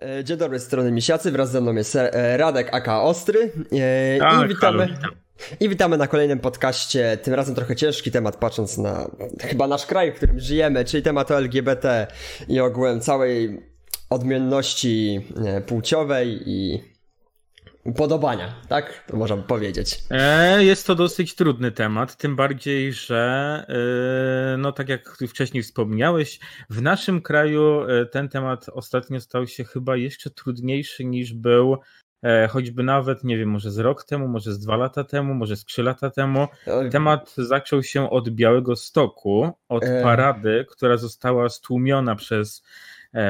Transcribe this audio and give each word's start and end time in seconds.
E, 0.00 0.24
dzień 0.24 0.36
dobry, 0.36 0.58
z 0.58 0.64
strony 0.64 0.92
Misiacy, 0.92 1.32
wraz 1.32 1.50
ze 1.50 1.60
mną 1.60 1.74
jest 1.74 1.96
e, 1.96 2.36
Radek 2.36 2.74
aka 2.74 3.02
Ostry 3.02 3.52
e, 3.72 4.18
tak, 4.18 4.44
i 4.44 4.48
witamy... 4.48 4.78
Halo, 4.78 4.96
witam. 4.96 5.10
I 5.60 5.68
witamy 5.68 5.96
na 5.96 6.06
kolejnym 6.06 6.38
podcaście, 6.38 7.18
tym 7.22 7.34
razem 7.34 7.54
trochę 7.54 7.76
ciężki 7.76 8.10
temat, 8.10 8.36
patrząc 8.36 8.78
na 8.78 9.10
chyba 9.40 9.66
nasz 9.66 9.86
kraj, 9.86 10.12
w 10.12 10.14
którym 10.14 10.40
żyjemy, 10.40 10.84
czyli 10.84 11.02
temat 11.02 11.30
LGBT 11.30 12.06
i 12.48 12.60
ogółem 12.60 13.00
całej 13.00 13.62
odmienności 14.10 15.26
płciowej 15.66 16.42
i 16.46 16.82
upodobania, 17.88 18.54
tak? 18.68 19.04
To 19.06 19.16
można 19.16 19.36
powiedzieć. 19.36 20.02
E, 20.10 20.64
jest 20.64 20.86
to 20.86 20.94
dosyć 20.94 21.34
trudny 21.34 21.72
temat, 21.72 22.16
tym 22.16 22.36
bardziej, 22.36 22.92
że 22.92 23.64
e, 24.54 24.56
no 24.56 24.72
tak 24.72 24.88
jak 24.88 25.18
wcześniej 25.28 25.62
wspomniałeś, 25.62 26.38
w 26.70 26.82
naszym 26.82 27.22
kraju 27.22 27.82
e, 27.82 28.06
ten 28.06 28.28
temat 28.28 28.66
ostatnio 28.72 29.20
stał 29.20 29.46
się 29.46 29.64
chyba 29.64 29.96
jeszcze 29.96 30.30
trudniejszy 30.30 31.04
niż 31.04 31.34
był 31.34 31.76
choćby 32.50 32.82
nawet, 32.82 33.24
nie 33.24 33.38
wiem, 33.38 33.48
może 33.48 33.70
z 33.70 33.78
rok 33.78 34.04
temu, 34.04 34.28
może 34.28 34.52
z 34.52 34.58
dwa 34.58 34.76
lata 34.76 35.04
temu, 35.04 35.34
może 35.34 35.56
z 35.56 35.64
trzy 35.64 35.82
lata 35.82 36.10
temu. 36.10 36.46
Temat 36.90 37.34
zaczął 37.36 37.82
się 37.82 38.10
od 38.10 38.30
Białego 38.30 38.76
Stoku, 38.76 39.50
od 39.68 39.84
parady, 40.02 40.66
która 40.70 40.96
została 40.96 41.48
stłumiona 41.48 42.14
przez 42.16 42.62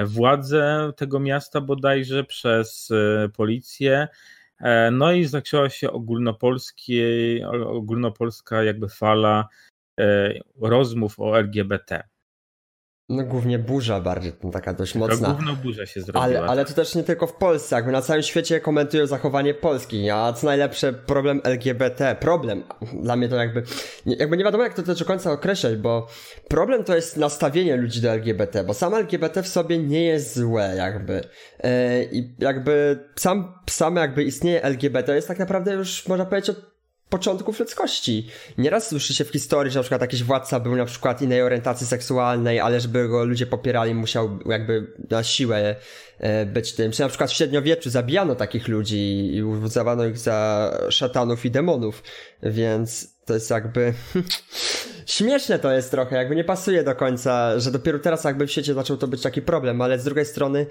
władze 0.05 0.93
tego 0.97 1.21
miasta 1.21 1.61
bodajże, 1.61 2.25
przez 2.25 2.89
policję 3.37 4.09
no 4.93 5.13
i 5.13 5.25
zaczęła 5.25 5.71
się 5.71 5.91
ogólnopolska 7.51 8.63
jakby 8.63 8.89
fala 8.89 9.49
e, 10.01 10.35
rozmów 10.61 11.21
o 11.21 11.39
LGBT. 11.39 12.09
No 13.11 13.25
głównie 13.25 13.59
burza 13.59 14.01
bardziej, 14.01 14.33
taka 14.53 14.75
dość 14.75 14.95
mocna. 14.95 15.29
Główno 15.29 15.57
burza 15.57 15.87
się 15.87 16.01
zrobiła. 16.01 16.25
Ale, 16.25 16.43
ale 16.43 16.65
to 16.65 16.75
też 16.75 16.95
nie 16.95 17.03
tylko 17.03 17.27
w 17.27 17.33
Polsce, 17.33 17.77
jakby 17.77 17.93
na 17.93 18.03
całym 18.03 18.23
świecie 18.23 18.61
komentują 18.61 19.07
zachowanie 19.07 19.55
Polski, 19.55 20.11
a 20.11 20.33
co 20.33 20.47
najlepsze 20.47 20.93
problem 20.93 21.41
LGBT, 21.45 22.17
problem, 22.21 22.65
dla 23.03 23.17
mnie 23.17 23.29
to 23.29 23.37
jakby, 23.37 23.63
jakby 24.07 24.37
nie 24.37 24.45
wiadomo 24.45 24.65
jak 24.65 24.75
to 24.75 24.83
też 24.83 24.99
do 24.99 25.05
końca 25.05 25.33
określać, 25.33 25.77
bo 25.77 26.07
problem 26.49 26.85
to 26.85 26.97
jest 26.97 27.17
nastawienie 27.17 27.77
ludzi 27.77 28.01
do 28.01 28.11
LGBT, 28.11 28.65
bo 28.65 28.75
sam 28.75 28.95
LGBT 28.95 29.43
w 29.43 29.49
sobie 29.49 29.79
nie 29.79 30.05
jest 30.05 30.39
złe 30.39 30.75
jakby 30.77 31.15
yy, 31.15 31.71
i 32.13 32.35
jakby 32.39 32.99
sam, 33.17 33.55
sam 33.71 33.97
jakby 33.97 34.25
istnieje 34.25 34.63
LGBT 34.63 35.15
jest 35.15 35.29
tak 35.29 35.39
naprawdę 35.39 35.75
już 35.75 36.09
można 36.09 36.27
powiedzieć 36.27 36.51
od 36.51 36.78
początków 37.11 37.61
ludzkości. 37.61 38.27
Nieraz 38.59 38.89
słyszy 38.89 39.15
się 39.15 39.25
w 39.25 39.31
historii, 39.31 39.73
że 39.73 39.79
na 39.79 39.83
przykład 39.83 40.01
jakiś 40.01 40.25
władca 40.25 40.61
był 40.61 40.77
na 40.77 40.85
przykład 40.85 41.23
innej 41.23 41.43
orientacji 41.43 41.87
seksualnej, 41.87 42.61
ale 42.61 42.81
żeby 42.81 43.09
go 43.09 43.25
ludzie 43.25 43.47
popierali, 43.47 43.95
musiał 43.95 44.39
jakby 44.47 44.93
na 45.11 45.23
siłę 45.23 45.77
e, 46.19 46.47
być 46.47 46.73
tym. 46.73 46.93
Czy 46.93 47.03
na 47.03 47.09
przykład 47.09 47.31
w 47.31 47.35
średniowieczu 47.35 47.91
zabijano 47.91 48.35
takich 48.35 48.69
ludzi 48.69 49.31
i 49.35 49.43
uznawano 49.43 50.05
ich 50.05 50.19
za 50.19 50.71
szatanów 50.91 51.45
i 51.45 51.51
demonów, 51.51 52.03
więc 52.43 53.18
to 53.29 53.35
jest 53.35 53.51
jakby 53.51 53.95
śmieszne 55.07 55.59
to 55.59 55.73
jest 55.73 55.91
trochę, 55.91 56.17
jakby 56.17 56.37
nie 56.37 56.45
pasuje 56.45 56.85
do 56.85 56.95
końca, 56.95 57.59
że 57.59 57.71
dopiero 57.71 57.99
teraz 57.99 58.25
jakby 58.25 58.47
w 58.47 58.51
świecie 58.51 58.75
zaczął 58.75 58.97
to 58.97 59.09
być 59.09 59.23
taki 59.23 59.43
problem, 59.43 59.81
ale 59.81 59.99
z 59.99 60.05
drugiej 60.05 60.25
strony 60.25 60.67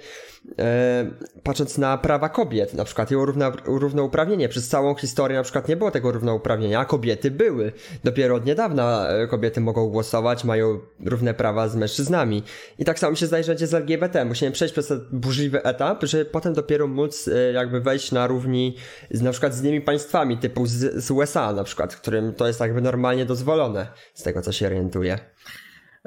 e, 0.59 1.11
patrząc 1.43 1.77
na 1.77 1.97
prawa 1.97 2.29
kobiet, 2.29 2.73
na 2.73 2.83
przykład 2.83 3.11
i 3.11 3.15
równa, 3.15 3.51
równouprawnienie, 3.65 4.49
przez 4.49 4.67
całą 4.67 4.95
historię 4.95 5.37
na 5.37 5.43
przykład 5.43 5.67
nie 5.67 5.77
było 5.77 5.91
tego 5.91 6.11
równouprawnienia, 6.11 6.79
a 6.79 6.85
kobiety 6.85 7.31
były. 7.31 7.71
Dopiero 8.03 8.35
od 8.35 8.45
niedawna 8.45 9.07
e, 9.09 9.27
kobiety 9.27 9.61
mogą 9.61 9.87
głosować, 9.87 10.43
mają 10.43 10.79
równe 11.05 11.33
prawa 11.33 11.67
z 11.67 11.75
mężczyznami. 11.75 12.43
I 12.79 12.85
tak 12.85 12.99
samo 12.99 13.15
się 13.15 13.25
zdaje, 13.25 13.43
z 13.43 13.73
LGBT. 13.73 14.25
Musimy 14.25 14.51
przejść 14.51 14.71
przez 14.71 14.87
ten 14.87 15.05
burzliwy 15.11 15.63
etap, 15.63 16.03
żeby 16.03 16.25
potem 16.25 16.53
dopiero 16.53 16.87
móc 16.87 17.27
e, 17.27 17.51
jakby 17.51 17.81
wejść 17.81 18.11
na 18.11 18.27
równi 18.27 18.75
z, 19.11 19.21
na 19.21 19.31
przykład 19.31 19.53
z 19.53 19.61
innymi 19.61 19.81
państwami, 19.81 20.37
typu 20.37 20.65
z, 20.65 21.03
z 21.03 21.11
USA 21.11 21.53
na 21.53 21.63
przykład, 21.63 21.95
którym 21.95 22.33
to 22.33 22.46
jest 22.47 22.59
jakby 22.59 22.81
normalnie 22.81 23.25
dozwolone. 23.25 23.87
Z 24.13 24.23
tego, 24.23 24.41
co 24.41 24.51
się 24.51 24.65
orientuje. 24.65 25.19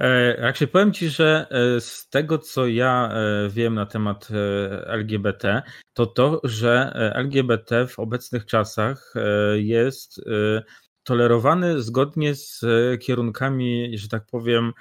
E, 0.00 0.40
jak 0.40 0.56
się 0.56 0.66
powiem 0.66 0.92
Ci, 0.92 1.08
że 1.08 1.46
e, 1.50 1.80
z 1.80 2.08
tego, 2.08 2.38
co 2.38 2.66
ja 2.66 3.12
e, 3.12 3.48
wiem 3.48 3.74
na 3.74 3.86
temat 3.86 4.28
LGBT, 4.86 5.62
to 5.94 6.06
to, 6.06 6.40
że 6.44 6.92
LGBT 7.14 7.86
w 7.86 7.98
obecnych 7.98 8.46
czasach 8.46 9.14
jest 9.54 10.20
tolerowany 11.02 11.82
zgodnie 11.82 12.34
z 12.34 12.64
kierunkami, 13.00 13.98
że 13.98 14.08
tak 14.08 14.26
powiem, 14.26 14.72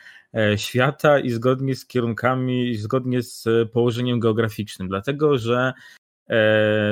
świata 0.55 1.19
i 1.19 1.29
zgodnie 1.29 1.75
z 1.75 1.85
kierunkami, 1.85 2.75
zgodnie 2.75 3.23
z 3.23 3.45
położeniem 3.71 4.19
geograficznym, 4.19 4.87
dlatego 4.87 5.37
że 5.37 5.73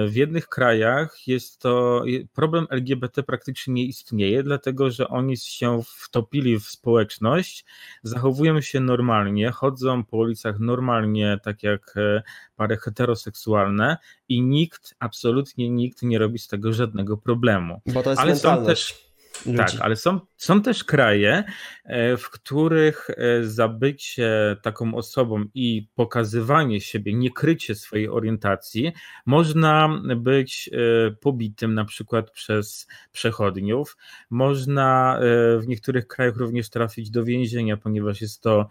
w 0.08 0.12
jednych 0.14 0.48
krajach 0.48 1.28
jest 1.28 1.62
to 1.62 2.04
problem 2.34 2.68
LGBT 2.70 3.24
praktycznie 3.24 3.74
nie 3.74 3.84
istnieje, 3.84 4.44
dlatego 4.44 4.92
że 4.92 5.08
oni 5.08 5.38
się 5.38 5.82
wtopili 5.86 6.60
w 6.60 6.64
społeczność, 6.64 7.66
zachowują 8.04 8.62
się 8.62 8.80
normalnie, 8.80 9.52
chodzą 9.52 10.04
po 10.04 10.18
ulicach 10.18 10.60
normalnie, 10.60 11.40
tak 11.44 11.64
jak 11.64 11.94
e, 11.98 12.24
pary 12.56 12.78
heteroseksualne 12.78 13.98
i 14.30 14.42
nikt, 14.42 14.96
absolutnie 15.00 15.70
nikt 15.70 16.02
nie 16.02 16.20
robi 16.20 16.40
z 16.40 16.48
tego 16.48 16.74
żadnego 16.74 17.18
problemu. 17.18 17.82
Bo 17.86 18.04
to 18.04 18.10
jest 18.10 18.22
Ale 18.22 18.34
mentalność. 18.34 18.64
są 18.64 18.68
też 18.68 19.07
Ludzi. 19.46 19.58
Tak, 19.58 19.72
ale 19.80 19.96
są, 19.96 20.20
są 20.38 20.62
też 20.62 20.84
kraje, 20.84 21.44
e, 21.86 22.18
w 22.18 22.30
których 22.30 23.10
e, 23.10 23.44
zabycie 23.44 24.58
taką 24.62 24.96
osobą 24.96 25.46
i 25.54 25.88
pokazywanie 25.96 26.82
siebie, 26.82 27.14
niekrycie 27.14 27.76
swojej 27.76 28.10
orientacji, 28.10 28.92
można 29.26 30.02
być 30.18 30.70
e, 30.74 31.12
pobitym 31.12 31.74
na 31.74 31.86
przykład 31.86 32.32
przez 32.32 32.88
przechodniów. 33.12 33.98
Można 34.30 35.20
w 35.60 35.68
niektórych 35.68 36.08
krajach 36.08 36.36
również 36.36 36.70
trafić 36.70 37.10
do 37.10 37.24
więzienia, 37.24 37.78
ponieważ 37.78 38.22
jest 38.22 38.42
to 38.42 38.70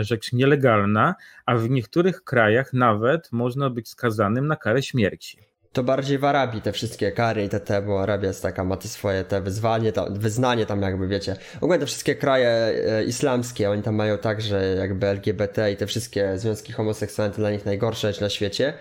rzecz 0.00 0.32
nielegalna, 0.32 1.14
a 1.46 1.56
w 1.56 1.70
niektórych 1.70 2.24
krajach 2.24 2.72
nawet 2.72 3.32
można 3.32 3.70
być 3.70 3.88
skazanym 3.88 4.46
na 4.46 4.56
karę 4.56 4.82
śmierci. 4.82 5.47
To 5.78 5.84
bardziej 5.84 6.18
w 6.18 6.24
Arabii 6.24 6.62
te 6.62 6.72
wszystkie 6.72 7.12
kary 7.12 7.44
i 7.44 7.48
te, 7.48 7.60
te 7.60 7.82
bo 7.82 8.02
Arabia 8.02 8.28
jest 8.28 8.42
taka, 8.42 8.64
ma 8.64 8.76
te 8.76 8.88
swoje 8.88 9.24
te 9.24 9.40
wyzwanie, 9.40 9.92
wyznanie 10.10 10.66
tam 10.66 10.82
jakby, 10.82 11.08
wiecie. 11.08 11.36
Ogólnie 11.60 11.80
te 11.80 11.86
wszystkie 11.86 12.14
kraje 12.14 12.48
e, 12.48 13.04
islamskie, 13.04 13.70
oni 13.70 13.82
tam 13.82 13.94
mają 13.94 14.18
tak, 14.18 14.40
że 14.42 14.76
jakby 14.78 15.06
LGBT 15.06 15.72
i 15.72 15.76
te 15.76 15.86
wszystkie 15.86 16.38
związki 16.38 16.72
homoseksualne 16.72 17.34
to 17.34 17.40
dla 17.40 17.50
nich 17.50 17.66
najgorsze 17.66 18.12
rzecz 18.12 18.20
na 18.20 18.30
świecie. 18.30 18.72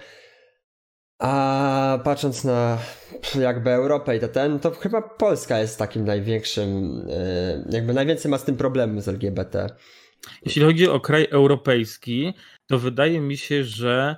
A 1.22 2.00
patrząc 2.04 2.44
na 2.44 2.78
jakby 3.40 3.70
Europę 3.72 4.18
i 4.18 4.20
to 4.20 4.28
ten, 4.28 4.60
to 4.60 4.72
chyba 4.72 5.02
Polska 5.02 5.60
jest 5.60 5.80
takim 5.80 6.06
największym, 6.06 7.02
e, 7.10 7.64
jakby 7.70 7.94
najwięcej 7.94 8.32
ma 8.32 8.38
z 8.38 8.44
tym 8.44 8.58
problemu 8.58 9.02
z 9.02 9.08
LGBT. 9.08 9.70
Jeśli 10.46 10.62
chodzi 10.62 10.88
o 10.88 11.00
kraj 11.00 11.28
europejski, 11.32 12.34
to 12.68 12.80
wydaje 12.80 13.20
mi 13.20 13.38
się, 13.38 13.64
że 13.64 14.16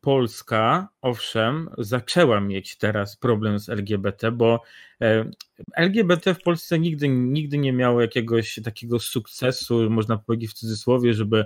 Polska, 0.00 0.88
owszem, 1.02 1.70
zaczęła 1.78 2.40
mieć 2.40 2.76
teraz 2.76 3.16
problem 3.16 3.58
z 3.58 3.68
LGBT, 3.68 4.32
bo 4.32 4.62
e, 5.00 5.30
LGBT 5.76 6.34
w 6.34 6.42
Polsce 6.42 6.78
nigdy, 6.78 7.08
nigdy 7.08 7.58
nie 7.58 7.72
miało 7.72 8.00
jakiegoś 8.00 8.60
takiego 8.64 8.98
sukcesu, 8.98 9.90
można 9.90 10.18
powiedzieć 10.18 10.50
w 10.50 10.54
cudzysłowie, 10.54 11.14
żeby 11.14 11.44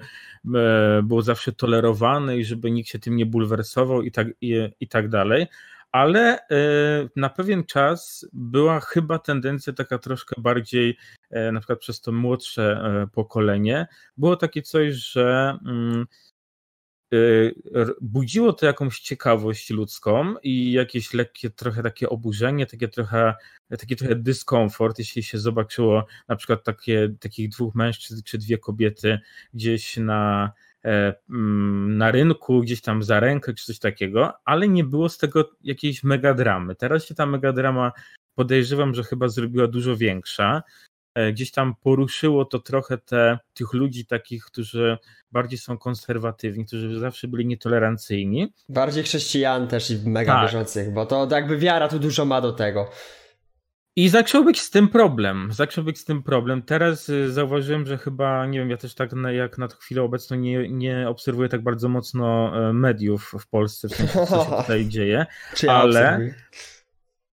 e, 0.55 1.03
było 1.03 1.23
zawsze 1.23 1.53
tolerowane 1.53 2.39
i 2.39 2.45
żeby 2.45 2.71
nikt 2.71 2.89
się 2.89 2.99
tym 2.99 3.17
nie 3.17 3.27
bulwersował 3.27 4.03
i 4.03 4.11
tak, 4.11 4.29
i, 4.41 4.69
i 4.81 4.89
tak 4.89 5.09
dalej. 5.09 5.47
Ale 5.93 6.39
na 7.17 7.29
pewien 7.29 7.65
czas 7.65 8.29
była 8.33 8.81
chyba 8.81 9.19
tendencja 9.19 9.73
taka 9.73 9.99
troszkę 9.99 10.41
bardziej, 10.41 10.97
na 11.53 11.61
przykład 11.61 11.79
przez 11.79 12.01
to 12.01 12.13
młodsze 12.13 12.81
pokolenie, 13.13 13.87
było 14.17 14.37
takie 14.37 14.63
coś, 14.63 14.95
że 14.95 15.59
mm, 15.67 16.07
budziło 18.00 18.53
to 18.53 18.66
jakąś 18.66 19.00
ciekawość 19.00 19.70
ludzką 19.70 20.35
i 20.43 20.73
jakieś 20.73 21.14
lekkie 21.14 21.50
trochę 21.50 21.82
takie 21.82 22.08
oburzenie, 22.08 22.67
takie 22.67 22.88
trochę, 22.88 23.35
taki 23.79 23.96
trochę 23.96 24.14
dyskomfort, 24.14 24.99
jeśli 24.99 25.23
się 25.23 25.38
zobaczyło 25.38 26.06
na 26.29 26.37
przykład 26.37 26.64
takie, 26.64 27.14
takich 27.20 27.49
dwóch 27.49 27.75
mężczyzn 27.75 28.23
czy 28.25 28.38
dwie 28.38 28.58
kobiety 28.58 29.19
gdzieś 29.55 29.96
na, 29.96 30.52
e, 30.85 31.14
mm, 31.31 31.99
na 31.99 32.11
rynku, 32.11 32.61
gdzieś 32.61 32.81
tam 32.81 33.02
za 33.02 33.20
rękę 33.20 33.55
czy 33.55 33.64
coś 33.64 33.79
takiego, 33.79 34.32
ale 34.44 34.69
nie 34.69 34.85
było 34.85 35.08
z 35.08 35.19
tego 35.19 35.50
jakiejś 35.62 36.05
megadramy. 36.05 36.75
Teraz 36.75 37.05
się 37.05 37.14
ta 37.14 37.26
megadrama 37.26 37.93
podejrzewam, 38.35 38.94
że 38.94 39.05
chyba 39.05 39.29
zrobiła 39.29 39.67
dużo 39.67 39.96
większa. 39.96 40.62
E, 41.17 41.33
gdzieś 41.33 41.51
tam 41.51 41.75
poruszyło 41.75 42.45
to 42.45 42.59
trochę 42.59 42.99
te, 42.99 43.39
tych 43.55 43.73
ludzi 43.73 44.07
takich, 44.07 44.45
którzy 44.45 44.99
bardziej 45.33 45.59
są 45.59 45.79
konserwatywni, 45.79 46.67
którzy 46.67 46.99
zawsze 46.99 47.29
byli 47.29 47.47
nietolerancyjni. 47.47 48.53
Bardziej 48.69 49.05
chrześcijan 49.05 49.69
też 49.69 49.91
i 49.91 50.09
mega 50.09 50.33
tak. 50.33 50.43
wierzących, 50.43 50.93
bo 50.93 51.07
to 51.07 51.29
jakby 51.31 51.59
wiara 51.59 51.89
tu 51.89 51.99
dużo 51.99 52.25
ma 52.25 52.41
do 52.41 52.53
tego. 52.53 52.91
I 53.97 54.09
zaczął 54.09 54.45
być 54.45 54.61
z 54.61 54.71
tym 54.71 54.89
problem. 54.89 55.49
Zaczął 55.53 55.85
być 55.85 55.99
z 55.99 56.05
tym 56.05 56.23
problem. 56.23 56.63
Teraz 56.63 57.09
y, 57.09 57.33
zauważyłem, 57.33 57.87
że 57.87 57.99
chyba, 57.99 58.47
nie 58.47 58.59
wiem, 58.59 58.71
ja 58.71 58.77
też 58.77 58.95
tak 58.95 59.13
na, 59.13 59.33
jak 59.33 59.59
na 59.59 59.69
chwilę 59.69 60.03
obecną 60.03 60.37
nie, 60.37 60.69
nie 60.69 61.09
obserwuję 61.09 61.49
tak 61.49 61.63
bardzo 61.63 61.89
mocno 61.89 62.53
e, 62.69 62.73
mediów 62.73 63.33
w 63.41 63.49
Polsce, 63.49 63.89
w 63.89 63.95
sensie, 63.95 64.27
co 64.27 64.45
się 64.45 64.51
tutaj 64.63 64.87
dzieje, 64.87 65.27
Czy 65.55 65.67
ja 65.67 65.73
ale, 65.73 66.01
obserwuję? 66.01 66.35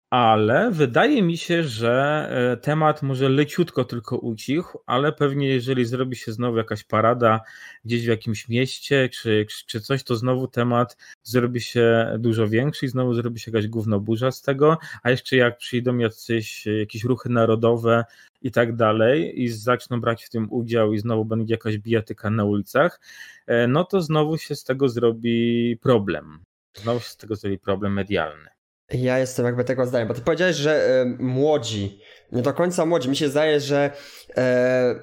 Ale 0.09 0.71
wydaje 0.71 1.23
mi 1.23 1.37
się, 1.37 1.63
że 1.63 2.27
e, 2.53 2.57
temat 2.57 3.01
może 3.01 3.29
leciutko 3.29 3.83
tylko 3.83 4.17
ucichł, 4.17 4.79
ale 4.85 5.11
pewnie 5.11 5.47
jeżeli 5.47 5.85
zrobi 5.85 6.15
się 6.15 6.31
znowu 6.31 6.57
jakaś 6.57 6.83
parada 6.83 7.41
gdzieś 7.85 8.05
w 8.05 8.09
jakimś 8.09 8.49
mieście 8.49 9.09
czy, 9.09 9.45
czy 9.67 9.81
coś, 9.81 10.03
to 10.03 10.15
znowu 10.15 10.47
temat 10.47 10.97
zrobi 11.23 11.61
się 11.61 12.15
dużo 12.19 12.47
większy 12.47 12.85
i 12.85 12.89
znowu 12.89 13.13
zrobi 13.13 13.39
się 13.39 13.51
jakaś 13.51 13.67
gównoburza 13.67 14.31
z 14.31 14.41
tego, 14.41 14.77
a 15.03 15.09
jeszcze 15.09 15.35
jak 15.35 15.57
przyjdą 15.57 15.97
jacyś, 15.97 16.65
jakieś 16.65 17.03
ruchy 17.03 17.29
narodowe 17.29 18.05
i 18.41 18.51
tak 18.51 18.75
dalej 18.75 19.43
i 19.43 19.49
zaczną 19.49 20.01
brać 20.01 20.23
w 20.25 20.29
tym 20.29 20.51
udział 20.51 20.93
i 20.93 20.99
znowu 20.99 21.25
będzie 21.25 21.53
jakaś 21.53 21.77
bijatyka 21.77 22.29
na 22.29 22.45
ulicach, 22.45 22.99
e, 23.47 23.67
no 23.67 23.83
to 23.83 24.01
znowu 24.01 24.37
się 24.37 24.55
z 24.55 24.63
tego 24.63 24.89
zrobi 24.89 25.77
problem. 25.81 26.39
Znowu 26.73 26.99
się 26.99 27.09
z 27.09 27.17
tego 27.17 27.35
zrobi 27.35 27.59
problem 27.59 27.93
medialny. 27.93 28.56
Ja 28.91 29.19
jestem 29.19 29.45
jakby 29.45 29.63
tego 29.63 29.85
zdania, 29.85 30.05
bo 30.05 30.13
ty 30.13 30.21
powiedziałeś, 30.21 30.55
że 30.55 31.01
e, 31.01 31.05
młodzi, 31.19 32.01
nie 32.31 32.41
do 32.41 32.53
końca 32.53 32.85
młodzi, 32.85 33.09
mi 33.09 33.15
się 33.15 33.29
zdaje, 33.29 33.59
że 33.59 33.91
e, 34.37 34.95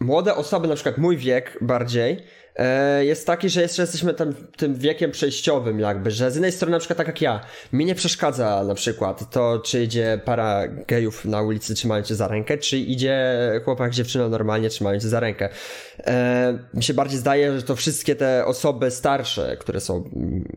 młode 0.00 0.34
osoby, 0.34 0.68
na 0.68 0.74
przykład 0.74 0.98
mój 0.98 1.16
wiek 1.16 1.58
bardziej, 1.60 2.24
jest 3.00 3.26
taki, 3.26 3.48
że 3.48 3.62
jeszcze 3.62 3.82
jesteśmy 3.82 4.14
tam, 4.14 4.34
tym 4.56 4.74
wiekiem 4.74 5.10
przejściowym 5.10 5.80
jakby, 5.80 6.10
że 6.10 6.30
z 6.30 6.34
jednej 6.34 6.52
strony 6.52 6.72
na 6.72 6.78
przykład 6.78 6.96
tak 6.96 7.06
jak 7.06 7.22
ja, 7.22 7.40
mi 7.72 7.84
nie 7.84 7.94
przeszkadza 7.94 8.64
na 8.64 8.74
przykład 8.74 9.30
to, 9.30 9.58
czy 9.58 9.82
idzie 9.82 10.20
para 10.24 10.68
gejów 10.68 11.24
na 11.24 11.42
ulicy 11.42 11.74
trzymając 11.74 12.06
cię 12.08 12.14
za 12.14 12.28
rękę, 12.28 12.58
czy 12.58 12.78
idzie 12.78 13.36
chłopak, 13.64 13.92
dziewczyna 13.92 14.28
normalnie 14.28 14.68
trzymając 14.68 15.02
cię 15.02 15.08
za 15.08 15.20
rękę. 15.20 15.48
E, 15.98 16.58
mi 16.74 16.82
się 16.82 16.94
bardziej 16.94 17.18
zdaje, 17.18 17.56
że 17.56 17.62
to 17.62 17.76
wszystkie 17.76 18.16
te 18.16 18.46
osoby 18.46 18.90
starsze, 18.90 19.56
które 19.56 19.80
są 19.80 20.10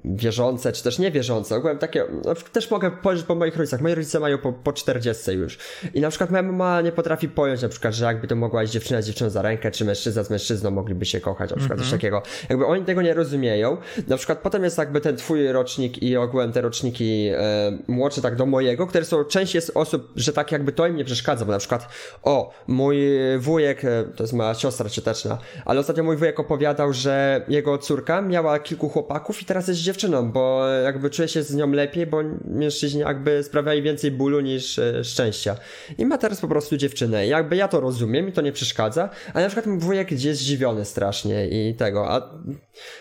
wierzące, 0.06 0.72
czy 0.72 0.84
też 0.84 1.00
niewierzące, 1.00 1.56
ogółem 1.56 1.78
takie, 1.78 2.06
przykład 2.22 2.52
też 2.52 2.72
mogę 2.72 2.92
powiedzieć 2.92 3.26
po 3.26 3.36
moich 3.36 3.58
rodzicach, 3.58 3.82
moi 3.82 3.96
rodzice 3.96 4.20
mają 4.20 4.38
po, 4.38 4.54
po 4.54 4.74
40 4.74 5.32
już 5.32 5.58
i 5.94 6.02
na 6.02 6.10
przykład 6.10 6.32
moja 6.32 6.44
mama 6.44 6.82
nie 6.82 6.92
potrafi 6.92 7.30
pojąć 7.30 7.62
na 7.62 7.70
przykład, 7.70 7.94
że 7.94 8.06
jakby 8.06 8.28
to 8.28 8.36
mogła 8.36 8.64
iść 8.64 8.74
dziewczyna 8.74 9.02
z 9.02 9.06
dziewczyną 9.06 9.30
za 9.30 9.42
rękę, 9.42 9.72
czy 9.72 9.86
mężczyzna 9.86 10.24
z 10.24 10.30
mężczyzną 10.30 10.72
mogliby 10.72 11.06
się 11.06 11.20
kochać, 11.20 11.50
na 11.50 11.58
przykład 11.58 11.83
coś 11.84 11.92
takiego. 11.92 12.22
Jakby 12.50 12.66
oni 12.66 12.86
tego 12.86 13.02
nie 13.02 13.14
rozumieją. 13.14 13.78
Na 14.08 14.18
przykład 14.18 14.40
potem 14.40 14.64
jest 14.64 14.78
jakby 14.78 15.02
ten 15.02 15.18
twój 15.18 15.48
rocznik 15.48 16.04
i 16.04 16.18
ogółem 16.18 16.52
te 16.52 16.62
roczniki 16.62 17.30
e, 17.32 17.78
młodsze 17.88 18.22
tak 18.22 18.36
do 18.36 18.46
mojego, 18.46 18.88
które 18.88 19.06
są, 19.06 19.24
część 19.24 19.56
jest 19.56 19.72
osób, 19.76 20.12
że 20.16 20.34
tak 20.34 20.52
jakby 20.52 20.72
to 20.72 20.88
im 20.88 20.96
nie 20.96 21.06
przeszkadza, 21.06 21.46
bo 21.46 21.52
na 21.52 21.60
przykład 21.60 21.88
o, 22.24 22.54
mój 22.68 22.98
wujek, 23.40 23.86
e, 23.86 24.04
to 24.16 24.24
jest 24.24 24.34
moja 24.34 24.54
siostra 24.54 24.90
cioteczna, 24.90 25.38
ale 25.66 25.80
ostatnio 25.80 26.04
mój 26.04 26.18
wujek 26.18 26.40
opowiadał, 26.40 26.94
że 26.94 27.46
jego 27.48 27.78
córka 27.78 28.22
miała 28.22 28.60
kilku 28.60 28.90
chłopaków 28.90 29.42
i 29.42 29.46
teraz 29.46 29.68
jest 29.68 29.80
dziewczyną, 29.80 30.32
bo 30.32 30.68
jakby 30.68 31.10
czuje 31.10 31.28
się 31.28 31.44
z 31.44 31.56
nią 31.56 31.72
lepiej, 31.72 32.08
bo 32.08 32.18
mężczyźni 32.46 33.00
jakby 33.00 33.44
sprawiali 33.44 33.82
więcej 33.82 34.12
bólu 34.12 34.40
niż 34.40 34.80
e, 34.80 35.04
szczęścia. 35.04 35.56
I 35.98 36.06
ma 36.06 36.18
teraz 36.18 36.42
po 36.42 36.48
prostu 36.48 36.78
dziewczynę. 36.78 37.28
Jakby 37.28 37.56
ja 37.56 37.68
to 37.68 37.80
rozumiem 37.80 38.30
i 38.30 38.32
to 38.32 38.42
nie 38.42 38.52
przeszkadza, 38.52 39.10
ale 39.34 39.44
na 39.44 39.50
przykład 39.50 39.66
mój 39.66 39.80
wujek 39.80 40.12
jest 40.12 40.42
zdziwiony 40.42 40.86
strasznie 40.86 41.48
i 41.48 41.73
tego, 41.74 42.10
a 42.10 42.30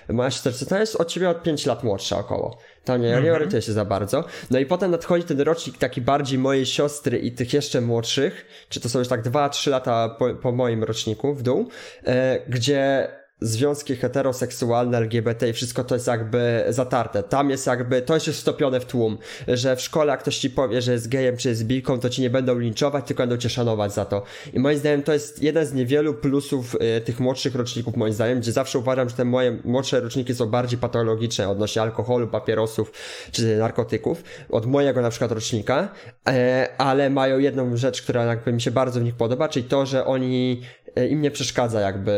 moja 0.09 0.31
siostra 0.31 0.81
jest 0.81 0.97
od 0.97 1.09
ciebie 1.09 1.31
od 1.31 1.43
5 1.43 1.67
lat 1.67 1.85
młodsza 1.85 2.19
około. 2.19 2.59
To 2.85 2.97
nie, 2.97 3.21
nie 3.23 3.33
orientuję 3.33 3.63
się 3.63 3.73
za 3.73 3.85
bardzo. 3.85 4.25
No 4.51 4.59
i 4.59 4.67
potem 4.67 4.91
nadchodzi 4.91 5.25
ten 5.25 5.41
rocznik 5.41 5.79
taki 5.79 6.01
bardziej 6.01 6.39
mojej 6.39 6.67
siostry 6.67 7.19
i 7.19 7.33
tych 7.33 7.53
jeszcze 7.53 7.81
młodszych, 7.81 8.67
czy 8.69 8.81
to 8.81 8.89
są 8.89 8.99
już 8.99 9.09
tak 9.09 9.23
2-3 9.23 9.71
lata 9.71 10.09
po, 10.09 10.35
po 10.35 10.53
moim 10.53 10.85
roczniku 10.85 11.35
w 11.35 11.43
dół, 11.43 11.69
e, 12.05 12.39
gdzie 12.49 13.09
związki 13.43 13.97
heteroseksualne, 13.97 14.99
LGBT 14.99 15.49
i 15.49 15.53
wszystko 15.53 15.85
to 15.85 15.95
jest 15.95 16.07
jakby 16.07 16.65
zatarte. 16.69 17.23
Tam 17.23 17.51
jest 17.51 17.67
jakby, 17.67 18.03
to 18.03 18.15
jest 18.15 18.27
już 18.27 18.37
stopione 18.37 18.81
w 18.81 18.85
tłum, 18.85 19.19
że 19.49 19.77
w 19.77 19.81
szkole 19.81 20.11
jak 20.11 20.21
ktoś 20.21 20.39
ci 20.39 20.51
powie, 20.51 20.83
że 20.83 20.93
jest 20.93 21.09
gejem 21.09 21.37
czy 21.37 21.49
jest 21.49 21.65
bilką, 21.65 22.01
to 22.01 22.11
ci 22.11 22.23
nie 22.23 22.31
będą 22.31 22.59
linczować, 22.59 23.07
tylko 23.07 23.23
będą 23.23 23.37
cię 23.37 23.49
szanować 23.49 23.95
za 23.95 24.05
to. 24.05 24.23
I 24.53 24.61
moim 24.61 24.79
zdaniem 24.79 25.03
to 25.03 25.13
jest 25.13 25.43
jeden 25.43 25.67
z 25.67 25.73
niewielu 25.73 26.15
plusów 26.15 26.75
y, 26.75 27.01
tych 27.01 27.21
młodszych 27.21 27.55
roczników, 27.55 27.97
moim 27.97 28.13
zdaniem, 28.13 28.41
gdzie 28.41 28.53
zawsze 28.53 28.79
uważam, 28.79 29.09
że 29.09 29.17
te 29.17 29.25
moje 29.25 29.59
młodsze 29.65 30.01
roczniki 30.01 30.35
są 30.35 30.47
bardziej 30.47 30.79
patologiczne 30.79 31.49
odnośnie 31.49 31.83
alkoholu, 31.83 32.29
papierosów 32.29 32.93
czy 33.33 33.57
narkotyków 33.57 34.23
od 34.51 34.67
mojego 34.67 35.01
na 35.03 35.11
przykład 35.11 35.33
rocznika, 35.33 35.89
e, 36.29 36.69
ale 36.79 37.11
mają 37.11 37.39
jedną 37.39 37.77
rzecz, 37.77 38.03
która 38.03 38.25
jakby 38.25 38.53
mi 38.53 38.61
się 38.61 38.71
bardzo 38.71 39.01
w 39.01 39.03
nich 39.03 39.15
podoba, 39.15 39.49
czyli 39.49 39.65
to, 39.65 39.87
że 39.87 40.07
oni 40.07 40.63
e, 40.97 41.09
im 41.09 41.23
nie 41.23 41.31
przeszkadza 41.31 41.81
jakby 41.81 42.13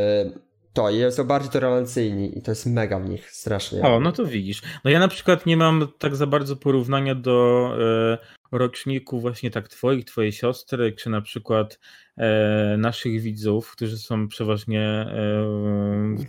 to 0.75 0.91
i 0.91 1.13
są 1.13 1.25
bardziej 1.25 1.51
tolerancyjni 1.51 2.39
i 2.39 2.43
to 2.43 2.51
jest 2.51 2.67
mega 2.67 3.01
w 3.01 3.09
nich 3.09 3.31
strasznie. 3.31 3.83
O, 3.83 4.01
no 4.01 4.13
to 4.13 4.27
widzisz. 4.27 4.63
No 4.85 4.91
ja 4.91 4.99
na 4.99 5.09
przykład 5.09 5.47
nie 5.47 5.57
mam 5.57 5.89
tak 5.99 6.17
za 6.17 6.27
bardzo 6.27 6.57
porównania 6.57 7.15
do 7.15 7.69
e, 8.13 8.19
roczników 8.55 9.23
właśnie 9.23 9.51
tak 9.51 9.69
twoich, 9.69 10.05
twojej 10.05 10.33
siostry, 10.33 10.93
czy 10.93 11.11
na 11.11 11.21
przykład 11.21 11.79
e, 12.17 12.77
naszych 12.79 13.21
widzów, 13.21 13.73
którzy 13.73 13.99
są 13.99 14.29
przeważnie 14.29 14.81
e, 14.81 15.15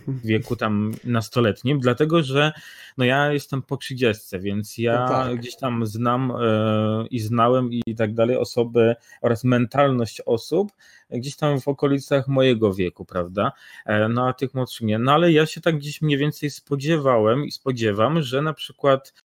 w 0.06 0.26
wieku 0.26 0.56
tam 0.56 0.92
nastoletnim, 1.04 1.80
dlatego 1.80 2.22
że 2.22 2.52
no 2.98 3.04
ja 3.04 3.32
jestem 3.32 3.62
po 3.62 3.76
30, 3.76 4.38
więc 4.40 4.78
ja 4.78 5.00
No 5.00 5.08
tak. 5.08 5.36
gdzieś 5.36 5.56
tam 5.56 5.86
znam 5.86 6.30
e, 6.30 7.06
i 7.10 7.20
znałem 7.20 7.70
i 7.72 7.94
tak 7.94 8.14
dalej 8.14 8.36
osoby 8.36 8.94
oraz 9.22 9.44
mentalność 9.44 10.20
osób 10.26 10.72
gdzieś 11.10 11.36
tam 11.36 11.60
w 11.60 11.68
okolicach 11.68 12.28
mojego 12.28 12.74
wieku, 12.74 13.04
prawda? 13.04 13.52
E, 13.86 14.08
No 14.08 14.28
a 14.28 14.32
tych 14.32 14.54
młodszych 14.54 14.86
nie. 14.86 14.98
No 14.98 15.12
ale 15.12 15.32
ja 15.32 15.46
się 15.46 15.60
tak 15.60 15.76
gdzieś 15.76 16.02
mniej 16.02 16.18
więcej 16.18 16.50
spodziewałem 16.50 17.44
i 17.44 17.52
spodziewam, 17.52 18.22
że 18.22 18.42
na 18.42 18.52
przykład 18.52 19.25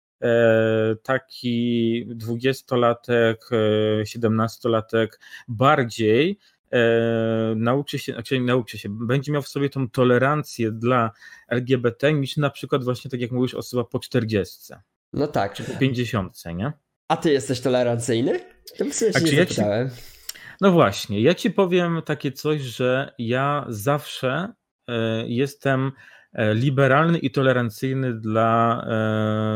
taki 1.02 2.06
dwudziestolatek, 2.06 3.40
e, 3.52 4.06
siedemnastolatek 4.06 5.20
bardziej 5.48 6.38
e, 6.72 6.78
nauczy 7.56 7.98
się, 7.98 8.12
znaczy 8.12 8.40
nauczy 8.40 8.78
się, 8.78 8.88
będzie 9.06 9.32
miał 9.32 9.42
w 9.42 9.48
sobie 9.48 9.70
tą 9.70 9.88
tolerancję 9.88 10.72
dla 10.72 11.10
LGBT 11.48 12.12
niż 12.12 12.36
na 12.36 12.50
przykład 12.50 12.84
właśnie 12.84 13.10
tak 13.10 13.20
jak 13.20 13.30
mówisz 13.30 13.54
osoba 13.54 13.84
po 13.84 13.98
40 13.98 14.72
No 15.12 15.26
tak. 15.26 15.54
czy 15.54 15.64
po 15.64 15.78
50, 15.78 16.44
nie? 16.54 16.72
A 17.08 17.16
ty 17.16 17.32
jesteś 17.32 17.60
tolerancyjny? 17.60 18.40
To 18.78 18.84
w 18.84 19.22
nie 19.22 19.32
ja 19.32 19.46
ci-. 19.46 19.62
No 20.60 20.72
właśnie, 20.72 21.20
ja 21.20 21.34
ci 21.34 21.50
powiem 21.50 22.02
takie 22.04 22.32
coś, 22.32 22.60
że 22.60 23.12
ja 23.18 23.66
zawsze 23.68 24.52
e, 24.88 25.24
jestem 25.26 25.86
e, 25.86 25.92
liberalny 26.34 27.18
i 27.18 27.30
tolerancyjny 27.30 28.14
dla 28.14 28.84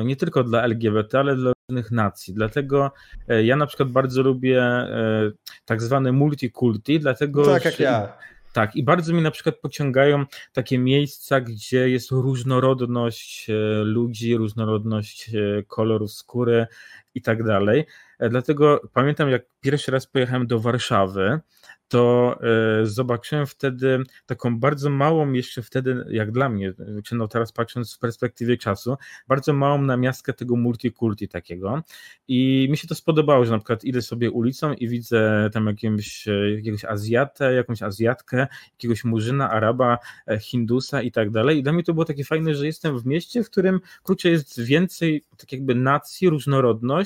e, 0.01 0.05
nie 0.05 0.17
tylko 0.17 0.45
dla 0.45 0.63
LGBT, 0.63 1.19
ale 1.19 1.37
dla 1.37 1.53
różnych 1.71 1.91
nacji. 1.91 2.35
Dlatego 2.35 2.93
e, 3.29 3.45
ja 3.45 3.57
na 3.57 3.67
przykład 3.67 3.89
bardzo 3.89 4.23
lubię 4.23 4.63
e, 4.63 5.31
tak 5.65 5.83
zwane 5.83 6.13
multikulti, 6.13 7.01
dlatego 7.01 7.47
Tak 7.47 7.65
jak 7.65 7.81
ja. 7.81 8.13
tak, 8.53 8.77
i 8.77 8.83
bardzo 8.83 9.13
mi 9.13 9.23
na 9.23 9.31
przykład 9.31 9.57
pociągają 9.57 10.25
takie 10.53 10.79
miejsca, 10.79 11.41
gdzie 11.41 11.91
jest 11.91 12.11
różnorodność 12.11 13.51
e, 13.51 13.53
ludzi, 13.85 14.37
różnorodność 14.37 15.31
e, 15.35 15.63
kolorów 15.63 16.13
skóry 16.13 16.67
i 17.15 17.23
tak 17.23 17.45
dalej. 17.45 17.87
E, 18.19 18.29
Dlatego 18.29 18.81
pamiętam, 18.93 19.31
jak 19.31 19.43
pierwszy 19.61 19.91
raz 19.91 20.07
pojechałem 20.07 20.47
do 20.47 20.61
Warszawy, 20.61 21.41
to 21.89 22.37
e, 22.83 22.87
zobaczyłem 22.87 23.47
wtedy 23.47 24.03
taką 24.27 24.61
bardzo 24.61 24.91
małą, 24.91 25.33
jeszcze 25.33 25.63
wtedy, 25.63 26.05
jak 26.11 26.33
dla 26.33 26.49
mnie, 26.49 26.73
czy 27.05 27.15
no 27.15 27.29
teraz 27.29 27.53
patrząc 27.53 27.95
w 27.95 27.99
perspektywie 27.99 28.57
czasu, 28.57 28.97
bardzo 29.29 29.53
małą 29.53 29.83
namiastkę 29.83 30.33
tego 30.33 30.57
multikulti 30.57 31.29
takiego. 31.29 31.83
I 32.29 32.69
mi 32.71 32.77
się 32.77 32.89
to 32.89 32.95
spodobało, 32.95 33.45
że 33.45 33.53
na 33.53 33.59
przykład 33.59 33.85
idę 33.85 34.03
sobie 34.03 34.31
ulicą 34.31 34.73
i 34.73 34.89
widzę 34.89 35.51
tam 35.53 35.67
jakiegoś, 35.67 36.29
e, 36.29 36.51
jakiegoś 36.51 36.85
Azjatę, 36.85 37.55
jakąś 37.55 37.83
Azjatkę, 37.83 38.47
jakiegoś 38.73 39.05
Murzyna, 39.05 39.51
Araba, 39.51 39.99
Hindusa 40.41 41.03
i 41.03 41.13
tak 41.13 41.31
dalej. 41.31 41.59
I 41.59 41.63
dla 41.63 41.73
mnie 41.73 41.83
to 41.83 41.95
było 41.95 42.05
takie 42.05 42.25
fajne, 42.25 42.55
że 42.55 42.67
jestem 42.67 42.99
w 42.99 43.07
mieście, 43.07 43.45
w 43.45 43.51
którym 43.51 43.81
kurczę 44.03 44.31
jest 44.31 44.61
więcej 44.61 45.25
tak 45.39 45.53
jakby 45.53 45.75
nacji, 45.75 46.29
różnorodność 46.29 46.98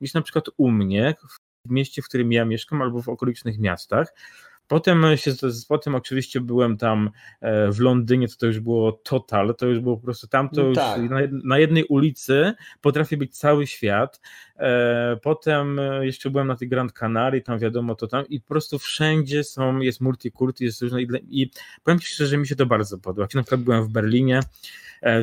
niż 0.00 0.14
na 0.14 0.22
przykład 0.22 0.44
u 0.56 0.70
mnie, 0.70 1.14
w 1.66 1.70
mieście, 1.70 2.02
w 2.02 2.08
którym 2.08 2.32
ja 2.32 2.44
mieszkam 2.44 2.82
albo 2.82 3.02
w 3.02 3.08
okolicznych 3.08 3.58
miastach. 3.58 4.14
Potem 4.66 5.04
się, 5.16 5.32
potem 5.68 5.94
oczywiście 5.94 6.40
byłem 6.40 6.76
tam 6.76 7.10
e, 7.40 7.72
w 7.72 7.80
Londynie, 7.80 8.28
to 8.28 8.34
to 8.36 8.46
już 8.46 8.60
było 8.60 8.92
total, 8.92 9.54
to 9.58 9.66
już 9.66 9.80
było 9.80 9.96
po 9.96 10.02
prostu 10.04 10.26
tam, 10.28 10.48
to 10.48 10.62
No 10.62 10.68
już 10.68 10.76
tak. 10.76 11.10
na, 11.10 11.20
jed- 11.22 11.40
na 11.44 11.58
jednej 11.58 11.84
ulicy 11.84 12.52
potrafi 12.80 13.16
być 13.16 13.38
cały 13.38 13.66
świat. 13.66 14.20
E, 14.56 15.16
Potem 15.22 15.78
e, 15.78 16.06
jeszcze 16.06 16.30
byłem 16.30 16.46
na 16.46 16.56
tej 16.56 16.68
Grand 16.68 16.92
Canary, 16.92 17.40
tam 17.40 17.58
wiadomo 17.58 17.94
to 17.94 18.06
tam 18.06 18.24
i 18.28 18.40
po 18.40 18.48
prostu 18.48 18.78
wszędzie 18.78 19.44
są, 19.44 19.78
jest 19.78 20.00
multikulti, 20.00 20.64
jest 20.64 20.82
różne 20.82 21.02
i, 21.02 21.50
powiem 21.84 22.00
Ci 22.00 22.06
szczerze, 22.06 22.30
że 22.30 22.36
mi 22.36 22.46
się 22.46 22.56
to 22.56 22.66
bardzo 22.66 22.98
podoba. 22.98 23.28
Na 23.34 23.42
przykład 23.42 23.60
byłem 23.60 23.84
w 23.84 23.88
Berlinie, 23.88 24.40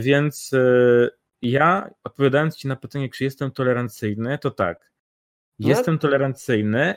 więc 0.02 0.52
ja 1.41 1.89
odpowiadając 2.03 2.58
Ci 2.58 2.67
na 2.67 2.75
pytanie, 2.75 3.10
czy 3.10 3.24
jestem 3.24 3.51
tolerancyjny, 3.51 4.38
to 4.38 4.51
tak. 4.51 4.91
No. 5.60 5.70
Jestem 5.70 6.00
tolerancyjny, 6.00 6.96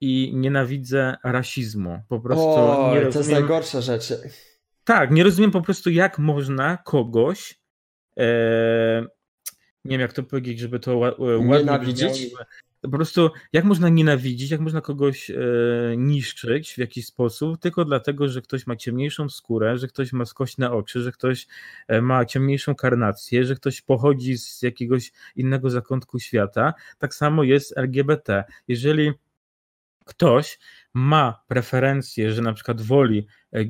i 0.00 0.32
nienawidzę 0.34 1.16
rasizmu. 1.24 2.02
Po 2.08 2.20
prostu 2.20 2.44
o, 2.44 2.94
nie 2.94 3.00
rozumiem... 3.00 3.12
to 3.12 3.18
jest 3.18 3.30
najgorsza 3.30 3.80
rzecz. 3.80 4.12
Tak, 4.84 5.10
nie 5.10 5.24
rozumiem 5.24 5.50
po 5.50 5.62
prostu, 5.62 5.90
jak 5.90 6.18
można 6.18 6.76
kogoś. 6.76 7.60
E, 8.18 8.26
nie 9.84 9.90
wiem, 9.90 10.00
jak 10.00 10.12
to 10.12 10.22
powiedzieć, 10.22 10.58
żeby 10.58 10.80
to 10.80 10.96
ładnie 10.98 11.58
Nienawidzić? 11.58 12.34
Po 12.80 12.88
prostu, 12.88 13.30
jak 13.52 13.64
można 13.64 13.88
nienawidzić, 13.88 14.50
jak 14.50 14.60
można 14.60 14.80
kogoś 14.80 15.30
e, 15.30 15.36
niszczyć 15.96 16.74
w 16.74 16.78
jakiś 16.78 17.06
sposób, 17.06 17.60
tylko 17.60 17.84
dlatego, 17.84 18.28
że 18.28 18.42
ktoś 18.42 18.66
ma 18.66 18.76
ciemniejszą 18.76 19.28
skórę, 19.28 19.78
że 19.78 19.88
ktoś 19.88 20.12
ma 20.12 20.24
skośne 20.24 20.70
oczy, 20.70 21.02
że 21.02 21.12
ktoś 21.12 21.46
e, 21.88 22.02
ma 22.02 22.24
ciemniejszą 22.24 22.74
karnację, 22.74 23.44
że 23.44 23.54
ktoś 23.54 23.82
pochodzi 23.82 24.38
z 24.38 24.62
jakiegoś 24.62 25.12
innego 25.36 25.70
zakątku 25.70 26.18
świata. 26.18 26.74
Tak 26.98 27.14
samo 27.14 27.42
jest 27.42 27.78
LGBT. 27.78 28.44
Jeżeli 28.68 29.12
ktoś 30.04 30.58
ma 30.94 31.42
preferencję, 31.48 32.32
że 32.32 32.42
na 32.42 32.52
przykład 32.52 32.82
woli, 32.82 33.26
e, 33.52 33.64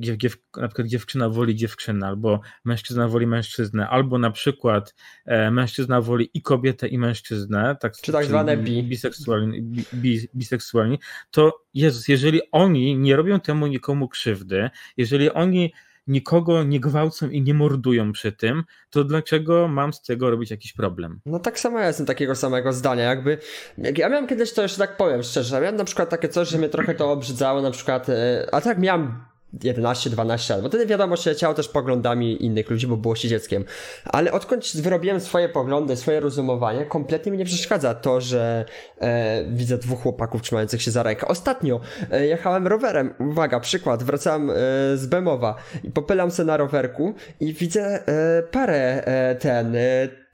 na 0.56 0.68
przykład 0.68 0.88
dziewczyna 0.88 1.28
woli 1.28 1.56
dziewczynę, 1.56 2.06
albo 2.06 2.40
mężczyzna 2.64 3.08
woli 3.08 3.26
mężczyznę, 3.26 3.88
albo 3.88 4.18
na 4.18 4.30
przykład 4.30 4.94
e, 5.26 5.50
mężczyzna 5.50 6.00
woli 6.00 6.30
i 6.34 6.42
kobietę, 6.42 6.88
i 6.88 6.98
mężczyznę, 6.98 7.76
tak, 7.80 7.92
czy 7.96 8.12
tak 8.12 8.24
zwane 8.24 8.56
bi. 8.56 8.82
Biseksualni, 8.82 9.62
bi, 9.94 10.28
biseksualni, 10.36 10.98
to 11.30 11.64
Jezus, 11.74 12.08
jeżeli 12.08 12.40
oni 12.52 12.98
nie 12.98 13.16
robią 13.16 13.40
temu 13.40 13.66
nikomu 13.66 14.08
krzywdy, 14.08 14.70
jeżeli 14.96 15.30
oni 15.30 15.72
nikogo 16.08 16.62
nie 16.62 16.80
gwałcą 16.80 17.28
i 17.28 17.42
nie 17.42 17.54
mordują 17.54 18.12
przy 18.12 18.32
tym, 18.32 18.64
to 18.90 19.04
dlaczego 19.04 19.68
mam 19.68 19.92
z 19.92 20.02
tego 20.02 20.30
robić 20.30 20.50
jakiś 20.50 20.72
problem? 20.72 21.20
No 21.26 21.38
tak 21.38 21.60
samo 21.60 21.78
ja 21.78 21.86
jestem 21.86 22.06
takiego 22.06 22.34
samego 22.34 22.72
zdania, 22.72 23.04
jakby, 23.04 23.38
jak 23.78 23.98
ja 23.98 24.08
miałem 24.08 24.26
kiedyś 24.26 24.52
to 24.52 24.62
jeszcze 24.62 24.78
tak 24.78 24.96
powiem 24.96 25.22
szczerze, 25.22 25.60
miałem 25.60 25.76
na 25.76 25.84
przykład 25.84 26.08
takie 26.10 26.28
coś, 26.28 26.48
że 26.48 26.58
mnie 26.58 26.68
trochę 26.68 26.94
to 26.94 27.12
obrzydzało, 27.12 27.62
na 27.62 27.70
przykład, 27.70 28.08
e, 28.08 28.48
a 28.52 28.60
tak 28.60 28.78
miałem 28.78 29.27
11-12 29.54 30.50
lat, 30.50 30.62
bo 30.62 30.68
wtedy 30.68 30.86
wiadomo, 30.86 31.16
się 31.16 31.30
leciało 31.30 31.54
też 31.54 31.68
poglądami 31.68 32.44
innych 32.44 32.70
ludzi, 32.70 32.86
bo 32.86 32.96
było 32.96 33.16
się 33.16 33.28
dzieckiem. 33.28 33.64
Ale 34.04 34.32
odkąd 34.32 34.76
wyrobiłem 34.76 35.20
swoje 35.20 35.48
poglądy, 35.48 35.96
swoje 35.96 36.20
rozumowanie, 36.20 36.84
kompletnie 36.84 37.32
mi 37.32 37.38
nie 37.38 37.44
przeszkadza 37.44 37.94
to, 37.94 38.20
że 38.20 38.64
e, 39.00 39.44
widzę 39.44 39.78
dwóch 39.78 40.02
chłopaków 40.02 40.42
trzymających 40.42 40.82
się 40.82 40.90
za 40.90 41.02
rękę. 41.02 41.28
Ostatnio 41.28 41.80
e, 42.10 42.26
jechałem 42.26 42.66
rowerem, 42.66 43.14
uwaga, 43.18 43.60
przykład, 43.60 44.02
wracałem 44.02 44.50
e, 44.50 44.54
z 44.96 45.06
Bemowa 45.06 45.54
i 45.84 45.90
popylam 45.90 46.30
się 46.30 46.44
na 46.44 46.56
rowerku 46.56 47.14
i 47.40 47.54
widzę 47.54 48.08
e, 48.08 48.42
parę 48.42 49.04
e, 49.06 49.34
ten 49.34 49.76
e, 49.76 49.80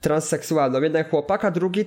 transseksualną. 0.01 0.81
Jeden 0.81 1.05
chłopak, 1.05 1.45
a 1.45 1.51
drugi 1.51 1.85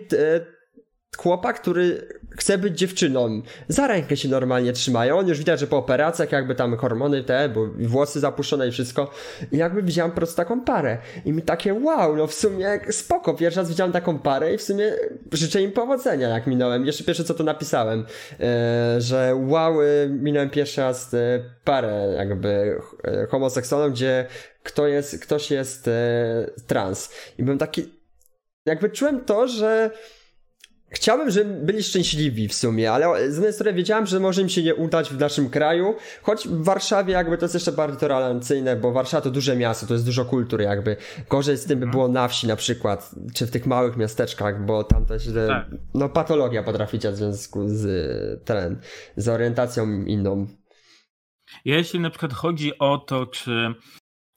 chłopak, 1.17 1.61
który 1.61 2.09
chce 2.38 2.59
być 2.59 2.79
dziewczyną. 2.79 3.43
Za 3.69 3.87
rękę 3.87 4.17
się 4.17 4.29
normalnie 4.29 4.73
trzymają. 4.73 5.19
On 5.19 5.29
już 5.29 5.38
widać, 5.38 5.61
że 5.61 5.67
po 5.67 5.77
operacjach 5.77 6.33
jakby 6.33 6.55
tam 6.55 6.77
hormony 6.77 7.25
te, 7.25 7.49
bo 7.49 7.67
włosy 7.67 8.21
zapuszczone 8.21 8.69
i 8.69 8.71
wszystko. 8.71 9.11
I 9.53 9.57
jakby 9.57 9.83
widziałem 9.83 10.11
po 10.11 10.17
prostu 10.17 10.37
taką 10.37 10.61
parę. 10.61 10.99
I 11.25 11.33
mi 11.33 11.43
takie 11.43 11.75
wow, 11.75 12.17
no 12.17 12.27
w 12.27 12.35
sumie 12.35 12.81
spoko. 12.91 13.35
Pierwszy 13.35 13.61
raz 13.61 13.69
widziałem 13.69 13.93
taką 13.93 14.19
parę 14.19 14.55
i 14.55 14.59
w 14.59 14.62
sumie 14.62 14.93
życzę 15.33 15.62
im 15.62 15.73
powodzenia, 15.73 16.29
jak 16.29 16.47
minąłem. 16.47 16.87
Jeszcze 16.87 17.05
pierwsze 17.05 17.25
co 17.25 17.35
to 17.35 17.45
napisałem, 17.45 18.07
e, 18.41 19.00
że 19.00 19.35
wow, 19.35 19.75
minąłem 20.09 20.50
pierwszy 20.50 20.81
raz 20.81 21.15
e, 21.15 21.19
parę 21.65 22.15
jakby 22.17 22.81
e, 23.05 23.27
homoseksualną, 23.27 23.91
gdzie 23.91 24.27
kto 24.62 24.87
jest, 24.87 25.23
ktoś 25.23 25.50
jest 25.50 25.91
trans. 26.67 27.11
I 27.38 27.43
byłem 27.43 27.59
taki, 27.59 27.95
jakby 28.67 28.91
czułem 28.91 29.25
to, 29.25 29.49
że 29.49 29.91
Chciałbym, 30.90 31.30
żeby 31.30 31.66
byli 31.66 31.83
szczęśliwi 31.83 32.49
w 32.49 32.54
sumie, 32.54 32.92
ale 32.92 33.33
z 33.33 33.35
jednej 33.35 33.52
strony 33.52 33.73
wiedziałem, 33.73 34.07
że 34.07 34.21
może 34.21 34.42
im 34.42 34.49
się 34.49 34.62
nie 34.62 34.75
udać 34.75 35.11
w 35.11 35.18
naszym 35.18 35.50
kraju, 35.50 35.95
choć 36.23 36.49
w 36.49 36.64
Warszawie 36.64 37.12
jakby 37.12 37.38
to 37.38 37.45
jest 37.45 37.54
jeszcze 37.54 37.73
bardziej 37.73 38.00
tolerancyjne, 38.00 38.76
bo 38.76 38.92
Warszawa 38.92 39.21
to 39.21 39.30
duże 39.30 39.57
miasto, 39.57 39.87
to 39.87 39.95
jest 39.95 40.04
dużo 40.04 40.25
kultury 40.25 40.64
jakby. 40.64 40.97
Gorzej 41.30 41.57
z 41.57 41.64
tym 41.64 41.80
by 41.80 41.87
było 41.87 42.09
na 42.09 42.28
wsi 42.28 42.47
na 42.47 42.57
przykład, 42.57 43.14
czy 43.35 43.47
w 43.47 43.50
tych 43.50 43.66
małych 43.66 43.97
miasteczkach, 43.97 44.66
bo 44.66 44.85
tam 44.85 45.07
też 45.07 45.28
tak. 45.49 45.66
no 45.95 46.09
patologia 46.09 46.62
potraficie 46.62 47.11
w 47.11 47.16
związku 47.16 47.68
z 47.68 48.45
ten, 48.45 48.80
z 49.16 49.28
orientacją 49.28 50.04
inną. 50.04 50.47
Jeśli 51.64 52.00
na 52.00 52.11
przykład 52.11 52.33
chodzi 52.33 52.78
o 52.78 52.99
to, 52.99 53.26
czy 53.26 53.75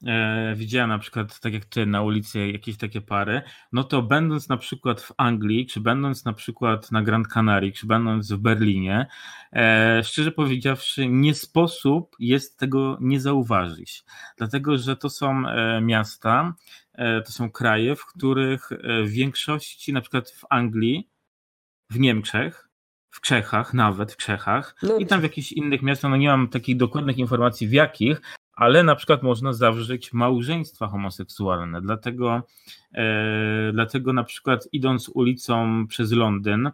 e, 0.06 0.54
widziałem 0.56 0.88
na 0.88 0.98
przykład, 0.98 1.40
tak 1.40 1.52
jak 1.52 1.64
ty, 1.64 1.86
na 1.86 2.02
ulicy 2.02 2.48
jakieś 2.48 2.76
takie 2.76 3.00
pary, 3.00 3.42
no 3.72 3.84
to 3.84 4.02
będąc 4.02 4.48
na 4.48 4.56
przykład 4.56 5.00
w 5.00 5.12
Anglii, 5.16 5.66
czy 5.66 5.80
będąc 5.80 6.24
na 6.24 6.32
przykład 6.32 6.92
na 6.92 7.02
Grand 7.02 7.28
Canary, 7.28 7.72
czy 7.72 7.86
będąc 7.86 8.32
w 8.32 8.38
Berlinie, 8.38 9.06
e, 9.52 10.00
szczerze 10.04 10.32
powiedziawszy, 10.32 11.08
nie 11.08 11.34
sposób 11.34 12.16
jest 12.18 12.58
tego 12.58 12.98
nie 13.00 13.20
zauważyć. 13.20 14.04
Dlatego, 14.36 14.78
że 14.78 14.96
to 14.96 15.10
są 15.10 15.48
e, 15.48 15.80
miasta, 15.80 16.54
e, 16.92 17.22
to 17.22 17.32
są 17.32 17.50
kraje, 17.50 17.96
w 17.96 18.06
których 18.06 18.72
e, 18.72 19.02
w 19.02 19.10
większości, 19.10 19.92
na 19.92 20.00
przykład 20.00 20.30
w 20.30 20.44
Anglii, 20.50 21.08
w 21.90 21.98
Niemczech, 21.98 22.68
w 23.10 23.20
Czechach, 23.20 23.74
nawet 23.74 24.12
w 24.12 24.16
Czechach 24.16 24.76
no. 24.82 24.96
i 24.96 25.06
tam 25.06 25.20
w 25.20 25.22
jakichś 25.22 25.52
innych 25.52 25.82
miastach, 25.82 26.10
no 26.10 26.16
nie 26.16 26.28
mam 26.28 26.48
takich 26.48 26.76
dokładnych 26.76 27.18
informacji 27.18 27.68
w 27.68 27.72
jakich, 27.72 28.20
ale 28.52 28.82
na 28.82 28.96
przykład 28.96 29.22
można 29.22 29.52
zawrzeć 29.52 30.12
małżeństwa 30.12 30.86
homoseksualne. 30.86 31.82
Dlatego, 31.82 32.42
e, 32.94 33.70
dlatego 33.72 34.12
na 34.12 34.24
przykład 34.24 34.68
idąc 34.72 35.08
ulicą 35.08 35.86
przez 35.86 36.12
Londyn, 36.12 36.70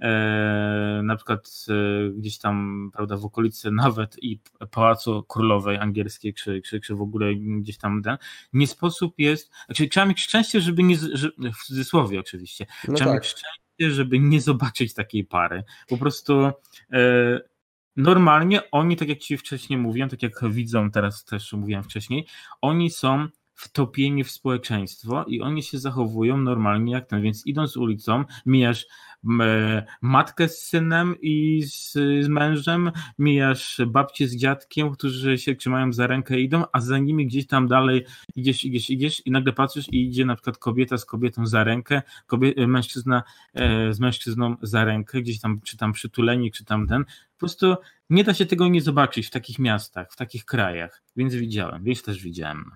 e, 0.00 1.00
na 1.04 1.16
przykład 1.16 1.66
e, 1.68 2.10
gdzieś 2.10 2.38
tam, 2.38 2.90
prawda, 2.92 3.16
w 3.16 3.24
okolicy 3.24 3.70
nawet 3.70 4.22
i 4.22 4.40
Pałacu 4.70 5.22
Królowej 5.22 5.76
Angielskiej, 5.76 6.34
czy, 6.34 6.62
czy, 6.62 6.80
czy 6.80 6.94
w 6.94 7.02
ogóle 7.02 7.34
gdzieś 7.34 7.78
tam, 7.78 8.02
ten, 8.02 8.16
nie 8.52 8.66
sposób 8.66 9.14
jest, 9.18 9.52
znaczy 9.66 9.88
trzeba 9.88 10.06
mieć 10.06 10.20
szczęście, 10.20 10.60
żeby 10.60 10.82
nie, 10.82 10.96
że, 11.12 11.30
w 11.54 11.64
cudzysłowie 11.64 12.20
oczywiście, 12.20 12.66
no 12.88 12.94
trzeba 12.94 13.10
tak. 13.10 13.22
mieć 13.22 13.30
szczęście, 13.30 13.94
żeby 13.94 14.18
nie 14.18 14.40
zobaczyć 14.40 14.94
takiej 14.94 15.24
pary. 15.24 15.64
Po 15.88 15.98
prostu 15.98 16.52
e, 16.92 17.40
normalnie 17.96 18.70
oni, 18.70 18.96
tak 18.96 19.08
jak 19.08 19.18
ci 19.18 19.36
wcześniej 19.36 19.78
mówiłem, 19.78 20.08
tak 20.08 20.22
jak 20.22 20.50
widzą 20.50 20.90
teraz 20.90 21.24
też 21.24 21.52
mówiłem 21.52 21.82
wcześniej, 21.82 22.26
oni 22.60 22.90
są 22.90 23.28
wtopieni 23.56 24.24
w 24.24 24.30
społeczeństwo 24.30 25.24
i 25.24 25.40
oni 25.40 25.62
się 25.62 25.78
zachowują 25.78 26.36
normalnie 26.36 26.92
jak 26.92 27.06
ten, 27.06 27.22
więc 27.22 27.46
idąc 27.46 27.76
ulicą, 27.76 28.24
mijasz 28.46 28.86
matkę 30.02 30.48
z 30.48 30.58
synem 30.58 31.14
i 31.22 31.62
z, 31.62 31.92
z 32.24 32.28
mężem, 32.28 32.92
mijasz 33.18 33.80
babcię 33.86 34.28
z 34.28 34.36
dziadkiem, 34.36 34.90
którzy 34.90 35.38
się 35.38 35.54
trzymają 35.54 35.92
za 35.92 36.06
rękę 36.06 36.40
i 36.40 36.44
idą, 36.44 36.64
a 36.72 36.80
za 36.80 36.98
nimi 36.98 37.26
gdzieś 37.26 37.46
tam 37.46 37.68
dalej 37.68 38.04
idziesz, 38.36 38.64
idziesz, 38.64 38.90
idziesz 38.90 39.26
i 39.26 39.30
nagle 39.30 39.52
patrzysz 39.52 39.88
i 39.92 40.06
idzie 40.06 40.24
na 40.24 40.34
przykład 40.34 40.58
kobieta 40.58 40.98
z 40.98 41.04
kobietą 41.04 41.46
za 41.46 41.64
rękę, 41.64 42.02
kobie, 42.26 42.66
mężczyzna 42.66 43.22
e, 43.54 43.92
z 43.92 44.00
mężczyzną 44.00 44.56
za 44.62 44.84
rękę, 44.84 45.22
gdzieś 45.22 45.40
tam, 45.40 45.60
czy 45.60 45.76
tam 45.76 45.92
przytuleni, 45.92 46.52
czy 46.52 46.64
tam 46.64 46.86
ten. 46.86 47.04
Po 47.36 47.40
prostu 47.40 47.74
nie 48.10 48.24
da 48.24 48.34
się 48.34 48.46
tego 48.46 48.68
nie 48.68 48.80
zobaczyć 48.80 49.26
w 49.26 49.30
takich 49.30 49.58
miastach, 49.58 50.12
w 50.12 50.16
takich 50.16 50.44
krajach, 50.44 51.02
więc 51.16 51.34
widziałem, 51.34 51.84
więc 51.84 52.02
też 52.02 52.22
widziałem. 52.22 52.70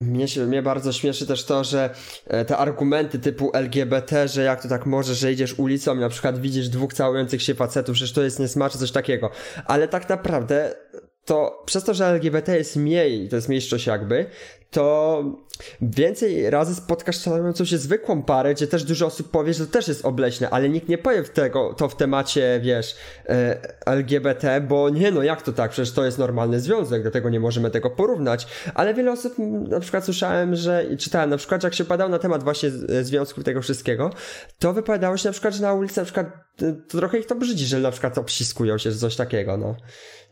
Mnie, 0.00 0.28
się, 0.28 0.46
mnie 0.46 0.62
bardzo 0.62 0.92
śmieszy 0.92 1.26
też 1.26 1.44
to, 1.44 1.64
że 1.64 1.94
e, 2.26 2.44
te 2.44 2.56
argumenty 2.56 3.18
typu 3.18 3.50
LGBT, 3.54 4.28
że 4.28 4.42
jak 4.42 4.62
to 4.62 4.68
tak 4.68 4.86
może, 4.86 5.14
że 5.14 5.32
idziesz 5.32 5.58
ulicą 5.58 5.96
i 5.96 5.98
na 5.98 6.08
przykład 6.08 6.40
widzisz 6.40 6.68
dwóch 6.68 6.94
całujących 6.94 7.42
się 7.42 7.54
facetów, 7.54 7.96
że 7.96 8.14
to 8.14 8.22
jest 8.22 8.38
niesmaczne, 8.38 8.80
coś 8.80 8.90
takiego. 8.90 9.30
Ale 9.66 9.88
tak 9.88 10.08
naprawdę 10.08 10.74
to 11.24 11.62
przez 11.66 11.84
to, 11.84 11.94
że 11.94 12.06
LGBT 12.06 12.56
jest 12.56 12.76
mniej, 12.76 13.28
to 13.28 13.36
jest 13.36 13.48
mniejszość 13.48 13.86
jakby, 13.86 14.26
to 14.70 15.24
więcej 15.82 16.50
razy 16.50 16.74
spotkasz 16.74 17.18
całującą 17.18 17.64
się 17.64 17.78
zwykłą 17.78 18.22
parę, 18.22 18.54
gdzie 18.54 18.66
też 18.66 18.84
dużo 18.84 19.06
osób 19.06 19.30
powie, 19.30 19.54
że 19.54 19.66
to 19.66 19.72
też 19.72 19.88
jest 19.88 20.04
obleśne, 20.04 20.50
ale 20.50 20.68
nikt 20.68 20.88
nie 20.88 20.98
powie 20.98 21.22
tego, 21.22 21.74
to 21.76 21.88
w 21.88 21.96
temacie, 21.96 22.60
wiesz, 22.62 22.96
e, 23.28 23.58
LGBT, 23.86 24.60
bo 24.60 24.90
nie 24.90 25.10
no, 25.10 25.22
jak 25.22 25.42
to 25.42 25.52
tak, 25.52 25.70
przecież 25.70 25.92
to 25.92 26.04
jest 26.04 26.18
normalny 26.18 26.60
związek, 26.60 27.02
do 27.02 27.10
tego 27.10 27.30
nie 27.30 27.40
możemy 27.40 27.70
tego 27.70 27.90
porównać, 27.90 28.46
ale 28.74 28.94
wiele 28.94 29.12
osób, 29.12 29.34
na 29.68 29.80
przykład 29.80 30.04
słyszałem, 30.04 30.56
że 30.56 30.96
czytałem 30.96 31.30
na 31.30 31.36
przykład, 31.36 31.62
jak 31.62 31.74
się 31.74 31.84
padał 31.84 32.08
na 32.08 32.18
temat 32.18 32.44
właśnie 32.44 32.70
związków 33.02 33.44
tego 33.44 33.62
wszystkiego, 33.62 34.10
to 34.58 34.72
wypowiadało 34.72 35.16
się 35.16 35.28
na 35.28 35.32
przykład, 35.32 35.54
że 35.54 35.62
na 35.62 35.74
ulicy 35.74 36.00
na 36.00 36.04
przykład 36.04 36.45
to 36.56 36.66
trochę 36.88 37.18
ich 37.18 37.26
to 37.26 37.34
brzydzi, 37.34 37.66
że 37.66 37.80
na 37.80 37.90
przykład 37.90 38.18
obsiskują 38.18 38.78
się, 38.78 38.92
coś 38.92 39.16
takiego, 39.16 39.56
no. 39.56 39.76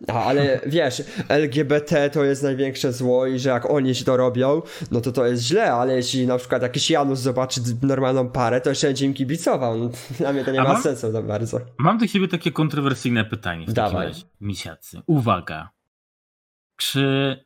A, 0.08 0.24
ale 0.24 0.60
wiesz, 0.66 1.02
LGBT 1.28 2.10
to 2.10 2.24
jest 2.24 2.42
największe 2.42 2.92
zło 2.92 3.26
i 3.26 3.38
że 3.38 3.50
jak 3.50 3.70
oni 3.70 3.94
się 3.94 4.04
to 4.04 4.16
robią, 4.16 4.62
no 4.90 5.00
to 5.00 5.12
to 5.12 5.26
jest 5.26 5.42
źle, 5.42 5.72
ale 5.72 5.96
jeśli 5.96 6.26
na 6.26 6.38
przykład 6.38 6.62
jakiś 6.62 6.90
Janusz 6.90 7.18
zobaczy 7.18 7.60
normalną 7.82 8.30
parę, 8.30 8.60
to 8.60 8.70
jeszcze 8.70 8.86
będzie 8.86 9.06
im 9.06 9.14
kibicował. 9.14 9.78
No, 9.78 9.90
dla 10.18 10.32
mnie 10.32 10.44
to 10.44 10.52
nie 10.52 10.60
A 10.60 10.64
ma 10.64 10.72
mam, 10.72 10.82
sensu 10.82 11.12
za 11.12 11.22
bardzo. 11.22 11.60
Mam 11.78 11.98
do 11.98 12.06
ciebie 12.06 12.28
takie 12.28 12.52
kontrowersyjne 12.52 13.24
pytanie 13.24 13.66
w 13.66 13.72
Dawaj. 13.72 14.08
takim 14.08 14.28
misiacy. 14.40 15.00
Uwaga. 15.06 15.70
Czy... 16.76 17.36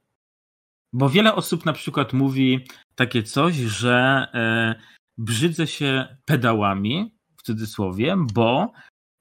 Bo 0.92 1.08
wiele 1.08 1.34
osób 1.34 1.66
na 1.66 1.72
przykład 1.72 2.12
mówi 2.12 2.66
takie 2.94 3.22
coś, 3.22 3.54
że 3.54 4.26
e, 4.34 4.74
brzydzę 5.18 5.66
się 5.66 6.16
pedałami, 6.24 7.17
cudzysłowie, 7.48 8.16
bo 8.34 8.72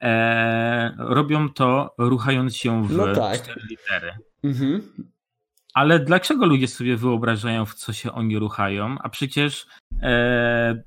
e, 0.03 0.96
robią 0.98 1.50
to 1.50 1.96
ruchając 1.98 2.55
się 2.55 2.88
w 2.88 2.98
no 2.98 3.15
tak. 3.15 3.41
cztery 3.41 3.62
litery. 3.69 4.12
Mhm. 4.43 4.81
Ale 5.74 6.00
dlaczego 6.00 6.46
ludzie 6.46 6.67
sobie 6.67 6.98
wyobrażają, 6.98 7.65
w 7.65 7.74
co 7.74 7.93
się 7.93 8.12
oni 8.12 8.39
ruchają? 8.39 8.98
A 9.03 9.10
przecież 9.10 9.67
e, 10.01 10.84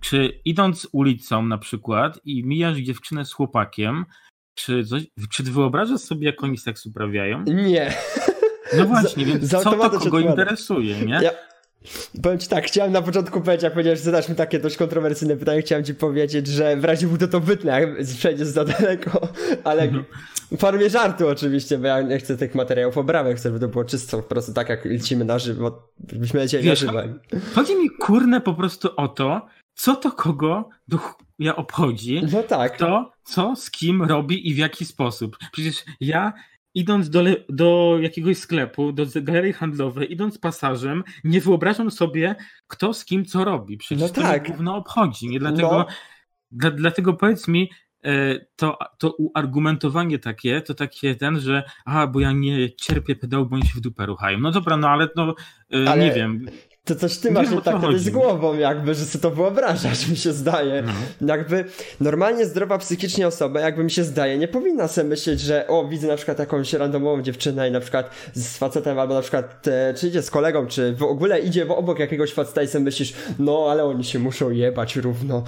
czy 0.00 0.40
idąc 0.44 0.88
ulicą 0.92 1.42
na 1.42 1.58
przykład 1.58 2.20
i 2.24 2.44
mijasz 2.44 2.76
dziewczynę 2.76 3.24
z 3.24 3.32
chłopakiem, 3.32 4.04
czy, 4.54 4.84
coś, 4.84 5.02
czy 5.30 5.44
ty 5.44 5.50
wyobrażasz 5.50 6.00
sobie, 6.00 6.26
jak 6.26 6.44
oni 6.44 6.58
seks 6.58 6.86
uprawiają? 6.86 7.44
Nie. 7.44 7.94
No 8.76 8.84
właśnie, 8.84 9.24
więc 9.24 9.50
co 9.62 9.70
to 9.70 10.00
kogo 10.00 10.20
interesuje, 10.20 11.04
nie? 11.06 11.20
Ja, 11.22 11.30
Powiem 12.22 12.38
ci 12.38 12.48
tak, 12.48 12.64
chciałem 12.64 12.92
na 12.92 13.02
początku 13.02 13.40
powiedzieć, 13.40 13.62
jak 13.62 13.72
powiedziałeś, 13.72 13.98
że 13.98 14.04
zadasz 14.04 14.28
mi 14.28 14.34
takie 14.34 14.58
dość 14.58 14.76
kontrowersyjne 14.76 15.36
pytanie, 15.36 15.62
chciałem 15.62 15.84
ci 15.84 15.94
powiedzieć, 15.94 16.46
że 16.46 16.76
w 16.76 16.84
razie 16.84 17.06
budę 17.06 17.28
to 17.28 17.40
wytnę, 17.40 17.80
jak 17.80 18.04
przejdziesz 18.18 18.48
za 18.48 18.64
daleko, 18.64 19.28
ale 19.64 19.82
mhm. 19.82 20.04
w 20.52 20.56
formie 20.56 20.90
żartu 20.90 21.28
oczywiście, 21.28 21.78
bo 21.78 21.86
ja 21.86 22.02
nie 22.02 22.18
chcę 22.18 22.36
tych 22.36 22.54
materiałów 22.54 22.98
obramek, 22.98 23.36
chcę, 23.36 23.48
żeby 23.48 23.60
to 23.60 23.68
było 23.68 23.84
czysto, 23.84 24.16
po 24.16 24.28
prostu 24.28 24.52
tak 24.52 24.68
jak 24.68 24.84
lecimy 24.84 25.24
na 25.24 25.38
żywo, 25.38 25.88
byśmy 25.98 26.40
lecieli 26.40 26.64
Wiesz, 26.64 26.82
na 26.82 26.92
żywo. 26.92 27.14
Chodzi 27.54 27.76
mi 27.76 27.90
kurne 27.90 28.40
po 28.40 28.54
prostu 28.54 28.88
o 28.96 29.08
to, 29.08 29.46
co 29.74 29.96
to 29.96 30.12
kogo 30.12 30.68
do 30.88 30.98
ja 31.38 31.56
obchodzi, 31.56 32.22
no 32.32 32.42
tak. 32.42 32.76
kto, 32.76 33.12
co, 33.22 33.56
z 33.56 33.70
kim 33.70 34.02
robi 34.02 34.48
i 34.48 34.54
w 34.54 34.58
jaki 34.58 34.84
sposób. 34.84 35.36
Przecież 35.52 35.84
ja 36.00 36.32
idąc 36.74 37.10
do, 37.10 37.24
do 37.48 37.98
jakiegoś 38.00 38.38
sklepu, 38.38 38.92
do 38.92 39.06
galerii 39.14 39.52
handlowej, 39.52 40.12
idąc 40.12 40.38
pasażem, 40.38 41.04
nie 41.24 41.40
wyobrażam 41.40 41.90
sobie, 41.90 42.34
kto 42.66 42.94
z 42.94 43.04
kim 43.04 43.24
co 43.24 43.44
robi. 43.44 43.76
Przecież 43.76 44.02
no 44.02 44.08
to 44.08 44.20
tak. 44.20 44.42
mnie 44.42 44.50
gówno 44.50 44.76
obchodzi. 44.76 45.28
Nie 45.28 45.38
dlatego, 45.38 45.70
no. 45.70 45.86
dla, 46.50 46.70
dlatego 46.70 47.12
powiedz 47.12 47.48
mi, 47.48 47.70
e, 48.04 48.40
to, 48.56 48.78
to 48.98 49.14
uargumentowanie 49.18 50.18
takie, 50.18 50.60
to 50.60 50.74
takie 50.74 51.14
ten, 51.14 51.40
że 51.40 51.62
a, 51.84 52.06
bo 52.06 52.20
ja 52.20 52.32
nie 52.32 52.74
cierpię 52.74 53.16
pedału, 53.16 53.46
bo 53.46 53.56
oni 53.56 53.66
się 53.66 53.74
w 53.74 53.80
dupę 53.80 54.06
ruchają. 54.06 54.38
No 54.38 54.50
dobra, 54.50 54.76
no 54.76 54.88
ale 54.88 55.08
no, 55.16 55.34
ale... 55.86 56.04
nie 56.04 56.12
wiem 56.12 56.46
to 56.84 56.94
coś 56.94 57.18
ty 57.18 57.30
masz 57.30 57.50
nie 57.50 57.60
tak 57.60 57.78
wtedy 57.78 57.98
z 57.98 58.10
głową, 58.10 58.58
jakby, 58.58 58.94
że 58.94 59.04
sobie 59.04 59.22
to 59.22 59.30
wyobrażasz, 59.30 60.08
mi 60.08 60.16
się 60.16 60.32
zdaje. 60.32 60.82
No. 60.82 60.92
Jakby 61.28 61.64
normalnie 62.00 62.46
zdrowa 62.46 62.78
psychicznie 62.78 63.26
osoba, 63.26 63.60
jakby 63.60 63.84
mi 63.84 63.90
się 63.90 64.04
zdaje, 64.04 64.38
nie 64.38 64.48
powinna 64.48 64.88
sobie 64.88 65.08
myśleć, 65.08 65.40
że 65.40 65.66
o, 65.66 65.88
widzę 65.88 66.08
na 66.08 66.16
przykład 66.16 66.38
jakąś 66.38 66.72
randomową 66.72 67.22
dziewczynę 67.22 67.68
i 67.68 67.72
na 67.72 67.80
przykład 67.80 68.10
z 68.34 68.56
facetem, 68.56 68.98
albo 68.98 69.14
na 69.14 69.20
przykład 69.20 69.68
e, 69.68 69.94
czy 69.94 70.08
idzie 70.08 70.22
z 70.22 70.30
kolegą, 70.30 70.66
czy 70.66 70.94
w 70.94 71.02
ogóle 71.02 71.40
idzie 71.40 71.64
w 71.64 71.70
obok 71.70 71.98
jakiegoś 71.98 72.32
faceta 72.32 72.62
i 72.62 72.66
sobie 72.66 72.84
myślisz, 72.84 73.12
no, 73.38 73.66
ale 73.70 73.84
oni 73.84 74.04
się 74.04 74.18
muszą 74.18 74.50
jebać 74.50 74.96
równo. 74.96 75.44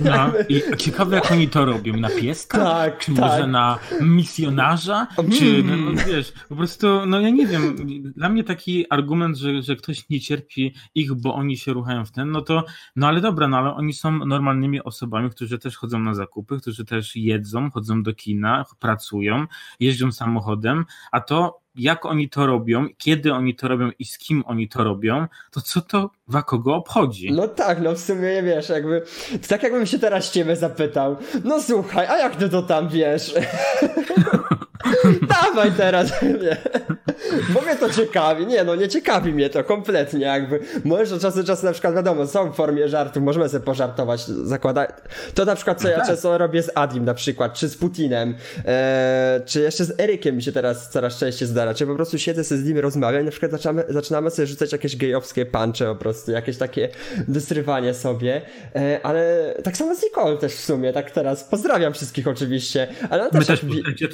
No, 0.00 0.32
i 0.48 0.62
ciekawe 0.76 1.16
jak 1.16 1.32
oni 1.32 1.48
to 1.48 1.64
robią, 1.64 1.96
na 1.96 2.10
pieska? 2.10 2.58
Tak, 2.58 2.98
czy 2.98 3.14
tak. 3.14 3.20
może 3.20 3.46
na 3.46 3.78
misjonarza? 4.00 5.06
Mm. 5.18 5.32
Czy, 5.32 5.62
no, 5.62 5.76
no, 5.76 6.02
wiesz, 6.06 6.32
po 6.48 6.56
prostu, 6.56 7.06
no 7.06 7.20
ja 7.20 7.30
nie 7.30 7.46
wiem, 7.46 7.76
dla 8.16 8.28
mnie 8.28 8.44
taki 8.44 8.86
argument, 8.90 9.36
że, 9.36 9.62
że 9.62 9.76
ktoś 9.76 10.08
nie 10.10 10.20
cierpi 10.20 10.74
ich, 10.94 11.14
bo 11.14 11.34
oni 11.34 11.56
się 11.56 11.72
ruchają 11.72 12.04
w 12.04 12.10
ten, 12.10 12.30
no 12.30 12.42
to, 12.42 12.64
no 12.96 13.08
ale 13.08 13.20
dobra, 13.20 13.48
no 13.48 13.58
ale 13.58 13.74
oni 13.74 13.92
są 13.92 14.26
normalnymi 14.26 14.82
osobami, 14.82 15.30
którzy 15.30 15.58
też 15.58 15.76
chodzą 15.76 15.98
na 15.98 16.14
zakupy, 16.14 16.60
którzy 16.60 16.84
też 16.84 17.16
jedzą, 17.16 17.70
chodzą 17.70 18.02
do 18.02 18.14
kina, 18.14 18.64
pracują, 18.78 19.46
jeżdżą 19.80 20.12
samochodem, 20.12 20.84
a 21.12 21.20
to 21.20 21.61
jak 21.74 22.06
oni 22.06 22.28
to 22.28 22.46
robią, 22.46 22.86
kiedy 22.98 23.32
oni 23.32 23.54
to 23.54 23.68
robią 23.68 23.90
i 23.98 24.04
z 24.04 24.18
kim 24.18 24.44
oni 24.46 24.68
to 24.68 24.84
robią, 24.84 25.26
to 25.50 25.60
co 25.60 25.80
to 25.80 26.10
wa 26.28 26.42
kogo 26.42 26.74
obchodzi? 26.74 27.32
No 27.32 27.48
tak, 27.48 27.82
no 27.82 27.92
w 27.92 27.98
sumie 27.98 28.42
wiesz, 28.42 28.68
jakby 28.68 29.02
tak 29.48 29.62
jakbym 29.62 29.86
się 29.86 29.98
teraz 29.98 30.30
ciebie 30.30 30.56
zapytał, 30.56 31.16
no 31.44 31.62
słuchaj, 31.62 32.06
a 32.06 32.18
jak 32.18 32.36
ty 32.36 32.48
to 32.48 32.62
tam 32.62 32.88
wiesz? 32.88 33.34
Dawaj 35.28 35.72
teraz, 35.72 36.22
nie. 36.22 36.56
Bo 37.54 37.60
mnie 37.62 37.76
to 37.76 37.90
ciekawi. 37.90 38.46
Nie, 38.46 38.64
no 38.64 38.74
nie 38.74 38.88
ciekawi 38.88 39.32
mnie 39.32 39.50
to 39.50 39.64
kompletnie 39.64 40.20
jakby. 40.20 40.60
Możesz 40.84 41.12
od 41.12 41.22
czasu 41.22 41.38
do 41.38 41.44
czasu 41.44 41.66
na 41.66 41.72
przykład, 41.72 41.94
wiadomo, 41.94 42.26
są 42.26 42.52
w 42.52 42.56
formie 42.56 42.88
żartu, 42.88 43.20
możemy 43.20 43.48
sobie 43.48 43.64
pożartować, 43.64 44.26
zakładać. 44.26 44.90
To 45.34 45.44
na 45.44 45.54
przykład, 45.54 45.82
co 45.82 45.88
ja 45.88 45.96
no 45.96 46.00
tak. 46.00 46.10
często 46.10 46.38
robię 46.38 46.62
z 46.62 46.70
Adim 46.74 47.04
na 47.04 47.14
przykład, 47.14 47.54
czy 47.54 47.68
z 47.68 47.76
Putinem, 47.76 48.34
e, 48.64 49.40
czy 49.46 49.60
jeszcze 49.60 49.84
z 49.84 50.00
Erykiem 50.00 50.36
mi 50.36 50.42
się 50.42 50.52
teraz 50.52 50.90
coraz 50.90 51.18
częściej 51.18 51.48
zdarza, 51.48 51.61
czy 51.74 51.86
po 51.86 51.94
prostu 51.94 52.18
siedzę 52.18 52.44
sobie 52.44 52.60
z 52.60 52.64
nim 52.64 52.78
rozmawiam 52.78 53.22
i 53.22 53.24
na 53.24 53.30
przykład 53.30 53.52
zaczynamy, 53.52 53.84
zaczynamy 53.88 54.30
sobie 54.30 54.46
rzucać 54.46 54.72
jakieś 54.72 54.96
gejowskie 54.96 55.46
puncze 55.46 55.86
po 55.86 55.96
prostu, 55.96 56.30
jakieś 56.30 56.56
takie 56.56 56.88
wysrywanie 57.28 57.94
sobie, 57.94 58.42
e, 58.76 59.00
ale 59.02 59.54
tak 59.64 59.76
samo 59.76 59.94
z 59.94 60.02
Nicole 60.02 60.36
też 60.36 60.52
w 60.52 60.60
sumie, 60.60 60.92
tak 60.92 61.10
teraz. 61.10 61.44
Pozdrawiam 61.44 61.92
wszystkich 61.92 62.28
oczywiście, 62.28 62.88
ale 63.10 63.30
też... 63.30 63.46
Też 63.46 63.64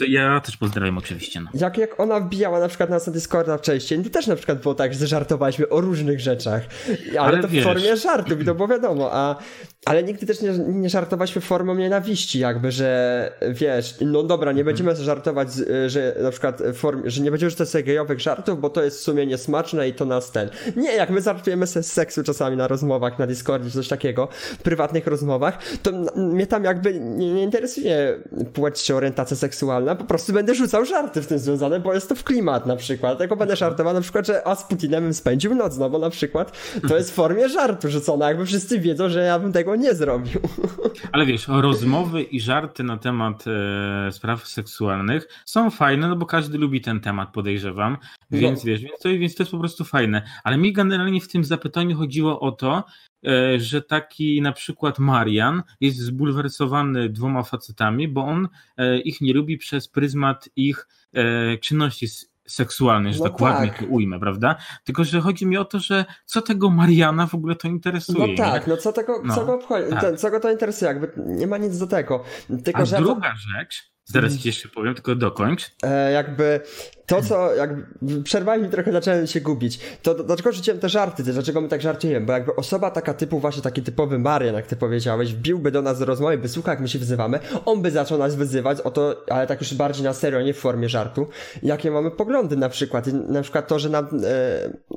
ja 0.09 0.41
też 0.41 0.57
pozdrawiam 0.57 0.99
oczywiście. 0.99 1.41
No. 1.41 1.51
Jak, 1.55 1.79
jak 1.79 2.01
ona 2.01 2.21
wbijała 2.21 2.61
na 2.61 2.69
przykład 2.69 2.91
na 2.91 2.99
Discorda 3.13 3.59
wcześniej, 3.59 4.05
to 4.05 4.11
też 4.11 4.27
na 4.27 4.37
przykład 4.37 4.63
było 4.63 4.75
tak, 4.75 4.95
że 4.95 5.07
żartowaliśmy 5.07 5.69
o 5.69 5.81
różnych 5.81 6.21
rzeczach, 6.21 6.63
ale, 7.11 7.21
ale 7.21 7.43
to 7.43 7.49
wiesz. 7.49 7.65
w 7.65 7.67
formie 7.67 7.97
żartów 7.97 8.41
i 8.41 8.45
to 8.45 8.55
było 8.55 8.69
wiadomo, 8.69 9.11
a, 9.13 9.37
ale 9.85 10.03
nigdy 10.03 10.27
też 10.27 10.41
nie, 10.41 10.51
nie 10.59 10.91
żartowaliśmy 10.91 11.41
formą 11.41 11.75
nienawiści 11.75 12.39
jakby, 12.39 12.73
że 12.73 13.33
wiesz, 13.51 13.95
no 14.01 14.23
dobra, 14.23 14.53
nie 14.53 14.65
będziemy 14.65 14.97
żartować, 14.97 15.49
że 15.87 16.17
na 16.23 16.31
przykład 16.31 16.63
form, 16.75 17.03
że 17.05 17.23
nie 17.23 17.31
będziemy 17.31 17.38
rzucać 17.41 17.69
sobie 17.69 17.85
gejowych 17.85 18.21
żartów, 18.21 18.61
bo 18.61 18.71
to 18.71 18.83
jest 18.83 18.99
w 18.99 19.01
sumie 19.01 19.27
niesmaczne 19.27 19.89
i 19.89 19.95
to 19.95 20.05
nas 20.05 20.31
ten. 20.31 20.51
Nie, 20.77 20.93
jak 20.93 21.11
my 21.11 21.21
żartujemy 21.21 21.67
z 21.67 21.93
seksu 21.93 22.23
czasami 22.23 22.57
na 22.57 22.69
rozmowach, 22.69 23.19
na 23.19 23.27
Discordzie 23.27 23.71
czy 23.71 23.75
coś 23.75 23.89
takiego, 23.89 24.29
prywatnych 24.63 25.07
rozmowach, 25.07 25.59
to 25.83 25.91
mnie 26.17 26.47
tam 26.47 26.65
jakby 26.65 27.01
nie, 27.01 27.35
nie 27.35 27.43
interesuje 27.43 28.19
płeć 28.53 28.85
czy 28.85 28.95
orientacja 28.95 29.37
seksualna, 29.37 29.95
po 29.95 30.05
prostu 30.05 30.33
będę 30.33 30.55
rzucał 30.55 30.85
żarty 30.85 31.23
w 31.23 31.27
tym 31.27 31.39
związane, 31.39 31.81
bo 31.81 31.95
jest 31.95 32.09
to 32.09 32.15
w 32.15 32.25
klimat 32.25 32.67
na 32.67 32.77
przykład. 32.77 33.19
Tego 33.19 33.37
będę 33.37 33.57
żartował 33.57 33.95
na 33.95 34.01
przykład, 34.01 34.27
że 34.27 34.47
a 34.47 34.55
z 34.55 34.65
Putinem 34.65 35.15
spędził 35.15 35.55
noc, 35.55 35.79
no 35.79 35.91
bo 35.91 35.99
na 35.99 36.11
przykład 36.11 36.59
to 36.89 36.97
jest 36.97 37.11
w 37.11 37.15
formie 37.15 37.49
żartu 37.49 37.89
rzucone, 37.89 38.27
jakby 38.27 38.47
wszyscy 38.47 38.81
wiedzą, 38.81 39.09
że 39.09 39.21
ja 39.21 39.39
bym 39.39 39.53
tego 39.53 39.77
nie 39.77 39.95
zrobił. 39.95 40.41
Ale 41.13 41.27
wiesz, 41.27 41.49
rozmowy 41.49 42.23
i 42.23 42.41
żarty 42.41 42.83
na 42.83 42.97
temat 42.97 43.45
e, 43.47 44.13
spraw 44.13 44.49
seksualnych 44.49 45.29
są 45.45 45.71
fajne, 45.71 46.09
no 46.09 46.17
bo 46.17 46.27
każdy 46.27 46.59
lubi 46.59 46.81
ten 46.81 47.01
temat, 47.01 47.28
podejrzewam, 47.33 47.97
więc 48.31 48.59
no. 48.59 48.67
wiesz, 48.67 48.81
więc 48.81 49.01
to, 49.01 49.09
więc 49.09 49.35
to 49.35 49.43
jest 49.43 49.53
po 49.53 49.59
prostu 49.59 49.85
fajne. 49.85 50.23
Ale 50.45 50.59
mi 50.59 50.73
generalnie 50.73 51.21
w 51.21 51.29
tym 51.29 51.45
zapytaniu 51.45 51.97
chodziło 51.97 52.41
o 52.41 52.53
to, 52.53 52.85
e, 53.27 53.61
że 53.61 53.83
taki 53.83 54.43
na 54.43 54.53
przykład 54.53 54.99
Marian 54.99 55.63
jest 55.81 55.99
zbulwersowany 55.99 57.09
dwoma 57.09 57.43
facetami, 57.43 58.09
bo 58.09 58.25
on 58.25 58.49
e, 58.77 58.99
ich 58.99 59.21
nie 59.21 59.35
lubi 59.35 59.59
przez 59.59 59.89
pryzmat 59.89 60.49
ich 60.57 60.89
e, 61.15 61.59
czynności 61.59 62.07
seksualnej, 62.49 63.15
że 63.15 63.19
no 63.19 63.25
tak 63.25 63.41
ładnie 63.41 63.75
to 63.79 63.87
ujmę, 63.87 64.21
prawda? 64.21 64.57
Tylko, 64.85 65.05
że 65.05 65.21
chodzi 65.21 65.47
mi 65.47 65.57
o 65.57 65.65
to, 65.65 65.79
że 65.79 66.05
co 66.25 66.43
tego 66.43 66.71
Mariana 66.71 67.27
w 67.27 67.35
ogóle 67.35 67.57
to 67.57 67.69
interesuje. 67.69 68.27
No 68.27 68.45
tak, 68.45 68.67
nie? 68.67 68.73
no 68.73 68.77
co 68.77 68.93
tego, 68.93 69.23
no, 69.25 69.35
co 69.35 69.47
go 69.47 69.55
obchodzi, 69.55 69.91
tak. 69.91 70.17
co 70.17 70.31
go 70.31 70.41
to 70.41 70.51
interesuje, 70.51 70.89
jakby 70.89 71.13
nie 71.17 71.47
ma 71.47 71.59
nic 71.59 71.79
do 71.79 71.87
tego. 71.87 72.25
Tylko, 72.65 72.83
A 72.83 72.85
że... 72.85 72.97
druga 72.97 73.35
rzecz, 73.37 73.93
zaraz 74.09 74.37
ci 74.37 74.49
jeszcze 74.49 74.69
powiem, 74.69 74.95
tylko 74.95 75.15
dokończ. 75.15 75.71
E, 75.83 76.13
jakby 76.13 76.61
to, 77.09 77.23
co 77.23 77.55
jak 77.55 77.71
przerwali 78.25 78.63
mi 78.63 78.69
trochę, 78.69 78.93
zacząłem 78.93 79.27
się 79.27 79.41
gubić. 79.41 79.81
To, 80.03 80.15
to 80.15 80.25
dlaczego 80.25 80.53
rzuciłem 80.53 80.81
te 80.81 80.89
żarty, 80.89 81.23
dlaczego 81.23 81.61
my 81.61 81.69
tak 81.69 81.83
żartujemy? 81.83 82.27
Bo 82.27 82.33
jakby 82.33 82.57
osoba 82.57 82.91
taka 82.91 83.15
typu, 83.15 83.39
właśnie 83.39 83.63
taki 83.63 83.83
typowy 83.83 84.19
Marian, 84.19 84.55
jak 84.55 84.67
ty 84.67 84.77
powiedziałeś, 84.77 85.35
wbiłby 85.35 85.71
do 85.71 85.83
nas 85.83 85.99
do 85.99 86.05
rozmowy, 86.05 86.39
by 86.39 86.49
słuchał, 86.49 86.73
jak 86.73 86.81
my 86.81 86.89
się 86.89 86.99
wyzywamy, 86.99 87.41
on 87.65 87.83
by 87.83 87.91
zaczął 87.91 88.19
nas 88.19 88.35
wyzywać 88.35 88.81
o 88.81 88.91
to, 88.91 89.25
ale 89.31 89.47
tak 89.47 89.61
już 89.61 89.75
bardziej 89.75 90.05
na 90.05 90.13
serio, 90.13 90.43
nie 90.43 90.55
w 90.55 90.59
formie 90.59 90.89
żartu, 90.89 91.27
jakie 91.63 91.91
mamy 91.91 92.11
poglądy 92.11 92.57
na 92.57 92.69
przykład. 92.69 93.09
I 93.09 93.15
na 93.15 93.43
przykład 93.43 93.69
to, 93.69 93.79
że 93.79 93.89
nam 93.89 94.07
e, 94.07 94.11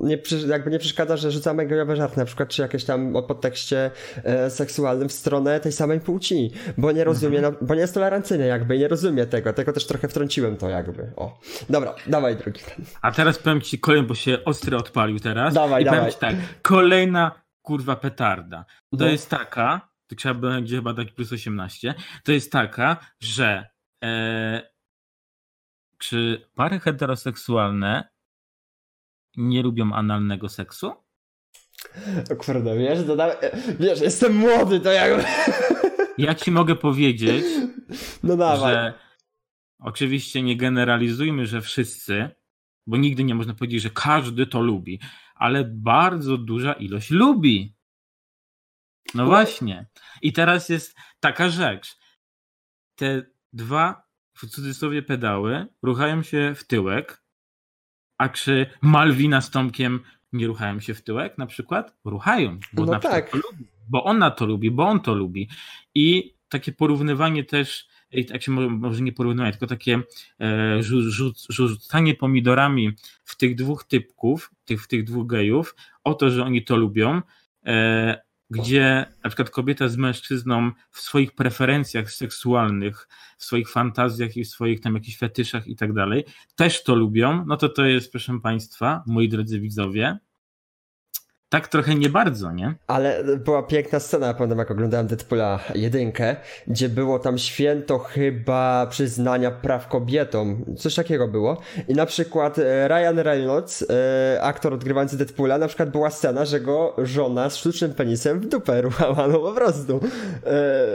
nie, 0.01 0.17
jakby 0.47 0.71
nie 0.71 0.79
przeszkadza, 0.79 1.17
że 1.17 1.31
rzucamy 1.31 1.65
gejowe 1.65 1.95
żarty, 1.95 2.19
na 2.19 2.25
przykład, 2.25 2.49
czy 2.49 2.61
jakieś 2.61 2.85
tam 2.85 3.15
o 3.15 3.23
podtekście 3.23 3.91
e, 4.23 4.49
seksualnym 4.49 5.09
w 5.09 5.13
stronę 5.13 5.59
tej 5.59 5.71
samej 5.71 5.99
płci, 5.99 6.51
bo 6.77 6.91
nie 6.91 7.03
rozumie, 7.03 7.37
mhm. 7.37 7.55
bo 7.61 7.75
nie 7.75 7.81
jest 7.81 7.93
tolerancyjny 7.93 8.47
jakby 8.47 8.77
nie 8.77 8.87
rozumie 8.87 9.00
tego, 9.29 9.53
tego 9.53 9.73
też 9.73 9.87
trochę 9.87 10.07
wtrąciłem 10.07 10.57
to 10.57 10.69
jakby. 10.69 11.13
O, 11.15 11.39
dobra. 11.69 11.95
Dawaj 12.07 12.35
drugi. 12.35 12.59
A 13.01 13.11
teraz 13.11 13.39
powiem 13.39 13.61
ci 13.61 13.79
kolejny, 13.79 14.07
bo 14.07 14.15
się 14.15 14.45
ostry 14.45 14.77
odpalił 14.77 15.19
teraz. 15.19 15.53
Dawaj, 15.53 15.81
I 15.81 15.85
dawaj. 15.85 16.13
tak, 16.19 16.35
kolejna 16.61 17.41
kurwa 17.61 17.95
petarda. 17.95 18.65
To 18.91 18.97
no. 18.97 19.07
jest 19.07 19.29
taka, 19.29 19.89
to 20.07 20.15
trzeba 20.15 20.35
będzie 20.35 20.75
chyba 20.75 20.93
dać 20.93 21.11
plus 21.11 21.33
18, 21.33 21.93
to 22.23 22.31
jest 22.31 22.51
taka, 22.51 22.97
że 23.19 23.67
e, 24.03 24.61
czy 25.97 26.49
pary 26.55 26.79
heteroseksualne 26.79 28.09
nie 29.37 29.63
lubią 29.63 29.93
analnego 29.93 30.49
seksu? 30.49 30.93
O 32.31 32.35
kurde, 32.35 32.77
wiesz, 32.77 33.03
dodam, 33.03 33.29
wiesz, 33.79 34.01
jestem 34.01 34.35
młody, 34.35 34.79
to 34.79 34.91
jakby... 34.91 35.23
Ja 36.23 36.35
ci 36.35 36.51
mogę 36.51 36.75
powiedzieć, 36.75 37.45
no 38.23 38.37
dawaj. 38.37 38.73
że 38.73 38.93
Oczywiście 39.81 40.41
nie 40.41 40.57
generalizujmy, 40.57 41.45
że 41.45 41.61
wszyscy, 41.61 42.29
bo 42.87 42.97
nigdy 42.97 43.23
nie 43.23 43.35
można 43.35 43.53
powiedzieć, 43.53 43.81
że 43.81 43.89
każdy 43.89 44.47
to 44.47 44.61
lubi, 44.61 44.99
ale 45.35 45.63
bardzo 45.65 46.37
duża 46.37 46.73
ilość 46.73 47.11
lubi. 47.11 47.75
No 49.13 49.25
właśnie. 49.25 49.87
I 50.21 50.33
teraz 50.33 50.69
jest 50.69 50.95
taka 51.19 51.49
rzecz. 51.49 51.97
te 52.95 53.25
dwa 53.53 54.03
w 54.33 54.47
cudzysłowie 54.47 55.01
pedały 55.01 55.67
ruchają 55.81 56.23
się 56.23 56.55
w 56.55 56.63
tyłek, 56.63 57.23
a 58.17 58.29
czy 58.29 58.65
Malwina 58.81 59.41
z 59.41 59.49
Tomkiem 59.49 60.03
nie 60.33 60.47
ruchają 60.47 60.79
się 60.79 60.93
w 60.93 61.03
tyłek 61.03 61.37
na 61.37 61.45
przykład? 61.45 61.97
Ruchają, 62.05 62.59
bo 62.73 62.85
no 62.85 62.91
na 62.91 62.99
tak. 62.99 63.29
przykład 63.29 63.43
lubi, 63.43 63.70
bo 63.91 64.03
ona 64.03 64.31
to 64.31 64.45
lubi, 64.45 64.71
bo 64.71 64.87
on 64.87 64.99
to 64.99 65.13
lubi. 65.13 65.49
I 65.95 66.33
takie 66.49 66.71
porównywanie 66.71 67.43
też, 67.43 67.87
tak 68.29 68.43
się 68.43 68.51
może 68.51 69.01
nie 69.01 69.11
porównywać, 69.11 69.53
tylko 69.53 69.67
takie 69.67 70.01
e, 70.39 70.79
rzucanie 71.49 72.15
pomidorami 72.15 72.91
w 73.23 73.35
tych 73.37 73.55
dwóch 73.55 73.83
typków, 73.83 74.51
tych, 74.65 74.83
w 74.83 74.87
tych 74.87 75.03
dwóch 75.03 75.27
gejów, 75.27 75.75
o 76.03 76.13
to, 76.13 76.29
że 76.29 76.43
oni 76.43 76.63
to 76.63 76.77
lubią, 76.77 77.21
e, 77.65 78.21
gdzie 78.49 79.05
na 79.23 79.29
przykład 79.29 79.49
kobieta 79.49 79.87
z 79.87 79.97
mężczyzną 79.97 80.71
w 80.91 80.99
swoich 80.99 81.35
preferencjach 81.35 82.11
seksualnych, 82.11 83.07
w 83.37 83.43
swoich 83.43 83.69
fantazjach 83.69 84.37
i 84.37 84.43
w 84.43 84.47
swoich 84.47 84.81
tam 84.81 84.93
jakichś 84.93 85.17
fetyszach 85.17 85.67
i 85.67 85.75
tak 85.75 85.93
dalej, 85.93 86.25
też 86.55 86.83
to 86.83 86.95
lubią, 86.95 87.45
no 87.45 87.57
to 87.57 87.69
to 87.69 87.85
jest, 87.85 88.11
proszę 88.11 88.39
Państwa, 88.43 89.03
moi 89.07 89.29
drodzy 89.29 89.59
widzowie, 89.59 90.17
tak 91.51 91.67
trochę 91.67 91.95
nie 91.95 92.09
bardzo, 92.09 92.51
nie? 92.51 92.73
Ale 92.87 93.23
była 93.23 93.63
piękna 93.63 93.99
scena, 93.99 94.27
ja 94.27 94.33
pamiętam 94.33 94.59
jak 94.59 94.71
oglądałem 94.71 95.07
Deadpoola 95.07 95.59
jedynkę, 95.75 96.35
gdzie 96.67 96.89
było 96.89 97.19
tam 97.19 97.37
święto 97.37 97.99
chyba 97.99 98.87
przyznania 98.89 99.51
praw 99.51 99.87
kobietom, 99.87 100.65
coś 100.77 100.95
takiego 100.95 101.27
było. 101.27 101.57
I 101.87 101.93
na 101.93 102.05
przykład 102.05 102.59
e, 102.59 102.87
Ryan 102.87 103.19
Reynolds, 103.19 103.85
e, 103.89 104.41
aktor 104.41 104.73
odgrywający 104.73 105.17
Deadpoola, 105.17 105.57
na 105.57 105.67
przykład 105.67 105.89
była 105.89 106.09
scena, 106.09 106.45
że 106.45 106.59
go 106.59 106.95
żona 106.97 107.49
z 107.49 107.57
sztucznym 107.57 107.93
penisem 107.93 108.39
w 108.39 108.47
dupę 108.47 108.81
ruchała, 108.87 109.27
no 109.27 109.39
po 109.39 109.51
prostu. 109.51 109.99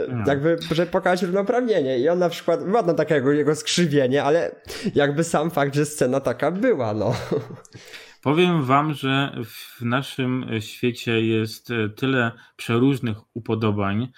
No. 0.09 0.23
Jakby, 0.27 0.57
żeby 0.71 0.91
pokazać 0.91 1.21
równouprawnienie. 1.21 1.99
I 1.99 2.09
on 2.09 2.19
na 2.19 2.29
przykład, 2.29 2.59
ładno 2.73 2.93
takiego 2.93 3.31
jego 3.31 3.55
skrzywienie, 3.55 4.23
ale 4.23 4.55
jakby 4.95 5.23
sam 5.23 5.51
fakt, 5.51 5.75
że 5.75 5.85
scena 5.85 6.19
taka 6.19 6.51
była, 6.51 6.93
no. 6.93 7.13
Powiem 8.27 8.63
Wam, 8.63 8.93
że 8.93 9.35
w 9.45 9.81
naszym 9.81 10.45
świecie 10.59 11.21
jest 11.21 11.71
e, 11.71 11.89
tyle 11.89 12.31
przeróżnych 12.55 13.17
upodobań 13.33 14.03
e, 14.03 14.09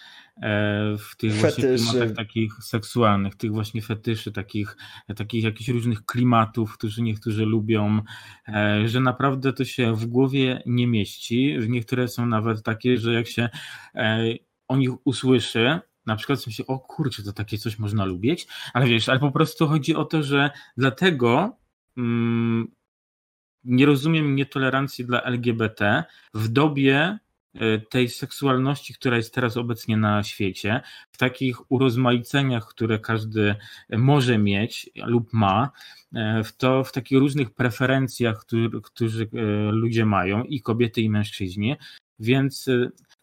w 0.97 1.15
tych 1.17 1.33
fetyszy. 1.33 1.61
właśnie 1.61 1.77
klimatach 1.77 2.15
takich 2.15 2.53
seksualnych, 2.53 3.35
tych 3.35 3.51
właśnie 3.51 3.81
fetyszy, 3.81 4.31
takich, 4.31 4.77
takich 5.15 5.43
jakichś 5.43 5.69
różnych 5.69 6.05
klimatów, 6.05 6.73
którzy 6.73 7.01
niektórzy 7.01 7.45
lubią, 7.45 8.01
e, 8.47 8.87
że 8.87 8.99
naprawdę 8.99 9.53
to 9.53 9.65
się 9.65 9.95
w 9.95 10.05
głowie 10.05 10.63
nie 10.65 10.87
mieści. 10.87 11.57
Niektóre 11.67 12.07
są 12.07 12.25
nawet 12.25 12.63
takie, 12.63 12.97
że 12.97 13.13
jak 13.13 13.27
się 13.27 13.49
o 14.67 14.77
nich 14.77 14.89
usłyszy, 15.07 15.79
na 16.05 16.15
przykład 16.15 16.47
myślę, 16.47 16.65
o 16.67 16.79
kurczę, 16.79 17.23
to 17.23 17.33
takie 17.33 17.57
coś 17.57 17.79
można 17.79 18.05
lubić, 18.05 18.47
ale 18.73 18.85
wiesz, 18.87 19.09
ale 19.09 19.19
po 19.19 19.31
prostu 19.31 19.67
chodzi 19.67 19.95
o 19.95 20.05
to, 20.05 20.23
że 20.23 20.49
dlatego 20.77 21.57
mm, 21.97 22.78
nie 23.63 23.85
rozumiem 23.85 24.35
nietolerancji 24.35 25.05
dla 25.05 25.23
LGBT 25.23 26.03
w 26.33 26.47
dobie 26.47 27.17
e, 27.53 27.79
tej 27.79 28.09
seksualności, 28.09 28.93
która 28.93 29.17
jest 29.17 29.33
teraz 29.33 29.57
obecnie 29.57 29.97
na 29.97 30.23
świecie, 30.23 30.81
w 31.11 31.17
takich 31.17 31.71
urozmaiceniach, 31.71 32.67
które 32.67 32.99
każdy 32.99 33.55
może 33.89 34.37
mieć 34.37 34.89
lub 34.95 35.33
ma, 35.33 35.71
e, 36.15 36.43
w, 36.43 36.57
to, 36.57 36.83
w 36.83 36.91
takich 36.91 37.19
różnych 37.19 37.51
preferencjach, 37.51 38.39
które, 38.39 38.69
którzy 38.83 39.23
e, 39.23 39.41
ludzie 39.71 40.05
mają, 40.05 40.43
i 40.43 40.61
kobiety, 40.61 41.01
i 41.01 41.09
mężczyźni. 41.09 41.75
Więc 42.19 42.69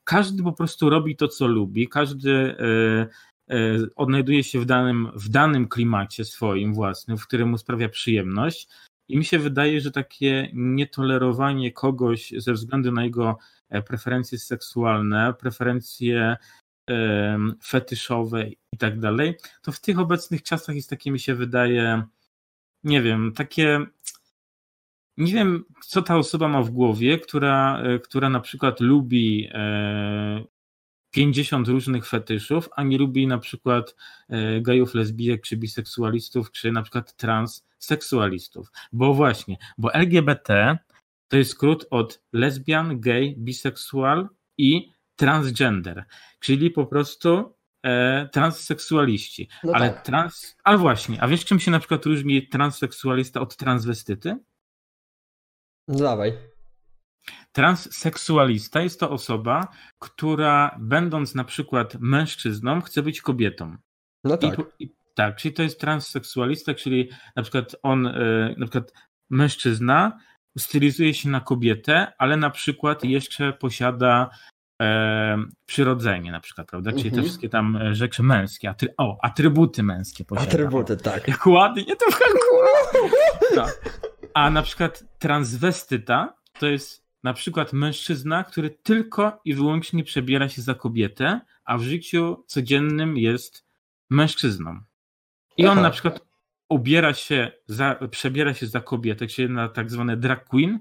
każdy 0.05 0.42
po 0.42 0.53
prostu 0.53 0.90
robi 0.90 1.16
to, 1.16 1.29
co 1.29 1.46
lubi, 1.46 1.88
każdy 1.88 2.57
odnajduje 3.96 4.44
się 4.44 4.61
w 4.61 4.64
danym, 4.64 5.09
w 5.14 5.29
danym 5.29 5.68
klimacie 5.68 6.25
swoim 6.25 6.75
własnym, 6.75 7.18
w 7.18 7.27
którym 7.27 7.49
mu 7.49 7.59
sprawia 7.59 7.88
przyjemność 7.88 8.68
i 9.09 9.19
mi 9.19 9.25
się 9.25 9.38
wydaje, 9.38 9.81
że 9.81 9.90
takie 9.90 10.51
nietolerowanie 10.53 11.73
kogoś 11.73 12.33
ze 12.37 12.53
względu 12.53 12.92
na 12.92 13.05
jego 13.05 13.38
e, 13.69 13.83
preferencje 13.83 14.38
seksualne, 14.38 15.35
preferencje 15.40 16.37
fetyszowe 17.64 18.49
i 18.49 18.77
tak 18.79 19.01
dalej, 19.01 19.35
to 19.62 19.73
w 19.73 19.81
tych 19.81 19.99
obecnych 19.99 20.42
czasach 20.42 20.77
jest 20.77 20.90
takie, 20.90 21.11
mi 21.11 21.21
się 21.21 21.35
wydaje, 21.35 22.03
nie 22.85 23.03
wiem, 23.03 23.33
takie. 23.33 23.87
Nie 25.16 25.33
wiem, 25.33 25.64
co 25.87 26.03
ta 26.03 26.16
osoba 26.16 26.49
ma 26.49 26.62
w 26.62 26.71
głowie, 26.71 27.19
która, 27.19 27.83
e, 27.83 27.99
która 27.99 28.29
na 28.29 28.40
przykład 28.40 28.81
lubi 28.81 29.51
50 31.16 31.68
e, 31.68 31.72
różnych 31.72 32.07
fetyszów, 32.07 32.68
a 32.76 32.83
nie 32.83 32.98
lubi 32.98 33.26
na 33.26 33.38
przykład 33.38 33.96
gejów, 34.61 34.94
lesbijek, 34.94 35.42
czy 35.42 35.57
biseksualistów, 35.57 36.52
czy 36.52 36.72
na 36.72 36.83
przykład 36.83 37.16
trans 37.16 37.66
seksualistów. 37.79 38.72
Bo 38.92 39.14
właśnie, 39.14 39.57
bo 39.79 39.94
LGBT 39.94 40.79
to 41.29 41.37
jest 41.37 41.50
skrót 41.50 41.87
od 41.90 42.22
lesbian, 42.33 43.00
gay, 43.00 43.35
biseksual 43.38 44.29
i 44.59 44.92
transgender, 45.16 46.05
czyli 46.40 46.70
po 46.70 46.87
prostu 46.87 47.55
e, 47.83 48.29
transseksualiści. 48.33 49.48
No 49.64 49.72
ale 49.72 49.90
tak. 49.90 50.02
trans. 50.02 50.57
Ale 50.64 50.79
właśnie, 50.79 51.22
a 51.22 51.29
wiesz, 51.29 51.44
czym 51.44 51.61
się 51.61 51.70
na 51.70 51.79
przykład 51.79 52.07
różni 52.07 52.48
transseksualista 52.48 53.40
od 53.40 53.57
transwestyty? 53.57 54.38
No 55.88 55.98
dawaj. 55.98 56.56
Transseksualista 57.52 58.80
jest 58.80 59.00
to 59.00 59.10
osoba, 59.10 59.68
która 59.98 60.76
będąc 60.80 61.34
na 61.34 61.44
przykład 61.44 61.94
mężczyzną, 62.00 62.80
chce 62.80 63.02
być 63.02 63.20
kobietą. 63.20 63.76
No 64.24 64.36
tak. 64.36 64.60
I, 64.78 64.90
tak, 65.14 65.36
czyli 65.36 65.54
to 65.54 65.62
jest 65.62 65.80
transseksualista, 65.80 66.74
czyli 66.74 67.10
na 67.36 67.42
przykład 67.42 67.76
on, 67.82 68.06
e, 68.06 68.54
na 68.58 68.66
przykład 68.66 68.92
mężczyzna 69.30 70.18
stylizuje 70.58 71.14
się 71.14 71.28
na 71.28 71.40
kobietę, 71.40 72.12
ale 72.18 72.36
na 72.36 72.50
przykład 72.50 73.04
jeszcze 73.04 73.52
posiada 73.52 74.30
e, 74.82 75.38
przyrodzenie 75.66 76.32
na 76.32 76.40
przykład, 76.40 76.66
prawda? 76.66 76.90
Czyli 76.90 77.02
te 77.02 77.08
mhm. 77.08 77.24
wszystkie 77.24 77.48
tam 77.48 77.78
rzeczy 77.92 78.22
męskie, 78.22 78.70
atry, 78.70 78.94
o, 78.98 79.18
atrybuty 79.22 79.82
męskie 79.82 80.24
posiada. 80.24 80.48
Atrybuty, 80.48 80.96
tak. 80.96 81.28
Jak 81.28 81.46
ładnie 81.46 81.96
to 81.96 82.06
no. 83.56 83.66
A 84.34 84.50
na 84.50 84.62
przykład 84.62 85.04
transwestyta 85.18 86.34
to 86.58 86.66
jest 86.66 87.06
na 87.26 87.32
przykład 87.32 87.72
mężczyzna, 87.72 88.44
który 88.44 88.70
tylko 88.70 89.40
i 89.44 89.54
wyłącznie 89.54 90.04
przebiera 90.04 90.48
się 90.48 90.62
za 90.62 90.74
kobietę, 90.74 91.40
a 91.64 91.78
w 91.78 91.82
życiu 91.82 92.44
codziennym 92.46 93.16
jest 93.16 93.66
mężczyzną. 94.10 94.80
I 95.56 95.66
on 95.66 95.80
na 95.82 95.90
przykład 95.90 96.20
ubiera 96.68 97.14
się, 97.14 97.52
za, 97.66 97.94
przebiera 98.10 98.54
się 98.54 98.66
za 98.66 98.80
kobietę, 98.80 99.26
czyli 99.26 99.50
na 99.50 99.68
tak 99.68 99.90
zwane 99.90 100.16
drag 100.16 100.44
queen, 100.44 100.78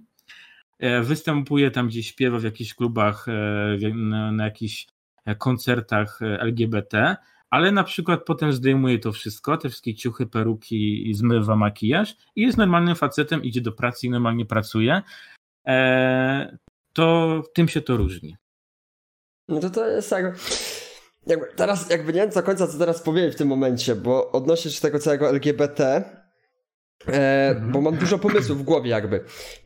e, 0.79 1.01
występuje 1.01 1.71
tam 1.71 1.87
gdzieś, 1.87 2.07
śpiewa 2.07 2.39
w 2.39 2.43
jakichś 2.43 2.73
klubach, 2.73 3.27
e, 3.27 3.89
na, 3.93 4.31
na 4.31 4.45
jakichś 4.45 4.87
e, 5.25 5.35
koncertach 5.35 6.19
LGBT, 6.21 7.15
ale 7.49 7.71
na 7.71 7.83
przykład 7.83 8.23
potem 8.25 8.53
zdejmuje 8.53 8.99
to 8.99 9.11
wszystko, 9.11 9.57
te 9.57 9.69
wszystkie 9.69 9.95
ciuchy, 9.95 10.25
peruki 10.25 11.09
i 11.09 11.13
zmywa 11.13 11.55
makijaż 11.55 12.15
i 12.35 12.41
jest 12.41 12.57
normalnym 12.57 12.95
facetem, 12.95 13.43
idzie 13.43 13.61
do 13.61 13.71
pracy 13.71 14.07
i 14.07 14.09
normalnie 14.09 14.45
pracuje. 14.45 15.01
To 16.93 17.41
tym 17.53 17.67
się 17.67 17.81
to 17.81 17.97
różni. 17.97 18.35
No 19.47 19.59
to 19.59 19.69
to 19.69 19.87
jest 19.87 20.09
tak 20.09 20.35
jakby 21.27 21.45
teraz 21.55 21.89
jakby 21.89 22.13
nie 22.13 22.21
wiem 22.21 22.29
do 22.29 22.43
końca 22.43 22.67
co 22.67 22.77
teraz 22.77 23.01
powiedzieć 23.01 23.33
w 23.33 23.37
tym 23.37 23.47
momencie, 23.47 23.95
bo 23.95 24.31
odnośnie 24.31 24.71
się 24.71 24.81
tego 24.81 24.99
całego 24.99 25.29
LGBT, 25.29 26.03
e, 27.07 27.49
mhm. 27.49 27.71
bo 27.71 27.81
mam 27.81 27.97
dużo 27.97 28.19
pomysłów 28.19 28.59
w 28.59 28.63
głowie 28.63 28.89
jakby. 28.89 29.23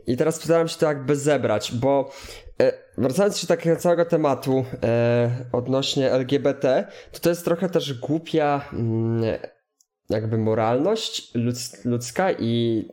I 0.08 0.18
teraz 0.18 0.40
postaram 0.40 0.68
się 0.68 0.78
to 0.78 0.86
jakby 0.86 1.16
zebrać, 1.16 1.72
bo 1.76 2.12
e, 2.62 2.74
wracając 2.98 3.42
do 3.42 3.48
takiego 3.48 3.76
całego 3.76 4.06
tematu 4.06 4.66
e, 4.84 5.46
odnośnie 5.52 6.12
LGBT, 6.12 6.88
to 7.12 7.20
to 7.20 7.30
jest 7.30 7.46
trochę 7.46 7.70
też 7.70 7.94
głupia 7.94 8.70
mm, 8.74 9.40
jakby 10.10 10.38
moralność 10.38 11.32
ludzka 11.86 12.32
i 12.32 12.86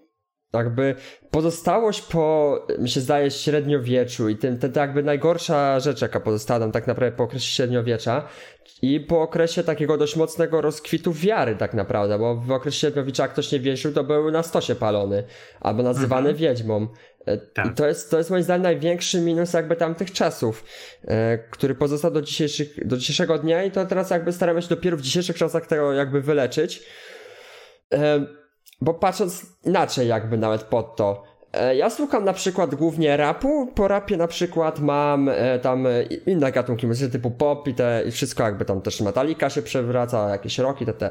jakby 0.53 0.95
pozostałość 1.31 2.03
po, 2.03 2.59
mi 2.79 2.89
się 2.89 3.01
zdaje, 3.01 3.31
średniowieczu 3.31 4.29
i 4.29 4.37
ten, 4.37 4.59
ten, 4.59 4.73
to 4.73 4.81
jakby 4.81 5.03
najgorsza 5.03 5.81
rzecz, 5.81 6.03
jaka 6.03 6.21
pozostała 6.21 6.61
nam 6.61 6.73
tak 6.73 6.87
naprawdę 6.87 7.17
po 7.17 7.25
okresie 7.25 7.47
średniowiecza 7.47 8.29
i 8.83 9.01
po 9.01 9.23
okresie 9.23 9.65
takiego 9.65 9.99
dość 9.99 10.17
mocnego 10.17 10.61
rozkwitu 10.61 11.13
wiary 11.13 11.57
tak 11.57 11.75
naprawdę, 11.75 12.19
bo 12.19 12.37
w 12.37 12.51
okresie 12.51 12.79
średniowiecza 12.79 13.23
jak 13.23 13.33
ktoś 13.33 13.53
nie 13.53 13.61
wierzył, 13.61 13.93
to 13.93 14.05
był 14.05 14.31
na 14.31 14.43
stosie 14.43 14.75
palony 14.75 15.25
albo 15.61 15.83
nazywany 15.83 16.31
mhm. 16.31 16.37
wiedźmą. 16.37 16.89
E, 17.27 17.39
tak. 17.39 17.67
I 17.67 17.75
to 17.75 17.87
jest, 17.87 18.11
to 18.11 18.19
jest 18.19 18.31
moim 18.31 18.43
zdaniem 18.43 18.63
największy 18.63 19.21
minus 19.21 19.53
jakby 19.53 19.77
tamtych 19.77 20.13
czasów, 20.13 20.65
e, 21.05 21.39
który 21.39 21.75
pozostał 21.75 22.11
do, 22.11 22.23
dzisiejszych, 22.23 22.87
do 22.87 22.97
dzisiejszego 22.97 23.39
dnia 23.39 23.65
i 23.65 23.71
to 23.71 23.87
teraz 23.87 24.11
jakby 24.11 24.33
staramy 24.33 24.63
się 24.63 24.69
dopiero 24.69 24.97
w 24.97 25.01
dzisiejszych 25.01 25.37
czasach 25.37 25.67
tego 25.67 25.93
jakby 25.93 26.21
wyleczyć. 26.21 26.83
E, 27.95 28.27
bo 28.81 28.95
patrząc 28.95 29.47
inaczej 29.65 30.09
jakby 30.09 30.39
nawet 30.39 30.63
pod 30.63 30.97
to, 30.97 31.37
E, 31.57 31.77
ja 31.77 31.91
słucham 31.91 32.25
na 32.25 32.33
przykład 32.33 32.75
głównie 32.75 33.17
rapu, 33.17 33.67
po 33.67 33.89
rapie 33.89 34.17
na 34.17 34.27
przykład 34.27 34.81
mam 34.81 35.29
e, 35.29 35.59
tam 35.59 35.87
e, 35.87 36.03
inne 36.03 36.53
gatunki 36.53 36.87
muzyki 36.87 37.13
typu 37.13 37.31
pop 37.31 37.69
i, 37.69 37.75
te, 37.75 38.03
i 38.07 38.11
wszystko 38.11 38.43
jakby 38.43 38.65
tam 38.65 38.81
też 38.81 39.01
Metallica 39.01 39.51
się 39.51 39.63
przewraca, 39.63 40.29
jakieś 40.31 40.59
roki, 40.59 40.87
te, 40.87 40.93
te. 40.93 41.11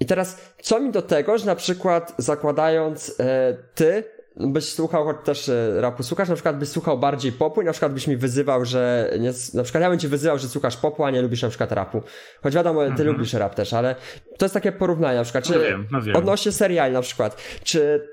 I 0.00 0.06
teraz, 0.06 0.54
co 0.62 0.80
mi 0.80 0.90
do 0.90 1.02
tego, 1.02 1.38
że 1.38 1.46
na 1.46 1.54
przykład 1.54 2.14
zakładając 2.18 3.20
e, 3.20 3.56
ty 3.74 4.04
byś 4.46 4.72
słuchał 4.72 5.04
choć 5.04 5.16
też 5.24 5.48
e, 5.48 5.80
rapu 5.80 6.02
słuchasz, 6.02 6.28
na 6.28 6.34
przykład 6.34 6.58
byś 6.58 6.68
słuchał 6.68 6.98
bardziej 6.98 7.32
popu 7.32 7.62
i 7.62 7.64
na 7.64 7.72
przykład 7.72 7.92
byś 7.92 8.06
mi 8.06 8.16
wyzywał, 8.16 8.64
że 8.64 9.10
nie, 9.20 9.32
na 9.54 9.62
przykład 9.62 9.82
ja 9.82 9.90
bym 9.90 9.98
ci 9.98 10.08
wyzywał, 10.08 10.38
że 10.38 10.48
słuchasz 10.48 10.76
popu, 10.76 11.04
a 11.04 11.10
nie 11.10 11.22
lubisz 11.22 11.42
na 11.42 11.48
przykład 11.48 11.72
rapu. 11.72 12.02
Choć 12.42 12.54
wiadomo, 12.54 12.80
ty 12.80 12.86
mhm. 12.86 13.08
lubisz 13.08 13.32
rap 13.32 13.54
też, 13.54 13.72
ale 13.72 13.96
to 14.38 14.44
jest 14.44 14.54
takie 14.54 14.72
porównanie 14.72 15.18
na 15.18 15.24
przykład, 15.24 15.44
czy 15.44 15.52
no 15.52 15.60
wiem, 15.60 15.86
no 15.90 16.02
wiem. 16.02 16.16
odnośnie 16.16 16.52
seriali 16.52 16.94
na 16.94 17.02
przykład, 17.02 17.36
czy 17.64 18.08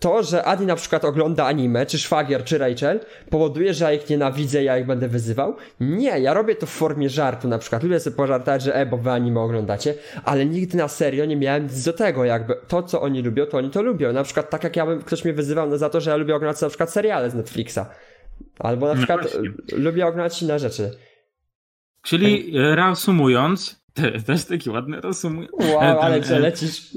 to, 0.00 0.22
że 0.22 0.44
Adi 0.44 0.66
na 0.66 0.76
przykład 0.76 1.04
ogląda 1.04 1.46
anime, 1.46 1.86
czy 1.86 1.98
Szwagier, 1.98 2.44
czy 2.44 2.58
Rachel, 2.58 3.00
powoduje, 3.30 3.74
że 3.74 3.84
ja 3.84 3.92
ich 3.92 4.10
nienawidzę, 4.10 4.64
ja 4.64 4.78
ich 4.78 4.86
będę 4.86 5.08
wyzywał? 5.08 5.56
Nie, 5.80 6.20
ja 6.20 6.34
robię 6.34 6.54
to 6.54 6.66
w 6.66 6.70
formie 6.70 7.08
żartu 7.10 7.48
na 7.48 7.58
przykład. 7.58 7.82
Lubię 7.82 8.00
sobie 8.00 8.16
pożartać, 8.16 8.62
że 8.62 8.74
e, 8.74 8.86
bo 8.86 8.96
wy 8.96 9.10
anime 9.10 9.40
oglądacie, 9.40 9.94
ale 10.24 10.46
nigdy 10.46 10.76
na 10.78 10.88
serio 10.88 11.24
nie 11.24 11.36
miałem 11.36 11.62
nic 11.62 11.84
do 11.84 11.92
tego, 11.92 12.24
jakby 12.24 12.56
to, 12.68 12.82
co 12.82 13.00
oni 13.00 13.22
lubią, 13.22 13.46
to 13.46 13.58
oni 13.58 13.70
to 13.70 13.82
lubią. 13.82 14.12
Na 14.12 14.24
przykład 14.24 14.50
tak 14.50 14.64
jak 14.64 14.76
ja 14.76 14.86
bym, 14.86 15.02
ktoś 15.02 15.24
mnie 15.24 15.34
wyzywał 15.34 15.78
za 15.78 15.90
to, 15.90 16.00
że 16.00 16.10
ja 16.10 16.16
lubię 16.16 16.34
oglądać 16.34 16.62
na 16.62 16.68
przykład 16.68 16.92
seriale 16.92 17.30
z 17.30 17.34
Netflixa. 17.34 17.80
Albo 18.58 18.86
na 18.86 18.94
no 18.94 18.98
przykład 18.98 19.36
no 19.72 19.78
lubię 19.78 20.06
oglądać 20.06 20.42
inne 20.42 20.58
rzeczy. 20.58 20.90
Czyli 22.02 22.52
reasumując, 22.54 23.81
to 24.26 24.32
jest 24.32 24.48
taki 24.48 24.70
ładny 24.70 25.00
rozum. 25.00 25.46
Wow, 25.52 26.00
ale 26.00 26.20
gdzie 26.20 26.38
lecisz? 26.38 26.96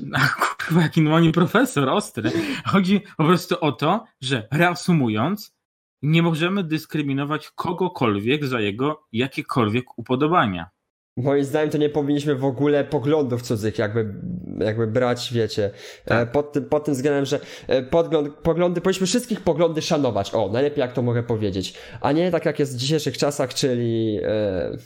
Kurwa, 0.65 0.81
jaki 0.81 1.01
normalnie 1.01 1.31
profesor, 1.31 1.89
ostry. 1.89 2.31
Chodzi 2.65 3.01
po 3.17 3.23
prostu 3.23 3.55
o 3.61 3.71
to, 3.71 4.03
że 4.21 4.47
reasumując, 4.51 5.55
nie 6.01 6.23
możemy 6.23 6.63
dyskryminować 6.63 7.51
kogokolwiek 7.55 8.45
za 8.45 8.59
jego 8.59 9.07
jakiekolwiek 9.11 9.97
upodobania. 9.97 10.69
Moim 11.17 11.43
zdaniem 11.43 11.69
to 11.69 11.77
nie 11.77 11.89
powinniśmy 11.89 12.35
w 12.35 12.45
ogóle 12.45 12.83
poglądów 12.83 13.41
cudzych 13.41 13.77
jakby, 13.77 14.13
jakby 14.59 14.87
brać, 14.87 15.33
wiecie, 15.33 15.65
e, 15.65 16.09
tak. 16.09 16.31
pod, 16.31 16.53
tym, 16.53 16.65
pod 16.65 16.85
tym 16.85 16.93
względem, 16.93 17.25
że 17.25 17.39
e, 17.67 17.83
podgląd, 17.83 18.33
poglądy, 18.33 18.81
powinniśmy 18.81 19.07
wszystkich 19.07 19.41
poglądy 19.41 19.81
szanować, 19.81 20.33
o, 20.33 20.49
najlepiej 20.49 20.79
jak 20.79 20.93
to 20.93 21.01
mogę 21.01 21.23
powiedzieć, 21.23 21.73
a 22.01 22.11
nie 22.11 22.31
tak 22.31 22.45
jak 22.45 22.59
jest 22.59 22.75
w 22.75 22.77
dzisiejszych 22.77 23.17
czasach, 23.17 23.53
czyli 23.53 24.19
e, 24.23 24.77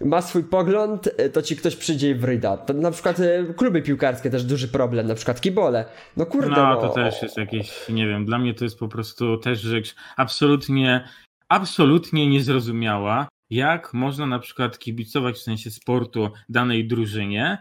ma 0.00 0.22
swój 0.22 0.44
pogląd, 0.44 1.08
e, 1.16 1.28
to 1.28 1.42
ci 1.42 1.56
ktoś 1.56 1.76
przyjdzie 1.76 2.10
i 2.10 2.14
wryda. 2.14 2.56
To 2.56 2.72
na 2.72 2.90
przykład 2.90 3.20
e, 3.20 3.44
kluby 3.56 3.82
piłkarskie 3.82 4.30
też 4.30 4.44
duży 4.44 4.68
problem, 4.68 5.06
na 5.06 5.14
przykład 5.14 5.40
kibole. 5.40 5.84
No 6.16 6.26
kurde. 6.26 6.50
No, 6.50 6.66
no 6.66 6.76
to 6.76 6.88
też 6.88 7.22
jest 7.22 7.36
jakieś, 7.36 7.88
nie 7.88 8.06
wiem, 8.06 8.26
dla 8.26 8.38
mnie 8.38 8.54
to 8.54 8.64
jest 8.64 8.78
po 8.78 8.88
prostu 8.88 9.38
też 9.38 9.60
rzecz 9.60 9.94
absolutnie, 10.16 11.08
absolutnie 11.48 12.26
niezrozumiała 12.26 13.28
jak 13.50 13.94
można 13.94 14.26
na 14.26 14.38
przykład 14.38 14.78
kibicować 14.78 15.36
w 15.36 15.42
sensie 15.42 15.70
sportu 15.70 16.30
danej 16.48 16.86
drużynie 16.86 17.58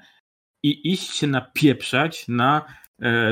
i 0.63 0.91
iść 0.91 1.15
się 1.15 1.27
napieprzać 1.27 2.27
na 2.27 2.65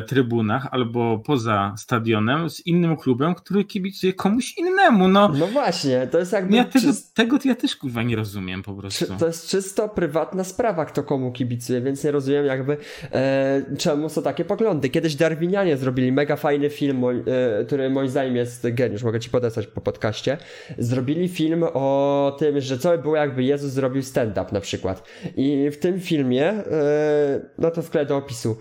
trybunach 0.07 0.67
albo 0.71 1.19
poza 1.19 1.75
stadionem 1.77 2.49
z 2.49 2.65
innym 2.65 2.97
klubem, 2.97 3.35
który 3.35 3.63
kibicuje 3.63 4.13
komuś 4.13 4.57
innemu. 4.57 5.07
No, 5.07 5.27
no 5.39 5.47
właśnie, 5.47 6.07
to 6.07 6.19
jest 6.19 6.33
jakby. 6.33 6.55
Ja 6.55 6.63
tego, 6.63 6.85
czyst... 6.85 7.15
tego 7.15 7.37
ja 7.45 7.55
też 7.55 7.75
kurwa 7.75 8.03
nie 8.03 8.15
rozumiem 8.15 8.63
po 8.63 8.73
prostu. 8.73 9.05
To 9.19 9.27
jest 9.27 9.49
czysto 9.49 9.89
prywatna 9.89 10.43
sprawa, 10.43 10.85
kto 10.85 11.03
komu 11.03 11.31
kibicuje, 11.31 11.81
więc 11.81 12.03
nie 12.03 12.11
rozumiem 12.11 12.45
jakby 12.45 12.77
e, 13.11 13.61
czemu 13.77 14.09
są 14.09 14.21
takie 14.21 14.45
poglądy. 14.45 14.89
Kiedyś 14.89 15.15
Darwinianie 15.15 15.77
zrobili 15.77 16.11
mega 16.11 16.35
fajny 16.35 16.69
film, 16.69 17.03
e, 17.05 17.65
który 17.65 17.89
moim 17.89 18.09
zdaniem 18.09 18.35
jest 18.35 18.69
geniusz, 18.69 19.03
mogę 19.03 19.19
ci 19.19 19.29
podesłać 19.29 19.67
po 19.67 19.81
podcaście. 19.81 20.37
Zrobili 20.77 21.27
film 21.29 21.63
o 21.73 22.35
tym, 22.39 22.61
że 22.61 22.77
co 22.77 22.97
było 22.97 23.15
jakby 23.15 23.43
Jezus 23.43 23.71
zrobił 23.71 24.01
stand-up 24.01 24.45
na 24.51 24.59
przykład. 24.59 25.09
I 25.35 25.69
w 25.71 25.77
tym 25.77 25.99
filmie, 25.99 26.45
e, 26.45 26.65
no 27.57 27.71
to 27.71 27.81
wkleję 27.81 28.05
do 28.05 28.17
opisu, 28.17 28.57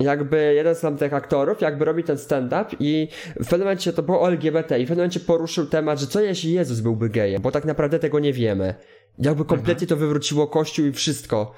jakby 0.00 0.54
jeden 0.54 0.74
z 0.74 0.80
tamtych 0.80 1.14
aktorów 1.14 1.60
jakby 1.60 1.84
robi 1.84 2.04
ten 2.04 2.18
stand-up 2.18 2.66
i 2.80 3.08
w 3.36 3.48
pewnym 3.48 3.60
momencie 3.60 3.92
to 3.92 4.02
było 4.02 4.20
o 4.20 4.28
LGBT 4.28 4.80
i 4.80 4.84
w 4.84 4.88
pewnym 4.88 5.02
momencie 5.02 5.20
poruszył 5.20 5.66
temat, 5.66 6.00
że 6.00 6.06
co 6.06 6.20
jeśli 6.20 6.52
Jezus 6.52 6.80
byłby 6.80 7.08
gejem, 7.08 7.42
bo 7.42 7.50
tak 7.50 7.64
naprawdę 7.64 7.98
tego 7.98 8.20
nie 8.20 8.32
wiemy. 8.32 8.74
Jakby 9.18 9.44
kompletnie 9.44 9.86
to 9.86 9.96
wywróciło 9.96 10.46
kościół 10.46 10.86
i 10.86 10.92
wszystko. 10.92 11.54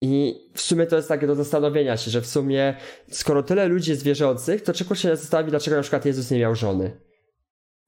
I 0.00 0.40
w 0.54 0.60
sumie 0.60 0.86
to 0.86 0.96
jest 0.96 1.08
takie 1.08 1.26
do 1.26 1.34
zastanowienia 1.34 1.96
się, 1.96 2.10
że 2.10 2.20
w 2.20 2.26
sumie 2.26 2.76
skoro 3.10 3.42
tyle 3.42 3.68
ludzi 3.68 3.90
jest 3.90 4.02
wierzących, 4.02 4.62
to 4.62 4.72
czego 4.72 4.94
się 4.94 5.16
zastanowi, 5.16 5.50
dlaczego 5.50 5.76
na 5.76 5.82
przykład 5.82 6.04
Jezus 6.04 6.30
nie 6.30 6.38
miał 6.38 6.54
żony. 6.54 7.00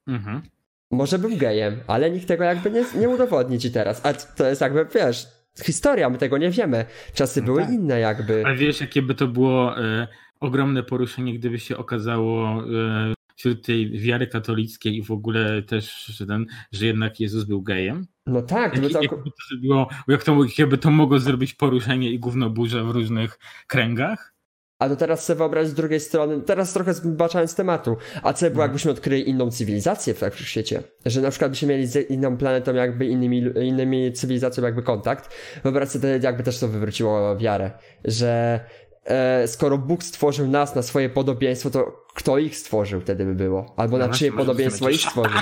Mhm. 0.07 0.43
Może 0.91 1.19
był 1.19 1.37
gejem, 1.37 1.81
ale 1.87 2.11
nikt 2.11 2.29
tego 2.29 2.45
jakby 2.45 2.71
nie, 2.71 2.85
nie 2.95 3.09
udowodni 3.09 3.59
ci 3.59 3.71
teraz. 3.71 4.01
A 4.03 4.15
to 4.15 4.49
jest 4.49 4.61
jakby, 4.61 4.87
wiesz, 4.95 5.27
historia, 5.65 6.11
my 6.11 6.19
tego 6.19 6.39
nie 6.39 6.51
wiemy. 6.51 6.85
Czasy 7.15 7.41
no 7.41 7.47
były 7.47 7.63
tak. 7.63 7.73
inne 7.73 8.01
jakby. 8.01 8.43
Ale 8.47 8.57
wiesz, 8.57 8.81
jakie 8.81 9.03
by 9.03 9.15
to 9.15 9.27
było 9.27 9.79
e, 9.85 10.09
ogromne 10.41 10.83
poruszenie, 10.83 11.39
gdyby 11.39 11.59
się 11.59 11.77
okazało 11.77 12.65
e, 12.65 13.15
wśród 13.37 13.67
tej 13.67 13.91
wiary 13.91 14.27
katolickiej 14.27 14.97
i 14.97 15.03
w 15.03 15.11
ogóle 15.11 15.63
też, 15.63 16.05
że, 16.07 16.27
ten, 16.27 16.47
że 16.73 16.87
jednak 16.87 17.21
Jezus 17.21 17.45
był 17.45 17.63
gejem? 17.63 18.07
No 18.27 18.43
tak. 18.43 18.75
Jak, 18.75 18.83
no 18.83 18.89
to... 18.89 19.03
Jakby 19.03 19.31
to 19.31 19.37
zrobiło, 19.49 19.89
jak 20.09 20.25
to, 20.25 20.39
jakby 20.59 20.79
to 20.79 20.91
mogło 20.91 21.19
zrobić 21.19 21.55
poruszenie 21.55 22.11
i 22.11 22.19
gówno 22.19 22.51
w 22.51 22.91
różnych 22.91 23.39
kręgach? 23.67 24.36
A 24.79 24.89
to 24.89 24.97
teraz 24.97 25.25
sobie 25.25 25.39
wyobraź 25.39 25.69
z 25.69 25.75
drugiej 25.75 26.01
strony, 26.01 26.43
teraz 26.43 26.73
trochę 26.73 26.95
zbaczając 26.95 27.55
tematu, 27.55 27.97
a 28.23 28.33
co 28.33 28.51
było, 28.51 28.63
jakbyśmy 28.63 28.91
odkryli 28.91 29.29
inną 29.29 29.51
cywilizację 29.51 30.15
w 30.15 30.41
świecie? 30.41 30.83
Że 31.07 31.21
na 31.21 31.31
przykład 31.31 31.51
byśmy 31.51 31.69
mieli 31.69 31.87
z 31.87 32.11
inną 32.11 32.37
planetą, 32.37 32.75
jakby 32.75 33.07
innymi, 33.07 33.45
innymi 33.63 34.13
cywilizacją 34.13 34.65
jakby 34.65 34.83
kontakt. 34.83 35.35
Wyobraź 35.63 35.89
sobie, 35.89 36.21
jakby 36.23 36.43
też 36.43 36.59
to 36.59 36.69
wywróciło 36.69 37.37
wiarę, 37.37 37.71
że 38.05 38.61
e, 39.05 39.49
skoro 39.49 39.79
Bóg 39.79 40.03
stworzył 40.05 40.49
nas 40.49 40.75
na 40.75 40.83
swoje 40.83 41.09
podobieństwo, 41.09 41.71
to 41.71 42.07
kto 42.15 42.39
ich 42.39 42.57
stworzył 42.57 43.01
wtedy 43.01 43.25
by 43.25 43.35
było? 43.35 43.75
Albo 43.77 43.99
no 43.99 44.07
na 44.07 44.13
czyje 44.13 44.33
podobieństwo 44.33 44.89
ich 44.89 45.01
stworzył? 45.01 45.41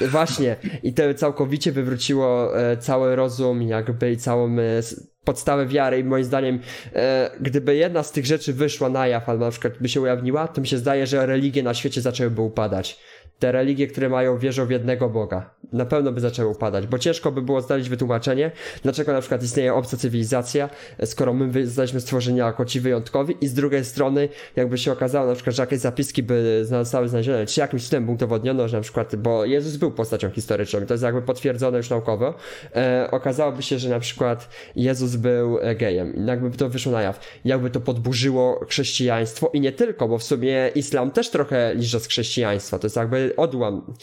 Właśnie. 0.00 0.56
I 0.82 0.94
to 0.94 1.14
całkowicie 1.14 1.72
wywróciło 1.72 2.58
e, 2.60 2.76
cały 2.76 3.16
rozum 3.16 3.62
jakby 3.62 4.12
i 4.12 4.16
całą 4.16 4.58
e, 4.58 4.82
podstawę 5.30 5.66
wiary 5.66 5.98
i 5.98 6.04
moim 6.04 6.24
zdaniem 6.24 6.60
e, 6.94 7.30
gdyby 7.40 7.76
jedna 7.76 8.02
z 8.02 8.12
tych 8.12 8.26
rzeczy 8.26 8.52
wyszła 8.52 8.88
na 8.88 9.06
jaw 9.06 9.28
albo 9.28 9.44
na 9.44 9.50
przykład 9.50 9.72
by 9.80 9.88
się 9.88 10.00
ujawniła, 10.00 10.48
to 10.48 10.60
mi 10.60 10.66
się 10.66 10.78
zdaje, 10.78 11.06
że 11.06 11.26
religie 11.26 11.62
na 11.62 11.74
świecie 11.74 12.00
zaczęłyby 12.00 12.40
upadać 12.40 12.98
te 13.40 13.52
religie, 13.52 13.86
które 13.86 14.08
mają, 14.08 14.38
wierzą 14.38 14.66
w 14.66 14.70
jednego 14.70 15.08
Boga. 15.08 15.50
Na 15.72 15.86
pewno 15.86 16.12
by 16.12 16.20
zaczęły 16.20 16.50
upadać, 16.50 16.86
bo 16.86 16.98
ciężko 16.98 17.32
by 17.32 17.42
było 17.42 17.60
znaleźć 17.60 17.88
wytłumaczenie, 17.88 18.50
dlaczego 18.82 19.12
na 19.12 19.20
przykład 19.20 19.42
istnieje 19.42 19.74
obca 19.74 19.96
cywilizacja, 19.96 20.70
skoro 21.04 21.32
my 21.34 21.66
zostaliśmy 21.66 22.00
stworzeni 22.00 22.38
jako 22.38 22.64
ci 22.64 22.80
wyjątkowi 22.80 23.36
i 23.40 23.48
z 23.48 23.54
drugiej 23.54 23.84
strony, 23.84 24.28
jakby 24.56 24.78
się 24.78 24.92
okazało 24.92 25.26
na 25.26 25.34
przykład, 25.34 25.56
że 25.56 25.62
jakieś 25.62 25.78
zapiski 25.78 26.22
by 26.22 26.64
zostały 26.64 27.08
znalezione, 27.08 27.46
czy 27.46 27.60
jakimś 27.60 27.84
cudem 27.84 28.10
udowodniono, 28.10 28.68
że 28.68 28.76
na 28.76 28.82
przykład, 28.82 29.16
bo 29.16 29.44
Jezus 29.44 29.76
był 29.76 29.90
postacią 29.90 30.30
historyczną, 30.30 30.86
to 30.86 30.94
jest 30.94 31.04
jakby 31.04 31.22
potwierdzone 31.22 31.78
już 31.78 31.90
naukowo, 31.90 32.34
e, 32.76 33.08
okazałoby 33.10 33.62
się, 33.62 33.78
że 33.78 33.88
na 33.88 34.00
przykład 34.00 34.48
Jezus 34.76 35.16
był 35.16 35.58
e, 35.58 35.74
gejem, 35.74 36.26
jakby 36.26 36.50
to 36.50 36.68
wyszło 36.68 36.92
na 36.92 37.02
jaw, 37.02 37.20
jakby 37.44 37.70
to 37.70 37.80
podburzyło 37.80 38.64
chrześcijaństwo 38.68 39.50
i 39.52 39.60
nie 39.60 39.72
tylko, 39.72 40.08
bo 40.08 40.18
w 40.18 40.22
sumie 40.22 40.70
islam 40.74 41.10
też 41.10 41.30
trochę 41.30 41.74
liże 41.74 42.00
z 42.00 42.06
chrześcijaństwa, 42.06 42.78
to 42.78 42.86
jest 42.86 42.96
jakby 42.96 43.29
odłam 43.36 43.94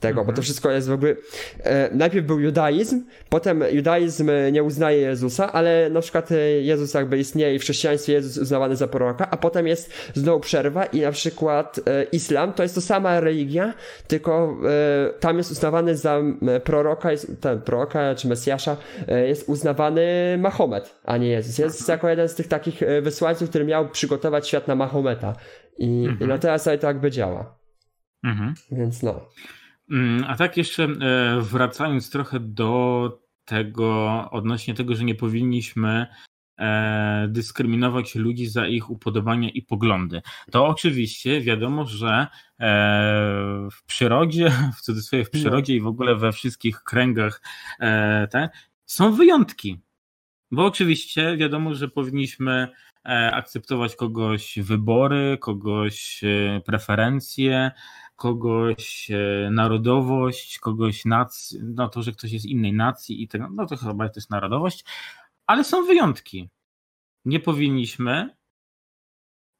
tego, 0.00 0.20
bo 0.20 0.26
to 0.26 0.30
mhm. 0.30 0.42
wszystko 0.42 0.70
jest 0.70 0.88
jakby 0.88 1.16
e, 1.62 1.90
najpierw 1.92 2.26
był 2.26 2.40
judaizm, 2.40 3.04
potem 3.28 3.64
judaizm 3.72 4.30
nie 4.52 4.62
uznaje 4.62 4.98
Jezusa, 4.98 5.52
ale 5.52 5.90
na 5.90 6.00
przykład 6.00 6.32
e, 6.32 6.36
Jezus 6.62 6.94
jakby 6.94 7.18
istnieje 7.18 7.54
i 7.54 7.58
w 7.58 7.62
chrześcijaństwie 7.62 8.12
Jezus 8.12 8.38
uznawany 8.38 8.76
za 8.76 8.88
proroka, 8.88 9.30
a 9.30 9.36
potem 9.36 9.66
jest 9.66 9.92
znowu 10.14 10.40
przerwa 10.40 10.84
i 10.84 11.00
na 11.00 11.12
przykład 11.12 11.80
e, 11.86 12.02
islam 12.04 12.52
to 12.52 12.62
jest 12.62 12.74
to 12.74 12.80
sama 12.80 13.20
religia, 13.20 13.74
tylko 14.06 14.56
e, 14.64 15.18
tam 15.20 15.38
jest 15.38 15.50
uznawany 15.50 15.96
za 15.96 16.22
proroka, 16.64 17.12
jest, 17.12 17.40
ten 17.40 17.60
proroka 17.60 18.14
czy 18.14 18.28
Mesjasza 18.28 18.76
jest 19.26 19.48
uznawany 19.48 20.36
Mahomet, 20.38 20.94
a 21.04 21.16
nie 21.16 21.28
Jezus. 21.28 21.58
Jest 21.58 21.80
mhm. 21.80 21.96
jako 21.96 22.08
jeden 22.08 22.28
z 22.28 22.34
tych 22.34 22.48
takich 22.48 22.80
wysłańców, 23.02 23.48
który 23.48 23.64
miał 23.64 23.88
przygotować 23.88 24.48
świat 24.48 24.68
na 24.68 24.74
Mahometa. 24.74 25.34
I, 25.78 26.06
mhm. 26.08 26.18
i 26.20 26.26
na 26.32 26.38
teraz 26.38 26.64
to 26.64 26.86
jakby 26.86 27.10
działa. 27.10 27.56
Mhm. 28.22 28.54
Więc 28.70 29.02
no. 29.02 29.28
Mm, 29.90 30.24
a 30.28 30.36
tak 30.36 30.56
jeszcze 30.56 30.84
e, 30.84 31.40
wracając 31.40 32.10
trochę 32.10 32.40
do 32.40 33.20
tego, 33.44 34.28
odnośnie 34.30 34.74
tego, 34.74 34.94
że 34.94 35.04
nie 35.04 35.14
powinniśmy 35.14 36.06
e, 36.58 37.26
dyskryminować 37.30 38.14
ludzi 38.14 38.46
za 38.46 38.66
ich 38.66 38.90
upodobania 38.90 39.50
i 39.50 39.62
poglądy. 39.62 40.22
To 40.50 40.66
oczywiście 40.66 41.40
wiadomo, 41.40 41.84
że 41.84 42.26
e, 42.60 43.68
w 43.72 43.84
przyrodzie, 43.86 44.50
w 44.78 44.80
cudzysłowie 44.80 45.24
w 45.24 45.30
przyrodzie 45.30 45.74
i 45.74 45.80
w 45.80 45.86
ogóle 45.86 46.16
we 46.16 46.32
wszystkich 46.32 46.82
kręgach 46.82 47.42
te, 48.30 48.48
są 48.86 49.12
wyjątki. 49.12 49.80
Bo 50.50 50.66
oczywiście 50.66 51.36
wiadomo, 51.36 51.74
że 51.74 51.88
powinniśmy 51.88 52.68
akceptować 53.32 53.96
kogoś 53.96 54.58
wybory, 54.58 55.38
kogoś 55.40 56.24
preferencje, 56.64 57.70
kogoś 58.16 59.10
narodowość, 59.50 60.58
kogoś 60.58 61.04
nacji, 61.04 61.58
no 61.62 61.88
to, 61.88 62.02
że 62.02 62.12
ktoś 62.12 62.32
jest 62.32 62.44
innej 62.44 62.72
nacji 62.72 63.22
i 63.22 63.28
tego, 63.28 63.48
no 63.50 63.66
to 63.66 63.76
chyba 63.76 64.08
to 64.08 64.12
jest 64.16 64.30
narodowość, 64.30 64.84
ale 65.46 65.64
są 65.64 65.84
wyjątki. 65.84 66.48
Nie 67.24 67.40
powinniśmy 67.40 68.36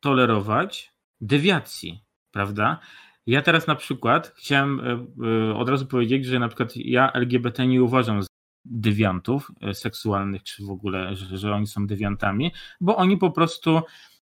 tolerować 0.01 0.93
dewiacji, 1.21 2.05
prawda? 2.31 2.79
Ja 3.27 3.43
teraz 3.43 3.67
na 3.67 3.75
przykład 3.75 4.33
chciałem 4.37 4.81
od 5.57 5.69
razu 5.69 5.87
powiedzieć, 5.87 6.25
że 6.25 6.39
na 6.39 6.49
przykład 6.49 6.77
ja 6.77 7.13
LGBT 7.13 7.67
nie 7.67 7.83
uważam 7.83 8.23
dewiantów 8.67 9.53
e, 9.61 9.75
seksualnych, 9.75 10.43
czy 10.43 10.65
w 10.65 10.71
ogóle, 10.71 11.17
że, 11.17 11.39
że 11.39 11.55
oni 11.55 11.67
są 11.67 11.87
dewiantami, 11.87 12.53
bo 12.81 12.97
oni 12.97 13.17
po 13.17 13.31
prostu 13.31 13.83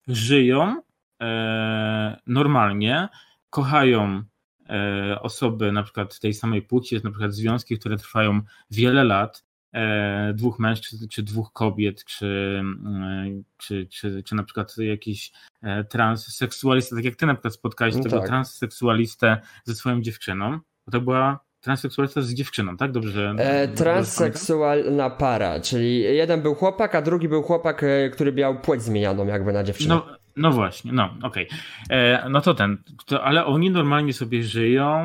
żyją 0.09 0.83
e, 1.23 2.21
normalnie, 2.27 3.09
kochają 3.51 4.23
e, 4.69 5.21
osoby 5.21 5.73
na 5.73 5.83
przykład 5.83 6.21
tej 6.21 6.35
samej 6.35 6.63
płci, 6.63 6.95
jest 6.95 7.05
na 7.05 7.11
przykład 7.11 7.33
związki, 7.33 7.79
które 7.79 7.97
trwają 7.97 8.41
wiele 8.71 9.05
lat, 9.05 9.45
e, 9.73 10.33
dwóch 10.35 10.59
mężczyzn, 10.59 11.09
czy 11.09 11.23
dwóch 11.23 11.53
kobiet, 11.53 12.05
czy, 12.05 12.63
e, 12.87 13.43
czy, 13.57 13.87
czy, 13.87 14.23
czy 14.23 14.35
na 14.35 14.43
przykład 14.43 14.79
jakiś 14.79 15.33
e, 15.63 15.85
transseksualista, 15.85 16.97
tak 16.97 17.05
jak 17.05 17.17
ty 17.17 17.27
na 17.27 17.35
przykład 17.35 17.55
spotkałeś 17.55 17.97
no 17.97 18.03
tego 18.03 18.19
tak. 18.19 18.29
transseksualistę 18.29 19.41
ze 19.65 19.75
swoją 19.75 20.03
dziewczyną, 20.03 20.59
bo 20.87 20.93
to 20.93 21.01
była 21.01 21.41
transseksualista 21.61 22.23
z 22.23 22.35
dziewczyną, 22.35 22.77
tak? 22.77 22.93
Dobrze. 22.93 23.35
E, 23.39 23.69
transseksualna 23.69 25.11
para, 25.11 25.61
czyli 25.61 26.01
jeden 26.01 26.43
był 26.43 26.55
chłopak, 26.55 26.95
a 26.95 27.03
drugi 27.03 27.29
był 27.29 27.43
chłopak, 27.43 27.85
który 28.13 28.33
miał 28.33 28.61
płeć 28.61 28.83
zmienioną 28.83 29.27
jakby 29.27 29.53
na 29.53 29.65
dziewczynę. 29.65 29.95
No, 29.95 30.20
no 30.41 30.51
właśnie, 30.51 30.93
no 30.93 31.15
okej. 31.23 31.47
Okay. 31.49 31.59
E, 31.91 32.29
no 32.29 32.41
to 32.41 32.55
ten, 32.55 32.83
to, 33.07 33.25
ale 33.25 33.47
oni 33.47 33.71
normalnie 33.71 34.13
sobie 34.13 34.43
żyją, 34.43 35.05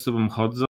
ze 0.00 0.04
sobą 0.04 0.28
chodzą, 0.28 0.64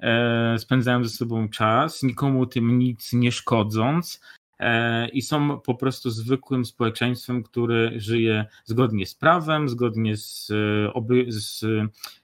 e, 0.00 0.58
spędzają 0.58 1.04
ze 1.04 1.10
sobą 1.10 1.48
czas, 1.48 2.02
nikomu 2.02 2.46
tym 2.46 2.78
nic 2.78 3.12
nie 3.12 3.32
szkodząc 3.32 4.20
e, 4.58 5.08
i 5.08 5.22
są 5.22 5.60
po 5.60 5.74
prostu 5.74 6.10
zwykłym 6.10 6.64
społeczeństwem, 6.64 7.42
które 7.42 8.00
żyje 8.00 8.46
zgodnie 8.64 9.06
z 9.06 9.14
prawem, 9.14 9.68
zgodnie 9.68 10.16
z, 10.16 10.50
e, 10.50 10.92
oby, 10.92 11.26
z 11.28 11.60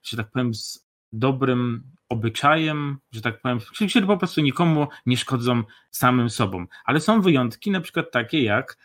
że 0.03 0.17
tak 0.17 0.31
powiem, 0.31 0.55
z 0.55 0.89
dobrym 1.13 1.83
obyczajem, 2.09 2.99
że 3.13 3.21
tak 3.21 3.41
powiem, 3.41 3.59
czyli 3.73 4.07
po 4.07 4.17
prostu 4.17 4.41
nikomu 4.41 4.87
nie 5.07 5.17
szkodzą 5.17 5.63
samym 5.91 6.31
sobą. 6.31 6.67
Ale 6.85 7.01
są 7.01 7.21
wyjątki, 7.21 7.71
na 7.71 7.81
przykład 7.81 8.11
takie 8.11 8.43
jak 8.43 8.77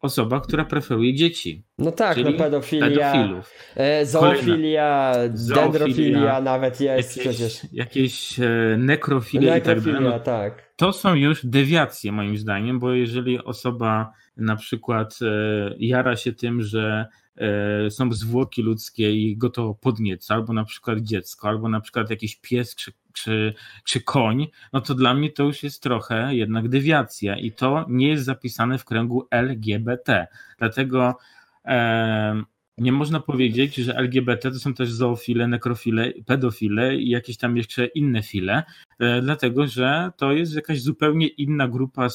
osoba, 0.00 0.40
która 0.40 0.64
preferuje 0.64 1.14
dzieci. 1.14 1.64
No 1.78 1.92
tak, 1.92 2.16
no 2.16 2.32
pedofilia, 2.32 3.12
pedofilów. 3.12 3.50
E, 3.76 4.06
zoofilia, 4.06 5.12
dendrofilia 5.54 6.40
nawet 6.40 6.80
jest 6.80 7.16
jakieś, 7.16 7.34
przecież. 7.34 7.72
Jakieś 7.72 8.38
nekrofilia, 8.38 8.76
nekrofilia 8.78 9.56
i 9.56 9.62
tak 9.62 9.80
dalej. 9.80 10.02
No, 10.02 10.20
tak. 10.20 10.72
To 10.76 10.92
są 10.92 11.14
już 11.14 11.46
dewiacje 11.46 12.12
moim 12.12 12.36
zdaniem, 12.36 12.78
bo 12.78 12.92
jeżeli 12.92 13.44
osoba 13.44 14.12
na 14.36 14.56
przykład 14.56 15.18
e, 15.22 15.74
jara 15.78 16.16
się 16.16 16.32
tym, 16.32 16.62
że 16.62 17.06
E, 17.36 17.90
są 17.90 18.12
zwłoki 18.12 18.62
ludzkie 18.62 19.12
i 19.12 19.36
go 19.36 19.50
to 19.50 19.74
podnieca, 19.74 20.34
albo 20.34 20.52
na 20.52 20.64
przykład 20.64 20.98
dziecko, 20.98 21.48
albo 21.48 21.68
na 21.68 21.80
przykład 21.80 22.10
jakiś 22.10 22.36
pies 22.36 22.74
czy, 23.16 23.54
czy, 23.84 24.00
koń, 24.00 24.46
no 24.72 24.80
to 24.80 24.94
dla 24.94 25.14
mnie 25.14 25.30
to 25.30 25.42
już 25.42 25.62
jest 25.62 25.82
trochę 25.82 26.34
jednak 26.34 26.68
dewiacja 26.68 27.36
i 27.36 27.52
to 27.52 27.84
nie 27.88 28.08
jest 28.08 28.24
zapisane 28.24 28.78
w 28.78 28.84
kręgu 28.84 29.26
LGBT. 29.30 30.26
Dlatego 30.58 31.16
e, 31.64 32.42
nie 32.78 32.92
można 32.92 33.20
powiedzieć, 33.20 33.74
że 33.74 33.96
LGBT 33.96 34.50
to 34.50 34.58
są 34.58 34.74
też 34.74 34.92
zoofile, 34.92 35.48
nekrofile, 35.48 36.12
pedofile 36.26 36.96
i 36.96 37.08
jakieś 37.08 37.36
tam 37.36 37.56
jeszcze 37.56 37.86
inne 37.86 38.22
file, 38.22 38.62
e, 38.98 39.22
dlatego 39.22 39.66
że 39.66 40.10
to 40.16 40.32
jest 40.32 40.54
jakaś 40.54 40.80
zupełnie 40.80 41.26
inna 41.26 41.68
grupa, 41.68 42.08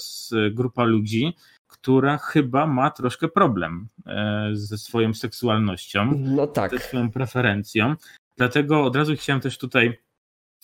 grupa 0.51 0.83
ludzi, 0.83 1.33
która 1.67 2.17
chyba 2.17 2.67
ma 2.67 2.91
troszkę 2.91 3.27
problem 3.27 3.87
e, 4.07 4.49
ze 4.53 4.77
swoją 4.77 5.13
seksualnością, 5.13 6.13
no 6.17 6.47
tak. 6.47 6.71
ze 6.71 6.79
swoją 6.79 7.11
preferencją. 7.11 7.95
Dlatego 8.37 8.83
od 8.83 8.95
razu 8.95 9.15
chciałem 9.15 9.41
też 9.41 9.57
tutaj 9.57 9.97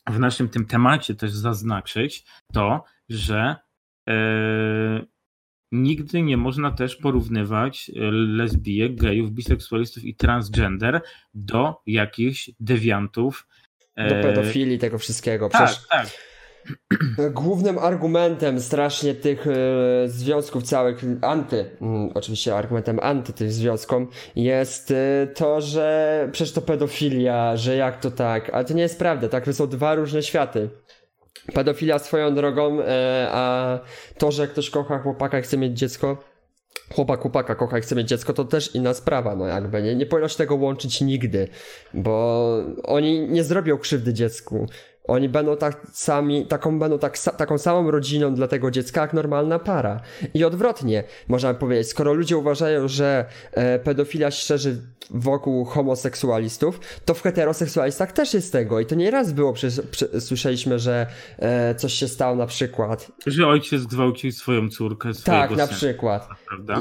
w 0.07 0.19
naszym 0.19 0.49
tym 0.49 0.65
temacie 0.65 1.15
też 1.15 1.31
zaznaczyć 1.31 2.25
to, 2.53 2.83
że 3.09 3.55
e, 4.09 4.13
nigdy 5.71 6.21
nie 6.21 6.37
można 6.37 6.71
też 6.71 6.95
porównywać 6.95 7.89
e, 7.89 8.11
lesbijek, 8.11 8.95
gejów, 8.95 9.31
biseksualistów 9.31 10.03
i 10.03 10.15
transgender 10.15 11.01
do 11.33 11.81
jakichś 11.85 12.51
dewiantów. 12.59 13.47
Do 13.97 14.15
pedofilii, 14.15 14.79
tego 14.79 14.97
wszystkiego. 14.97 15.49
Tak, 15.49 15.65
Przecież... 15.65 15.87
tak 15.87 16.07
Głównym 17.33 17.77
argumentem 17.77 18.61
strasznie 18.61 19.15
tych 19.15 19.47
e, 19.47 19.51
związków 20.05 20.63
całych, 20.63 21.01
anty, 21.21 21.69
mm, 21.81 22.11
oczywiście 22.13 22.55
argumentem 22.55 22.99
anty 23.01 23.33
tych 23.33 23.51
związkom 23.51 24.07
jest 24.35 24.91
e, 24.91 25.27
to, 25.35 25.61
że 25.61 26.29
przecież 26.31 26.53
to 26.53 26.61
pedofilia, 26.61 27.57
że 27.57 27.75
jak 27.75 27.99
to 27.99 28.11
tak, 28.11 28.49
ale 28.49 28.65
to 28.65 28.73
nie 28.73 28.81
jest 28.81 28.99
prawda, 28.99 29.29
tak, 29.29 29.45
to 29.45 29.53
są 29.53 29.67
dwa 29.67 29.95
różne 29.95 30.23
światy. 30.23 30.69
Pedofilia 31.53 31.99
swoją 31.99 32.35
drogą, 32.35 32.81
e, 32.81 33.27
a 33.31 33.79
to, 34.17 34.31
że 34.31 34.47
ktoś 34.47 34.69
kocha 34.69 34.99
chłopaka 34.99 35.39
i 35.39 35.41
chce 35.41 35.57
mieć 35.57 35.79
dziecko, 35.79 36.17
chłopak 36.95 37.19
chłopaka 37.19 37.55
kocha 37.55 37.77
i 37.77 37.81
chce 37.81 37.95
mieć 37.95 38.07
dziecko, 38.07 38.33
to 38.33 38.45
też 38.45 38.75
inna 38.75 38.93
sprawa, 38.93 39.35
no 39.35 39.47
jakby, 39.47 39.83
nie, 39.83 39.95
nie 39.95 40.05
powinno 40.05 40.27
się 40.27 40.37
tego 40.37 40.55
łączyć 40.55 41.01
nigdy, 41.01 41.47
bo 41.93 42.47
oni 42.83 43.29
nie 43.29 43.43
zrobią 43.43 43.77
krzywdy 43.77 44.13
dziecku. 44.13 44.67
Oni 45.07 45.29
będą 45.29 45.57
tak 45.57 45.87
sami, 45.93 46.45
taką, 46.45 46.79
będą 46.79 46.99
tak, 46.99 47.17
taką 47.37 47.57
samą 47.57 47.91
rodziną 47.91 48.35
dla 48.35 48.47
tego 48.47 48.71
dziecka 48.71 49.01
jak 49.01 49.13
normalna 49.13 49.59
para. 49.59 50.01
I 50.33 50.43
odwrotnie, 50.43 51.03
można 51.27 51.53
powiedzieć, 51.53 51.87
skoro 51.87 52.13
ludzie 52.13 52.37
uważają, 52.37 52.87
że 52.87 53.25
e, 53.51 53.79
pedofilia 53.79 54.31
szerzy 54.31 54.81
wokół 55.09 55.65
homoseksualistów, 55.65 56.79
to 57.05 57.13
w 57.13 57.21
heteroseksualistach 57.21 58.11
też 58.11 58.33
jest 58.33 58.51
tego. 58.51 58.79
I 58.79 58.85
to 58.85 58.95
nie 58.95 59.11
raz 59.11 59.31
było, 59.31 59.53
przecież, 59.53 59.85
słyszeliśmy, 60.19 60.79
że 60.79 61.07
e, 61.39 61.75
coś 61.75 61.93
się 61.93 62.07
stało 62.07 62.35
na 62.35 62.47
przykład. 62.47 63.11
Że 63.27 63.47
ojciec 63.47 63.85
gwałcił 63.85 64.31
swoją 64.31 64.69
córkę, 64.69 65.09
Tak, 65.23 65.51
na 65.51 65.65
syna, 65.65 65.77
przykład. 65.77 66.27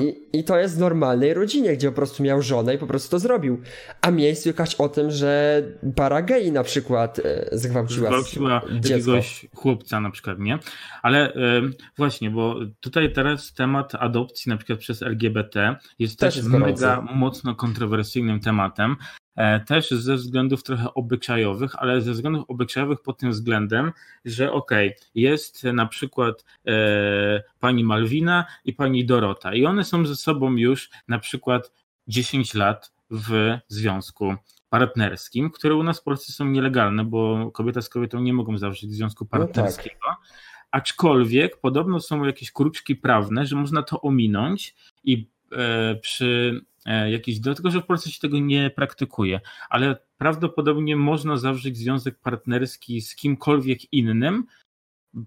I, 0.00 0.38
I 0.38 0.44
to 0.44 0.58
jest 0.58 0.76
w 0.76 0.78
normalnej 0.78 1.34
rodzinie, 1.34 1.76
gdzie 1.76 1.88
po 1.88 1.96
prostu 1.96 2.22
miał 2.22 2.42
żonę 2.42 2.74
i 2.74 2.78
po 2.78 2.86
prostu 2.86 3.10
to 3.10 3.18
zrobił. 3.18 3.60
A 4.00 4.10
miej 4.10 4.36
słychać 4.36 4.74
o 4.74 4.88
tym, 4.88 5.10
że 5.10 5.62
para 5.94 6.22
gei 6.22 6.52
na 6.52 6.62
przykład 6.62 7.18
e, 7.18 7.48
zgwałciła 7.52 8.10
gwałciła 8.16 8.62
jakiegoś 8.72 9.46
chłopca 9.54 10.00
na 10.00 10.10
przykład, 10.10 10.38
nie? 10.38 10.58
Ale 11.02 11.34
e, 11.34 11.62
właśnie, 11.96 12.30
bo 12.30 12.56
tutaj 12.80 13.12
teraz 13.12 13.52
temat 13.52 13.94
adopcji 13.94 14.50
na 14.50 14.56
przykład 14.56 14.78
przez 14.78 15.02
LGBT 15.02 15.76
jest 15.98 16.18
też, 16.18 16.34
też 16.34 16.36
jest 16.36 16.48
mega 16.48 17.00
mocno 17.14 17.54
kontrowersyjnym 17.54 18.40
tematem. 18.40 18.96
E, 19.36 19.60
też 19.60 19.90
ze 19.90 20.16
względów 20.16 20.62
trochę 20.62 20.94
obyczajowych, 20.94 21.76
ale 21.76 22.00
ze 22.00 22.12
względów 22.12 22.44
obyczajowych 22.48 23.02
pod 23.02 23.18
tym 23.18 23.30
względem, 23.30 23.92
że 24.24 24.52
okej, 24.52 24.88
okay, 24.88 25.08
jest 25.14 25.64
na 25.64 25.86
przykład 25.86 26.44
e, 26.66 27.42
pani 27.60 27.84
Malwina 27.84 28.44
i 28.64 28.72
pani 28.72 29.04
Dorota 29.04 29.54
i 29.54 29.66
one 29.66 29.84
są 29.84 30.06
ze 30.06 30.16
sobą 30.16 30.56
już 30.56 30.90
na 31.08 31.18
przykład 31.18 31.72
10 32.08 32.54
lat 32.54 32.92
w 33.10 33.58
związku 33.68 34.34
partnerskim, 34.78 35.50
które 35.50 35.74
u 35.74 35.82
nas 35.82 36.00
w 36.00 36.02
Polsce 36.02 36.32
są 36.32 36.44
nielegalne, 36.44 37.04
bo 37.04 37.50
kobieta 37.50 37.82
z 37.82 37.88
kobietą 37.88 38.20
nie 38.20 38.32
mogą 38.32 38.58
zawrzeć 38.58 38.92
związku 38.92 39.26
partnerskiego. 39.26 39.96
No 40.08 40.14
tak. 40.14 40.56
Aczkolwiek 40.70 41.60
podobno 41.60 42.00
są 42.00 42.24
jakieś 42.24 42.52
kruczki 42.52 42.96
prawne, 42.96 43.46
że 43.46 43.56
można 43.56 43.82
to 43.82 44.00
ominąć 44.00 44.74
i 45.04 45.28
e, 45.52 45.94
przy 45.94 46.60
e, 46.86 47.10
jakiejś, 47.10 47.40
dlatego 47.40 47.70
że 47.70 47.80
w 47.80 47.86
Polsce 47.86 48.10
się 48.10 48.20
tego 48.20 48.38
nie 48.38 48.70
praktykuje, 48.70 49.40
ale 49.70 49.96
prawdopodobnie 50.18 50.96
można 50.96 51.36
zawrzeć 51.36 51.76
związek 51.76 52.18
partnerski 52.18 53.00
z 53.00 53.16
kimkolwiek 53.16 53.92
innym, 53.92 54.46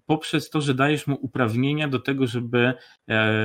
poprzez 0.05 0.49
to, 0.49 0.61
że 0.61 0.73
dajesz 0.73 1.07
mu 1.07 1.15
uprawnienia 1.21 1.87
do 1.87 1.99
tego, 1.99 2.27
żeby 2.27 2.73
e, 3.09 3.35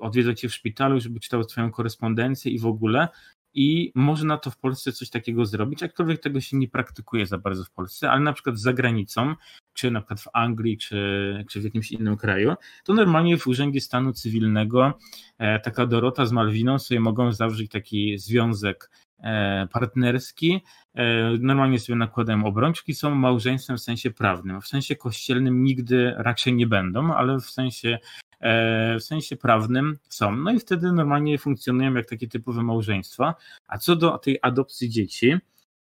odwiedzać 0.00 0.40
cię 0.40 0.48
w 0.48 0.54
szpitalu, 0.54 1.00
żeby 1.00 1.20
czytał 1.20 1.44
twoją 1.44 1.70
korespondencję 1.70 2.52
i 2.52 2.58
w 2.58 2.66
ogóle, 2.66 3.08
i 3.56 3.92
można 3.94 4.38
to 4.38 4.50
w 4.50 4.56
Polsce 4.56 4.92
coś 4.92 5.10
takiego 5.10 5.46
zrobić, 5.46 5.82
aczkolwiek 5.82 6.20
tego 6.20 6.40
się 6.40 6.56
nie 6.56 6.68
praktykuje 6.68 7.26
za 7.26 7.38
bardzo 7.38 7.64
w 7.64 7.70
Polsce, 7.70 8.10
ale 8.10 8.20
na 8.20 8.32
przykład 8.32 8.58
za 8.58 8.72
granicą, 8.72 9.34
czy 9.74 9.90
na 9.90 10.00
przykład 10.00 10.20
w 10.20 10.28
Anglii, 10.32 10.78
czy, 10.78 11.44
czy 11.50 11.60
w 11.60 11.64
jakimś 11.64 11.92
innym 11.92 12.16
kraju, 12.16 12.54
to 12.84 12.94
normalnie 12.94 13.38
w 13.38 13.46
Urzędzie 13.46 13.80
Stanu 13.80 14.12
Cywilnego 14.12 14.98
e, 15.38 15.60
taka 15.60 15.86
Dorota 15.86 16.26
z 16.26 16.32
Malwiną 16.32 16.78
sobie 16.78 17.00
mogą 17.00 17.32
zawrzeć 17.32 17.70
taki 17.70 18.18
związek 18.18 18.90
e, 19.20 19.68
partnerski, 19.72 20.60
e, 20.94 21.30
normalnie 21.40 21.78
sobie 21.78 21.96
nakładają 21.96 22.44
obrączki, 22.44 22.94
są 22.94 23.14
małżeństwem 23.14 23.76
w 23.76 23.82
sensie 23.82 24.10
prawnym. 24.10 24.60
W 24.60 24.66
sensie 24.66 24.96
kościelnym 24.96 25.64
nigdy 25.64 26.14
raczej 26.16 26.54
nie 26.54 26.66
będą, 26.66 27.14
ale 27.14 27.40
w 27.40 27.50
sensie 27.50 27.98
w 28.40 29.02
sensie 29.02 29.36
prawnym 29.36 29.98
są. 30.08 30.36
No 30.36 30.52
i 30.52 30.60
wtedy 30.60 30.92
normalnie 30.92 31.38
funkcjonują 31.38 31.94
jak 31.94 32.06
takie 32.06 32.28
typowe 32.28 32.62
małżeństwa. 32.62 33.34
A 33.68 33.78
co 33.78 33.96
do 33.96 34.18
tej 34.18 34.38
adopcji 34.42 34.90
dzieci, 34.90 35.36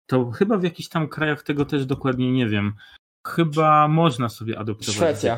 to 0.05 0.31
chyba 0.31 0.57
w 0.57 0.63
jakichś 0.63 0.89
tam 0.89 1.07
krajach 1.07 1.43
tego 1.43 1.65
też 1.65 1.85
dokładnie 1.85 2.31
nie 2.31 2.47
wiem. 2.47 2.73
Chyba 3.27 3.87
można 3.87 4.29
sobie 4.29 4.59
adoptować. 4.59 4.95
Szwecja. 4.95 5.37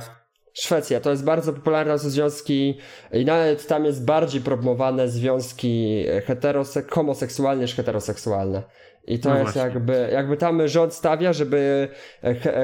Szwecja 0.54 1.02
to 1.02 1.12
jest 1.12 1.24
bardzo 1.24 1.54
popularne 1.54 2.00
są 2.00 2.10
związki 2.10 2.78
i 3.14 3.26
nawet 3.26 3.68
tam 3.68 3.86
jest 3.86 4.06
bardziej 4.06 4.42
promowane 4.42 5.10
związki 5.10 6.04
heterosek 6.26 6.92
homoseksualne 6.92 7.62
niż 7.62 7.76
heteroseksualne. 7.76 8.64
I 9.12 9.20
to 9.20 9.30
no 9.30 9.40
jest 9.40 9.56
jakby, 9.56 10.10
jakby 10.14 10.38
tam 10.38 10.68
rząd 10.68 10.94
stawia, 10.94 11.34
żeby 11.34 11.88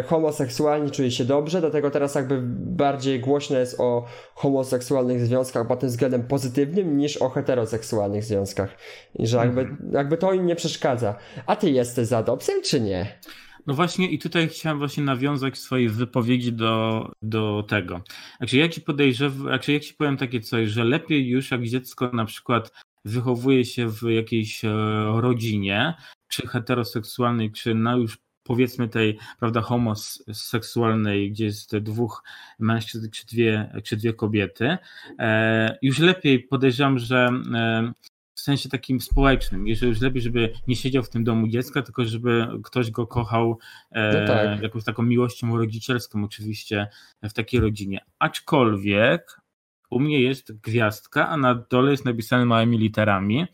homoseksualni 0.06 0.92
czuli 0.92 1.12
się 1.12 1.26
dobrze, 1.26 1.62
dlatego 1.62 1.92
teraz 1.92 2.16
jakby 2.16 2.42
bardziej 2.56 3.20
głośno 3.20 3.58
jest 3.58 3.80
o 3.80 4.06
homoseksualnych 4.36 5.26
związkach 5.26 5.68
pod 5.68 5.80
tym 5.80 5.90
względem 5.90 6.24
pozytywnym 6.24 6.98
niż 6.98 7.18
o 7.18 7.30
heteroseksualnych 7.30 8.24
związkach. 8.24 8.78
I 9.16 9.28
że 9.28 9.38
jakby, 9.38 9.62
mhm. 9.62 9.92
jakby 9.94 10.18
to 10.18 10.34
im 10.34 10.46
nie 10.46 10.56
przeszkadza. 10.56 11.16
A 11.46 11.56
ty 11.56 11.72
jesteś 11.72 12.08
za 12.08 12.18
adopcją, 12.18 12.56
czy 12.64 12.82
nie? 12.82 13.20
No 13.68 13.74
właśnie 13.74 14.10
i 14.10 14.20
tutaj 14.20 14.48
chciałem 14.48 14.78
właśnie 14.78 15.04
nawiązać 15.04 15.54
w 15.54 15.58
swojej 15.58 15.90
wypowiedzi 15.90 16.54
do, 16.54 17.06
do 17.22 17.64
tego. 17.68 18.02
Znaczy 18.38 18.58
ja 18.58 18.70
ci 18.70 18.82
podejrzewam, 18.82 19.42
znaczy 19.42 19.74
ja 19.74 19.80
ci 19.80 19.94
powiem 19.94 20.18
takie 20.18 20.42
coś, 20.42 20.70
że 20.70 20.84
lepiej 20.84 21.28
już 21.28 21.52
jak 21.52 21.64
dziecko 21.64 22.10
na 22.14 22.26
przykład 22.26 22.72
wychowuje 23.06 23.66
się 23.66 23.90
w 23.90 24.02
jakiejś 24.10 24.66
e, 24.66 24.70
rodzinie, 25.16 25.94
czy 26.28 26.48
heteroseksualnej, 26.48 27.52
czy 27.52 27.76
na 27.76 27.96
już 27.96 28.18
powiedzmy 28.48 28.90
tej, 28.90 29.18
prawda, 29.40 29.62
homoseksualnej, 29.62 31.32
gdzie 31.32 31.46
jest 31.46 31.78
dwóch 31.78 32.24
mężczyzn 32.60 33.10
czy 33.12 33.26
dwie, 33.26 33.82
czy 33.84 33.98
dwie 33.98 34.14
kobiety, 34.14 34.78
e, 35.20 35.78
już 35.82 36.00
lepiej 36.00 36.40
podejrzewam, 36.40 37.00
że 37.00 37.30
e, 37.56 37.94
w 38.34 38.40
sensie 38.40 38.70
takim 38.70 39.02
społecznym, 39.02 39.68
jeżeli 39.68 39.90
już 39.90 40.02
lepiej, 40.02 40.22
żeby 40.22 40.54
nie 40.68 40.76
siedział 40.76 41.04
w 41.04 41.10
tym 41.10 41.24
domu 41.24 41.48
dziecka, 41.48 41.82
tylko 41.82 42.06
żeby 42.06 42.48
ktoś 42.64 42.92
go 42.92 43.08
kochał 43.08 43.60
e, 43.92 44.22
no 44.22 44.28
tak. 44.28 44.62
jakąś 44.62 44.84
taką 44.84 45.04
miłością 45.04 45.58
rodzicielską 45.58 46.24
oczywiście 46.24 46.88
w 47.24 47.34
takiej 47.34 47.60
rodzinie. 47.60 48.00
Aczkolwiek 48.20 49.42
u 49.90 50.00
mnie 50.00 50.22
jest 50.22 50.60
gwiazdka, 50.60 51.30
a 51.30 51.38
na 51.38 51.56
dole 51.56 51.92
jest 51.92 52.06
napisane 52.06 52.46
małymi 52.46 52.78
literami, 52.78 53.46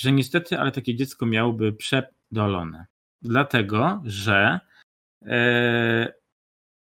że 0.00 0.12
niestety, 0.12 0.58
ale 0.58 0.72
takie 0.72 0.94
dziecko 0.94 1.26
miałoby 1.26 1.72
przedolone. 1.72 2.86
Dlatego, 3.22 4.02
że 4.04 4.60
e, 5.22 6.12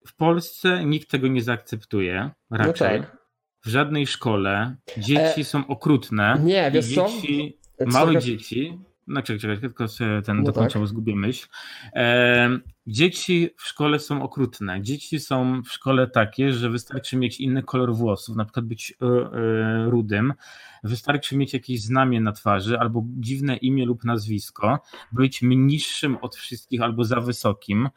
w 0.07 0.16
Polsce 0.16 0.84
nikt 0.84 1.11
tego 1.11 1.28
nie 1.28 1.42
zaakceptuje 1.42 2.30
raczej. 2.51 3.01
No 3.01 3.07
tak. 3.07 3.20
W 3.64 3.68
żadnej 3.68 4.07
szkole 4.07 4.76
dzieci 4.98 5.40
e, 5.40 5.44
są 5.44 5.66
okrutne. 5.66 6.40
Nie, 6.44 6.70
wiesz 6.70 6.86
dzieci, 6.86 7.59
co? 7.78 7.86
Małe 7.86 8.18
dzieci 8.18 8.78
no 9.11 9.22
czekaj, 9.22 9.40
czekaj, 9.40 9.61
tylko 9.61 9.86
ten 10.24 10.36
no 10.36 10.42
dokończę, 10.42 10.78
tak. 10.78 10.88
zgubię 10.88 11.16
myśl. 11.16 11.46
E, 11.94 12.48
dzieci 12.86 13.50
w 13.56 13.62
szkole 13.62 13.98
są 13.98 14.22
okrutne. 14.22 14.82
Dzieci 14.82 15.20
są 15.20 15.62
w 15.62 15.68
szkole 15.68 16.06
takie, 16.06 16.52
że 16.52 16.70
wystarczy 16.70 17.16
mieć 17.16 17.40
inny 17.40 17.62
kolor 17.62 17.94
włosów, 17.94 18.36
na 18.36 18.44
przykład 18.44 18.66
być 18.66 18.94
e, 19.02 19.06
e, 19.06 19.90
rudym, 19.90 20.34
wystarczy 20.84 21.36
mieć 21.36 21.52
jakieś 21.52 21.82
znamie 21.82 22.20
na 22.20 22.32
twarzy 22.32 22.78
albo 22.78 23.04
dziwne 23.06 23.56
imię 23.56 23.86
lub 23.86 24.04
nazwisko, 24.04 24.78
być 25.12 25.42
niższym 25.42 26.16
od 26.20 26.36
wszystkich 26.36 26.82
albo 26.82 27.04
za 27.04 27.20
wysokim, 27.20 27.88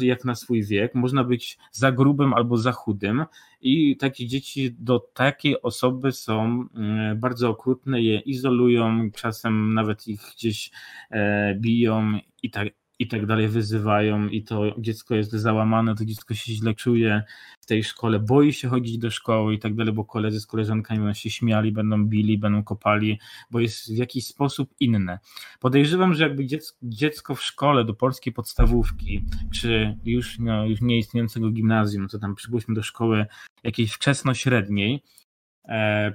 jak 0.00 0.24
na 0.24 0.34
swój 0.34 0.64
wiek, 0.64 0.94
można 0.94 1.24
być 1.24 1.58
za 1.72 1.92
grubym 1.92 2.34
albo 2.34 2.56
za 2.56 2.72
chudym. 2.72 3.24
I 3.60 3.96
takie 3.96 4.26
dzieci 4.26 4.76
do 4.78 4.98
takiej 4.98 5.62
osoby 5.62 6.12
są 6.12 6.64
mm, 6.74 7.20
bardzo 7.20 7.50
okrutne, 7.50 8.02
je 8.02 8.20
izolują, 8.20 9.10
czasem 9.10 9.74
nawet 9.74 10.08
ich 10.08 10.20
gdzieś 10.36 10.70
e, 11.10 11.54
biją 11.54 12.18
i 12.42 12.50
tak, 12.50 12.68
i 13.00 13.08
tak 13.08 13.26
dalej 13.26 13.48
wyzywają 13.48 14.28
i 14.28 14.42
to 14.42 14.74
dziecko 14.78 15.14
jest 15.14 15.32
załamane, 15.32 15.94
to 15.94 16.04
dziecko 16.04 16.34
się 16.34 16.52
źle 16.52 16.74
czuje 16.74 17.22
w 17.60 17.66
tej 17.66 17.84
szkole, 17.84 18.18
boi 18.18 18.52
się 18.52 18.68
chodzić 18.68 18.98
do 18.98 19.10
szkoły 19.10 19.54
i 19.54 19.58
tak 19.58 19.74
dalej, 19.74 19.94
bo 19.94 20.04
koledzy 20.04 20.40
z 20.40 20.46
koleżankami 20.46 21.00
będą 21.00 21.14
się 21.14 21.30
śmiali, 21.30 21.72
będą 21.72 22.04
bili, 22.06 22.38
będą 22.38 22.64
kopali, 22.64 23.18
bo 23.50 23.60
jest 23.60 23.94
w 23.94 23.96
jakiś 23.96 24.26
sposób 24.26 24.74
inne. 24.80 25.18
Podejrzewam, 25.60 26.14
że 26.14 26.24
jakby 26.24 26.46
dziecko, 26.82 27.34
w 27.34 27.42
szkole 27.42 27.84
do 27.84 27.94
polskiej 27.94 28.32
podstawówki, 28.32 29.24
czy 29.52 29.96
już, 30.04 30.38
no, 30.38 30.66
już 30.66 30.80
nieistniejącego 30.80 31.50
gimnazjum, 31.50 32.08
co 32.08 32.18
tam 32.18 32.34
przybyliśmy 32.34 32.74
do 32.74 32.82
szkoły 32.82 33.26
jakiejś 33.64 33.92
wczesno-średniej, 33.92 35.02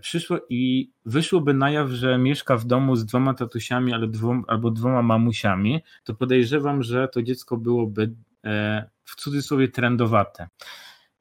przyszło 0.01 0.37
i 0.49 0.91
wyszłoby 1.05 1.53
na 1.53 1.71
jaw, 1.71 1.89
że 1.89 2.17
mieszka 2.17 2.57
w 2.57 2.65
domu 2.65 2.95
z 2.95 3.05
dwoma 3.05 3.33
tatusiami 3.33 3.93
ale 3.93 4.07
dwoma, 4.07 4.43
albo 4.47 4.71
dwoma 4.71 5.01
mamusiami, 5.01 5.81
to 6.03 6.13
podejrzewam, 6.13 6.83
że 6.83 7.07
to 7.07 7.23
dziecko 7.23 7.57
byłoby 7.57 8.13
e, 8.45 8.89
w 9.03 9.15
cudzysłowie 9.15 9.67
trendowate. 9.67 10.47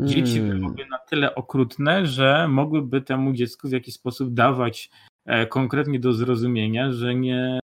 Dzieci 0.00 0.38
hmm. 0.38 0.60
byłyby 0.60 0.86
na 0.86 0.98
tyle 0.98 1.34
okrutne, 1.34 2.06
że 2.06 2.48
mogłyby 2.48 3.02
temu 3.02 3.32
dziecku 3.32 3.68
w 3.68 3.72
jakiś 3.72 3.94
sposób 3.94 4.34
dawać 4.34 4.90
e, 5.24 5.46
konkretnie 5.46 6.00
do 6.00 6.12
zrozumienia, 6.12 6.92
że 6.92 7.14
nie 7.14 7.58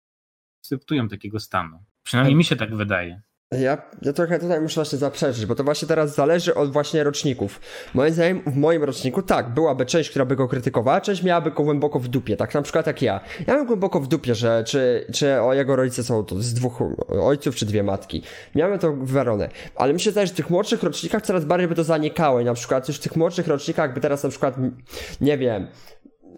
akceptują 0.61 1.09
takiego 1.09 1.41
stanu. 1.41 1.85
Przynajmniej 2.03 2.37
mi 2.37 2.45
się 2.45 2.57
tak 2.57 2.77
wydaje. 2.77 3.21
Ja, 3.53 3.83
ja 4.03 4.13
trochę 4.13 4.39
tutaj 4.39 4.61
muszę 4.61 4.75
właśnie 4.75 4.99
zaprzeczyć, 4.99 5.47
bo 5.47 5.55
to 5.55 5.65
właśnie 5.65 5.89
teraz 5.89 6.15
zależy 6.15 6.55
od 6.55 6.73
właśnie 6.73 7.05
roczników. 7.05 7.61
Moim 7.95 8.13
zdaniem 8.13 8.43
w 8.47 8.57
moim 8.57 8.85
roczniku 8.85 9.23
tak, 9.23 9.55
byłaby 9.55 9.87
część, 9.87 10.11
która 10.11 10.25
by 10.25 10.37
go 10.37 10.49
krytykowała, 10.49 11.01
część 11.01 11.23
miałaby 11.23 11.51
go 11.51 11.63
głęboko 11.63 11.99
w 11.99 12.09
dupie, 12.09 12.37
tak 12.37 12.55
na 12.55 12.63
przykład 12.63 12.87
jak 12.87 13.03
ja. 13.03 13.21
Ja 13.47 13.55
mam 13.55 13.67
głęboko 13.67 14.01
w 14.01 14.09
dupie, 14.09 14.35
że 14.35 14.65
czy, 14.67 15.07
czy 15.13 15.41
o 15.41 15.55
jego 15.55 15.77
rodzice 15.77 16.05
są 16.05 16.25
to 16.25 16.43
z 16.43 16.55
dwóch 16.55 16.83
ojców 17.23 17.57
czy 17.57 17.67
dwie 17.67 17.83
matki. 17.83 18.23
Miałem 18.55 18.79
to 18.79 18.93
gwarone. 18.93 19.49
Ale 19.77 19.93
myślę 19.93 20.13
też, 20.13 20.29
że 20.29 20.35
w 20.35 20.37
tych 20.37 20.51
młodszych 20.51 20.83
rocznikach 20.83 21.23
coraz 21.23 21.45
bardziej 21.45 21.69
by 21.69 21.75
to 21.75 21.85
zanikało 21.85 22.41
i 22.41 22.45
na 22.45 22.55
przykład 22.55 22.89
już 22.89 22.97
w 22.97 23.01
tych 23.01 23.17
młodszych 23.17 23.47
rocznikach 23.47 23.83
jakby 23.83 24.01
teraz 24.01 24.23
na 24.23 24.31
przykład, 24.31 24.55
nie 25.21 25.39
wiem, 25.39 25.67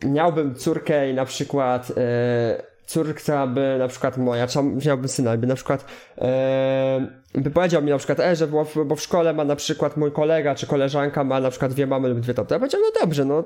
miałbym 0.04 0.54
córkę 0.54 1.10
i 1.10 1.14
na 1.14 1.24
przykład... 1.24 1.88
Yy, 1.88 2.69
córka 2.90 3.46
by 3.46 3.76
na 3.78 3.88
przykład 3.88 4.16
moja, 4.16 4.46
czy 4.46 4.58
miałbym 4.86 5.08
syna, 5.08 5.36
by 5.36 5.46
na 5.46 5.54
przykład 5.54 5.84
e, 6.18 7.06
by 7.34 7.50
powiedział 7.50 7.82
mi 7.82 7.90
na 7.90 7.98
przykład, 7.98 8.20
e, 8.20 8.36
że 8.36 8.46
bo 8.46 8.64
w, 8.64 8.84
bo 8.86 8.96
w 8.96 9.00
szkole 9.00 9.32
ma 9.32 9.44
na 9.44 9.56
przykład 9.56 9.96
mój 9.96 10.12
kolega 10.12 10.54
czy 10.54 10.66
koleżanka 10.66 11.24
ma 11.24 11.40
na 11.40 11.50
przykład 11.50 11.72
dwie 11.72 11.86
mamy 11.86 12.08
lub 12.08 12.20
dwie 12.20 12.34
taty. 12.34 12.54
Ja 12.54 12.58
powiedział, 12.58 12.80
no 12.80 13.00
dobrze, 13.00 13.24
no 13.24 13.44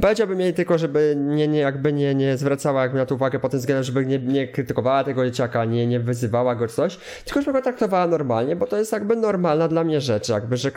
Powiedziałbym 0.00 0.40
jej 0.40 0.54
tylko, 0.54 0.78
żeby 0.78 1.14
nie, 1.18 1.48
nie, 1.48 1.58
jakby 1.58 1.92
nie, 1.92 2.14
nie 2.14 2.36
zwracała 2.36 2.82
jakby 2.82 2.98
na 2.98 3.06
to 3.06 3.14
uwagę 3.14 3.38
pod 3.38 3.50
tym 3.50 3.60
względem, 3.60 3.84
żeby 3.84 4.06
nie, 4.06 4.18
nie 4.18 4.48
krytykowała 4.48 5.04
tego 5.04 5.24
dzieciaka, 5.24 5.64
nie, 5.64 5.86
nie 5.86 6.00
wyzywała 6.00 6.54
go 6.54 6.68
coś, 6.68 6.98
tylko 7.24 7.42
żeby 7.42 7.52
go 7.52 7.62
traktowała 7.62 8.06
normalnie, 8.06 8.56
bo 8.56 8.66
to 8.66 8.76
jest 8.76 8.92
jakby 8.92 9.16
normalna 9.16 9.68
dla 9.68 9.84
mnie 9.84 10.00
rzecz, 10.00 10.28
jakby, 10.28 10.56
że 10.56 10.70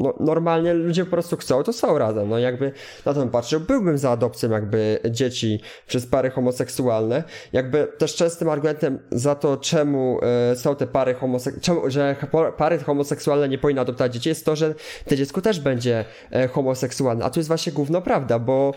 no, 0.00 0.14
normalnie 0.20 0.74
ludzie 0.74 1.04
po 1.04 1.10
prostu 1.10 1.36
chcą, 1.36 1.62
to 1.62 1.72
są 1.72 1.98
razem. 1.98 2.28
No 2.28 2.38
jakby 2.38 2.72
na 3.04 3.14
to 3.14 3.26
patrzył, 3.26 3.60
byłbym 3.60 3.98
za 3.98 4.10
adopcją 4.10 4.50
jakby 4.50 4.98
dzieci 5.10 5.60
przez 5.86 6.06
pary 6.06 6.30
homoseksualne. 6.30 7.24
Jakby 7.52 7.88
też 7.98 8.14
częstym 8.14 8.48
argumentem 8.48 8.98
za 9.10 9.34
to, 9.34 9.56
czemu 9.56 10.20
y, 10.52 10.56
są 10.56 10.76
te 10.76 10.86
pary 10.86 11.14
homoseksualne, 11.14 11.90
że 11.90 12.16
pary 12.56 12.78
homoseksualne 12.78 13.48
nie 13.48 13.58
powinny 13.58 13.80
adoptować 13.80 14.14
dzieci, 14.14 14.28
jest 14.28 14.44
to, 14.44 14.56
że 14.56 14.74
te 15.04 15.16
dziecko 15.16 15.40
też 15.40 15.60
będzie 15.60 16.04
y, 16.44 16.48
homoseksualne. 16.48 17.24
A 17.24 17.30
tu 17.30 17.40
jest 17.40 17.48
właśnie 17.48 17.72
gówno 17.72 18.02
prawda, 18.02 18.38
bo 18.38 18.74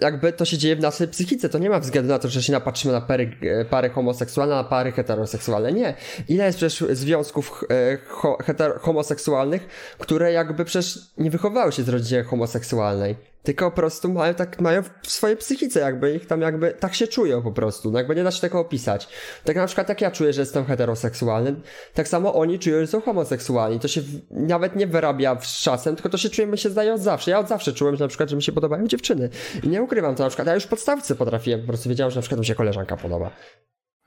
jakby 0.00 0.32
to 0.32 0.44
się 0.44 0.58
dzieje 0.58 0.76
w 0.76 0.80
naszej 0.80 1.08
psychice. 1.08 1.48
To 1.48 1.58
nie 1.58 1.70
ma 1.70 1.80
względu 1.80 2.08
na 2.08 2.18
to, 2.18 2.28
że 2.28 2.42
się 2.42 2.52
napatrzymy 2.52 2.94
na 2.94 3.00
pary, 3.00 3.30
e, 3.42 3.64
pary 3.64 3.90
homoseksualne, 3.90 4.54
na 4.54 4.64
pary 4.64 4.92
heteroseksualne. 4.92 5.72
Nie. 5.72 5.94
Ile 6.28 6.44
jest 6.44 6.58
przecież 6.58 6.96
związków 6.96 7.64
e, 7.70 7.98
ho, 8.08 8.38
homoseksualnych, 8.80 9.68
które 9.98 10.32
jakby 10.32 10.64
przecież 10.64 10.98
nie 11.18 11.30
wychowały 11.30 11.72
się 11.72 11.82
z 11.82 11.88
rodziny 11.88 12.24
homoseksualnej 12.24 13.16
tylko 13.48 13.70
po 13.70 13.76
prostu 13.76 14.12
mają 14.12 14.34
tak, 14.34 14.60
mają 14.60 14.82
w 14.82 15.10
swojej 15.10 15.36
psychice 15.36 15.80
jakby 15.80 16.14
ich 16.14 16.26
tam 16.26 16.40
jakby, 16.40 16.70
tak 16.70 16.94
się 16.94 17.06
czują 17.06 17.42
po 17.42 17.52
prostu, 17.52 17.90
no 17.90 17.98
jakby 17.98 18.14
nie 18.14 18.24
da 18.24 18.30
się 18.30 18.40
tego 18.40 18.60
opisać. 18.60 19.08
Tak 19.44 19.56
na 19.56 19.66
przykład 19.66 19.88
jak 19.88 20.00
ja 20.00 20.10
czuję, 20.10 20.32
że 20.32 20.42
jestem 20.42 20.64
heteroseksualny, 20.64 21.54
tak 21.94 22.08
samo 22.08 22.34
oni 22.34 22.58
czują, 22.58 22.80
że 22.80 22.86
są 22.86 23.00
homoseksualni. 23.00 23.80
To 23.80 23.88
się 23.88 24.00
w, 24.00 24.20
nawet 24.30 24.76
nie 24.76 24.86
wyrabia 24.86 25.40
z 25.40 25.62
czasem, 25.62 25.96
tylko 25.96 26.08
to 26.08 26.18
się 26.18 26.30
czuje, 26.30 26.46
mi 26.46 26.58
się 26.58 26.70
zdaje 26.70 26.94
od 26.94 27.00
zawsze. 27.00 27.30
Ja 27.30 27.38
od 27.38 27.48
zawsze 27.48 27.72
czułem, 27.72 27.96
że 27.96 28.04
na 28.04 28.08
przykład, 28.08 28.30
że 28.30 28.36
mi 28.36 28.42
się 28.42 28.52
podobają 28.52 28.86
dziewczyny. 28.86 29.28
I 29.62 29.68
nie 29.68 29.82
ukrywam 29.82 30.14
to 30.14 30.22
na 30.22 30.28
przykład, 30.28 30.48
ja 30.48 30.54
już 30.54 30.64
w 30.64 30.68
podstawce 30.68 31.14
potrafiłem, 31.14 31.60
po 31.60 31.66
prostu 31.66 31.88
wiedziałem, 31.88 32.10
że 32.10 32.16
na 32.16 32.22
przykład 32.22 32.40
mi 32.40 32.46
się 32.46 32.54
koleżanka 32.54 32.96
podoba. 32.96 33.30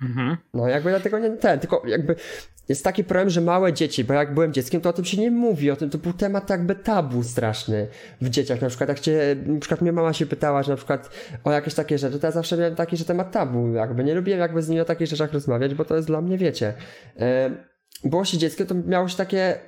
Mhm. 0.02 0.38
No 0.54 0.68
jakby 0.68 0.90
dlatego 0.90 1.20
nie 1.20 1.30
ten, 1.30 1.60
tylko 1.60 1.84
jakby 1.86 2.16
jest 2.72 2.84
taki 2.84 3.04
problem, 3.04 3.30
że 3.30 3.42
małe 3.42 3.74
dzieci, 3.74 4.04
bo 4.04 4.14
jak 4.14 4.34
byłem 4.34 4.54
dzieckiem, 4.54 4.82
to 4.82 4.90
o 4.90 4.94
tym 4.94 5.06
się 5.06 5.18
nie 5.22 5.32
mówi, 5.32 5.72
o 5.72 5.76
tym 5.76 5.90
to 5.90 5.98
był 5.98 6.14
temat 6.14 6.50
jakby 6.50 6.76
tabu 6.76 7.24
straszny 7.24 7.88
w 8.22 8.30
dzieciach. 8.30 8.62
Na 8.62 8.68
przykład 8.68 8.90
jak 8.90 9.00
cię, 9.00 9.36
na 9.46 9.60
przykład 9.60 9.82
mnie 9.82 9.92
mama 9.92 10.14
się 10.14 10.26
pytała, 10.26 10.64
że 10.64 10.72
na 10.72 10.78
przykład 10.78 11.10
o 11.44 11.52
jakieś 11.52 11.74
takie 11.74 11.98
rzeczy, 11.98 12.20
to 12.20 12.28
ja 12.28 12.32
zawsze 12.32 12.58
miałem 12.58 12.76
taki, 12.76 12.98
że 12.98 13.06
temat 13.06 13.32
tabu, 13.32 13.74
jakby 13.74 14.04
nie 14.04 14.16
lubiłem 14.16 14.40
jakby 14.40 14.62
z 14.62 14.70
nimi 14.70 14.82
o 14.82 14.86
takich 14.86 15.08
rzeczach 15.08 15.34
rozmawiać, 15.34 15.76
bo 15.76 15.86
to 15.86 15.96
jest 15.96 16.08
dla 16.08 16.22
mnie, 16.22 16.38
wiecie. 16.38 16.74
E, 17.20 17.52
było 18.04 18.26
się 18.26 18.38
dzieckiem, 18.38 18.68
to 18.68 18.76
miało 18.76 19.08
się 19.08 19.18
takie, 19.18 19.60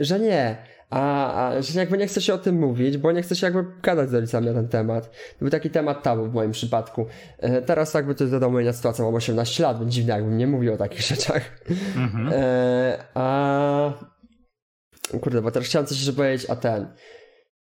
że 0.00 0.20
nie, 0.20 0.56
a, 0.92 1.34
a 1.48 1.62
że 1.62 1.80
jakby 1.80 1.98
nie 1.98 2.06
chce 2.06 2.20
się 2.20 2.34
o 2.34 2.38
tym 2.38 2.58
mówić, 2.58 2.98
bo 2.98 3.12
nie 3.12 3.22
chce 3.22 3.36
się 3.36 3.46
jakby 3.46 3.64
gadać 3.82 4.10
z 4.10 4.14
rodzicami 4.14 4.46
na 4.46 4.54
ten 4.54 4.68
temat. 4.68 5.10
To 5.10 5.38
był 5.38 5.50
taki 5.50 5.70
temat 5.70 6.02
tabu 6.02 6.26
w 6.26 6.34
moim 6.34 6.50
przypadku. 6.50 7.06
E, 7.38 7.62
teraz 7.62 7.94
jakby 7.94 8.14
to 8.14 8.24
jest 8.24 8.32
wiadomo 8.32 8.60
inna 8.60 8.72
sytuacja, 8.72 9.04
mam 9.04 9.14
18 9.14 9.62
lat, 9.62 9.80
więc 9.80 9.92
dziwne 9.92 10.14
jakbym 10.14 10.36
nie 10.36 10.46
mówił 10.46 10.74
o 10.74 10.76
takich 10.76 11.00
rzeczach. 11.12 11.50
Mhm. 11.96 12.30
E, 12.32 13.04
a... 13.14 13.92
Kurde, 15.20 15.42
bo 15.42 15.50
teraz 15.50 15.68
chciałem 15.68 15.86
coś 15.86 15.98
jeszcze 15.98 16.12
powiedzieć, 16.12 16.50
a 16.50 16.56
ten... 16.56 16.86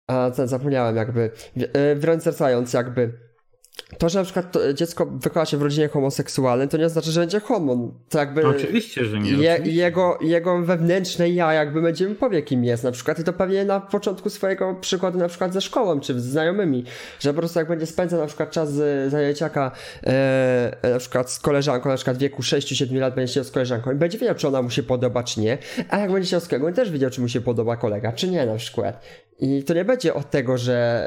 A 0.07 0.31
ten 0.31 0.49
zapomniałem 0.49 0.97
jakby. 0.97 1.31
E, 1.73 1.95
wręcz 1.95 2.25
jakby 2.75 3.30
to, 3.99 4.09
że 4.09 4.18
na 4.18 4.24
przykład 4.24 4.55
dziecko 4.74 5.07
wychowa 5.07 5.47
się 5.47 5.57
w 5.57 5.62
rodzinie 5.62 5.89
homoseksualnej, 5.89 6.68
to 6.68 6.76
nie 6.76 6.89
znaczy, 6.89 7.11
że 7.11 7.20
będzie 7.20 7.41
homo. 7.41 7.93
To 8.09 8.18
jakby. 8.18 8.43
No 8.43 8.49
oczywiście, 8.49 9.05
że 9.05 9.20
nie. 9.20 9.31
Je, 9.31 9.59
jego, 9.64 10.18
jego 10.20 10.62
wewnętrzne 10.62 11.31
ja 11.31 11.53
jakby 11.53 11.83
będzie 11.83 12.09
mi 12.09 12.14
powie, 12.14 12.43
kim 12.43 12.64
jest 12.64 12.85
na 12.85 12.93
przykład. 12.93 13.18
I 13.18 13.24
to 13.24 13.33
pewnie 13.33 13.64
na 13.64 13.81
początku 13.81 14.31
swojego 14.31 14.74
przykładu 14.74 15.18
na 15.18 15.28
przykład 15.28 15.53
ze 15.53 15.61
szkołą, 15.61 16.01
czy 16.01 16.20
z 16.20 16.24
znajomymi. 16.24 16.85
Że 17.20 17.35
po 17.35 17.39
prostu 17.39 17.59
jak 17.59 17.68
będzie 17.68 17.87
spędzał 17.87 18.20
na 18.20 18.26
przykład 18.26 18.51
czas 18.51 18.72
z 18.72 19.11
zajęciaka 19.11 19.72
e, 20.07 20.91
na 20.93 20.99
przykład 20.99 21.31
z 21.31 21.39
koleżanką, 21.39 21.89
na 21.89 21.97
przykład 21.97 22.16
w 22.16 22.20
wieku 22.20 22.43
6-7 22.43 22.95
lat 22.95 23.14
będzie 23.14 23.35
się 23.35 23.45
z 23.45 23.51
koleżanką 23.51 23.93
i 23.93 23.95
będzie 23.95 24.18
wiedział, 24.18 24.35
czy 24.35 24.49
ona 24.49 24.62
mu 24.62 24.70
się 24.70 24.83
podoba, 24.83 25.22
czy 25.22 25.41
nie. 25.41 25.59
A 25.89 25.99
jak 25.99 26.12
będzie 26.12 26.28
się 26.28 26.41
z 26.41 26.49
kolegą, 26.49 26.72
też 26.72 26.91
wiedział, 26.91 27.11
czy 27.11 27.20
mu 27.20 27.28
się 27.28 27.41
podoba 27.41 27.76
kolega, 27.76 28.12
czy 28.12 28.28
nie 28.28 28.47
na 28.47 28.57
przykład. 28.57 29.03
I 29.41 29.64
to 29.64 29.74
nie 29.74 29.84
będzie 29.84 30.14
od 30.14 30.30
tego, 30.30 30.59
że 30.59 31.07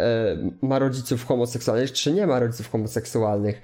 e, 0.61 0.67
ma 0.67 0.79
rodziców 0.79 1.25
homoseksualnych, 1.25 1.91
czy 1.91 2.11
nie 2.11 2.27
ma 2.27 2.39
rodziców 2.39 2.71
homoseksualnych, 2.71 3.61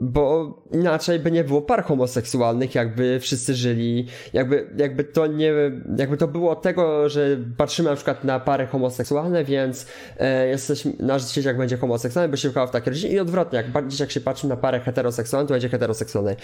bo 0.00 0.54
inaczej 0.72 1.18
by 1.18 1.30
nie 1.30 1.44
było 1.44 1.62
par 1.62 1.84
homoseksualnych, 1.84 2.74
jakby 2.74 3.20
wszyscy 3.20 3.54
żyli, 3.54 4.06
jakby, 4.32 4.70
jakby 4.76 5.04
to 5.04 5.26
nie, 5.26 5.52
jakby 5.96 6.16
to 6.16 6.28
było 6.28 6.50
od 6.50 6.62
tego, 6.62 7.08
że 7.08 7.36
patrzymy 7.56 7.90
na 7.90 7.96
przykład 7.96 8.24
na 8.24 8.40
pary 8.40 8.66
homoseksualne, 8.66 9.44
więc 9.44 9.86
e, 10.18 10.48
jesteśmy, 10.48 10.92
nasz 10.98 11.32
dzieciak 11.32 11.58
będzie 11.58 11.76
homoseksualny, 11.76 12.30
bo 12.30 12.36
się 12.36 12.48
wychował 12.48 12.68
w 12.68 12.70
takiej 12.70 12.90
rodzinie 12.90 13.12
i 13.12 13.20
odwrotnie, 13.20 13.56
jak 13.56 13.88
dzieciak 13.88 14.10
się 14.10 14.20
patrzy 14.20 14.48
na 14.48 14.56
parę 14.56 14.80
heteroseksualną, 14.80 15.46
to 15.46 15.54
będzie 15.54 15.68
heteroseksualny. 15.68 16.36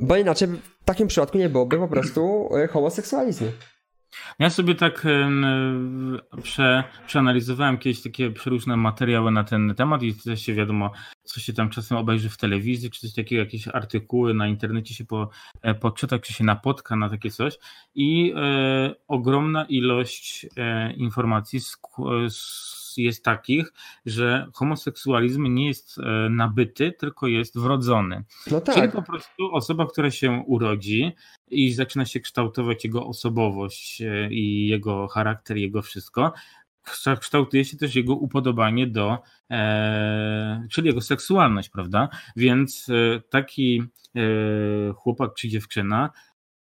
Bo 0.00 0.16
inaczej 0.16 0.48
w 0.48 0.84
takim 0.84 1.08
przypadku 1.08 1.38
nie 1.38 1.48
byłoby 1.48 1.78
po 1.78 1.88
prostu 1.88 2.48
e, 2.56 2.66
homoseksualizmu. 2.66 3.48
Ja 4.38 4.50
sobie 4.50 4.74
tak 4.74 5.06
prze, 6.42 6.84
przeanalizowałem 7.06 7.78
kiedyś 7.78 8.02
takie 8.02 8.30
przeróżne 8.30 8.76
materiały 8.76 9.30
na 9.30 9.44
ten 9.44 9.74
temat 9.74 10.02
i 10.02 10.14
też 10.14 10.42
się 10.42 10.54
wiadomo, 10.54 10.92
co 11.24 11.40
się 11.40 11.52
tam 11.52 11.70
czasem 11.70 11.98
obejrzy 11.98 12.30
w 12.30 12.36
telewizji, 12.36 12.90
czy 12.90 13.00
coś 13.00 13.14
takiego, 13.14 13.42
jakieś 13.42 13.68
artykuły 13.68 14.34
na 14.34 14.48
internecie 14.48 14.94
się 14.94 15.04
po, 15.04 15.30
e, 15.62 15.74
poczyta, 15.74 16.18
czy 16.18 16.32
się 16.32 16.44
napotka 16.44 16.96
na 16.96 17.10
takie 17.10 17.30
coś. 17.30 17.58
I 17.94 18.32
e, 18.36 18.94
ogromna 19.08 19.64
ilość 19.64 20.46
e, 20.56 20.92
informacji 20.92 21.60
z, 21.60 21.78
z 22.28 22.85
jest 23.04 23.24
takich, 23.24 23.72
że 24.06 24.46
homoseksualizm 24.54 25.54
nie 25.54 25.66
jest 25.66 25.98
e, 25.98 26.28
nabyty, 26.30 26.92
tylko 26.92 27.26
jest 27.26 27.58
wrodzony. 27.58 28.24
No 28.50 28.60
tak. 28.60 28.74
Czyli 28.74 28.88
po 28.88 29.02
prostu 29.02 29.54
osoba, 29.54 29.86
która 29.86 30.10
się 30.10 30.44
urodzi 30.46 31.12
i 31.48 31.72
zaczyna 31.72 32.04
się 32.04 32.20
kształtować 32.20 32.84
jego 32.84 33.06
osobowość 33.06 34.02
e, 34.02 34.28
i 34.30 34.68
jego 34.68 35.08
charakter, 35.08 35.56
jego 35.56 35.82
wszystko, 35.82 36.32
kształtuje 37.20 37.64
się 37.64 37.76
też 37.76 37.94
jego 37.94 38.14
upodobanie 38.14 38.86
do, 38.86 39.18
e, 39.50 40.66
czyli 40.70 40.86
jego 40.86 41.00
seksualność, 41.00 41.68
prawda? 41.68 42.08
Więc 42.36 42.86
taki 43.30 43.82
e, 44.16 44.92
chłopak 44.92 45.34
czy 45.34 45.48
dziewczyna 45.48 46.10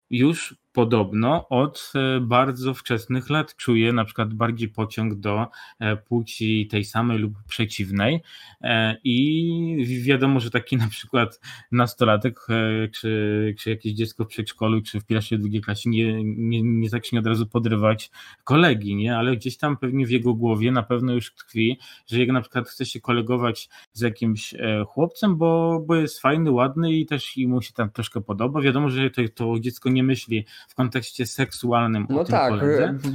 już 0.10 0.56
podobno 0.74 1.48
od 1.50 1.94
e, 1.96 2.20
bardzo 2.20 2.74
wczesnych 2.74 3.30
lat 3.30 3.56
czuje 3.56 3.94
na 3.94 4.06
przykład 4.06 4.34
bardziej 4.34 4.70
pociąg 4.70 5.16
do 5.16 5.48
e, 5.80 5.98
płci 5.98 6.68
tej 6.68 6.86
samej 6.86 7.18
lub 7.18 7.34
przeciwnej 7.48 8.22
e, 8.62 8.98
i 9.04 10.02
wiadomo, 10.04 10.40
że 10.40 10.52
taki 10.52 10.78
na 10.78 10.88
przykład 10.88 11.40
nastolatek 11.72 12.48
czy, 12.94 13.56
czy 13.60 13.70
jakieś 13.70 13.94
dziecko 13.94 14.26
w 14.26 14.28
przedszkolu 14.28 14.82
czy 14.82 15.00
w 15.00 15.06
pierwszej, 15.06 15.40
drugiej 15.40 15.62
klasie 15.62 15.90
nie, 15.90 16.24
nie, 16.24 16.62
nie 16.62 16.90
zacznie 16.90 17.20
od 17.20 17.28
razu 17.28 17.48
podrywać 17.48 18.12
kolegi, 18.44 18.96
nie? 18.96 19.18
ale 19.18 19.38
gdzieś 19.38 19.58
tam 19.58 19.78
pewnie 19.78 20.06
w 20.06 20.12
jego 20.12 20.34
głowie 20.34 20.72
na 20.72 20.84
pewno 20.84 21.14
już 21.14 21.34
tkwi, 21.36 21.80
że 22.08 22.20
jak 22.20 22.30
na 22.30 22.42
przykład 22.42 22.68
chce 22.68 22.86
się 22.86 23.00
kolegować 23.00 23.70
z 23.94 24.02
jakimś 24.02 24.54
chłopcem, 24.88 25.38
bo, 25.38 25.84
bo 25.88 25.96
jest 25.96 26.20
fajny, 26.20 26.52
ładny 26.52 26.94
i 26.94 27.06
też 27.06 27.38
mu 27.48 27.62
się 27.62 27.74
tam 27.74 27.92
troszkę 27.92 28.22
podoba, 28.22 28.62
wiadomo, 28.62 28.90
że 28.90 29.10
to, 29.10 29.22
to 29.36 29.60
dziecko 29.60 29.90
nie 29.90 30.04
myśli 30.04 30.46
w 30.68 30.76
kontekście 30.76 31.26
seksualnym 31.26 32.08
no 32.10 32.20
o 32.20 32.24
tym 32.24 32.32
tak, 32.32 32.54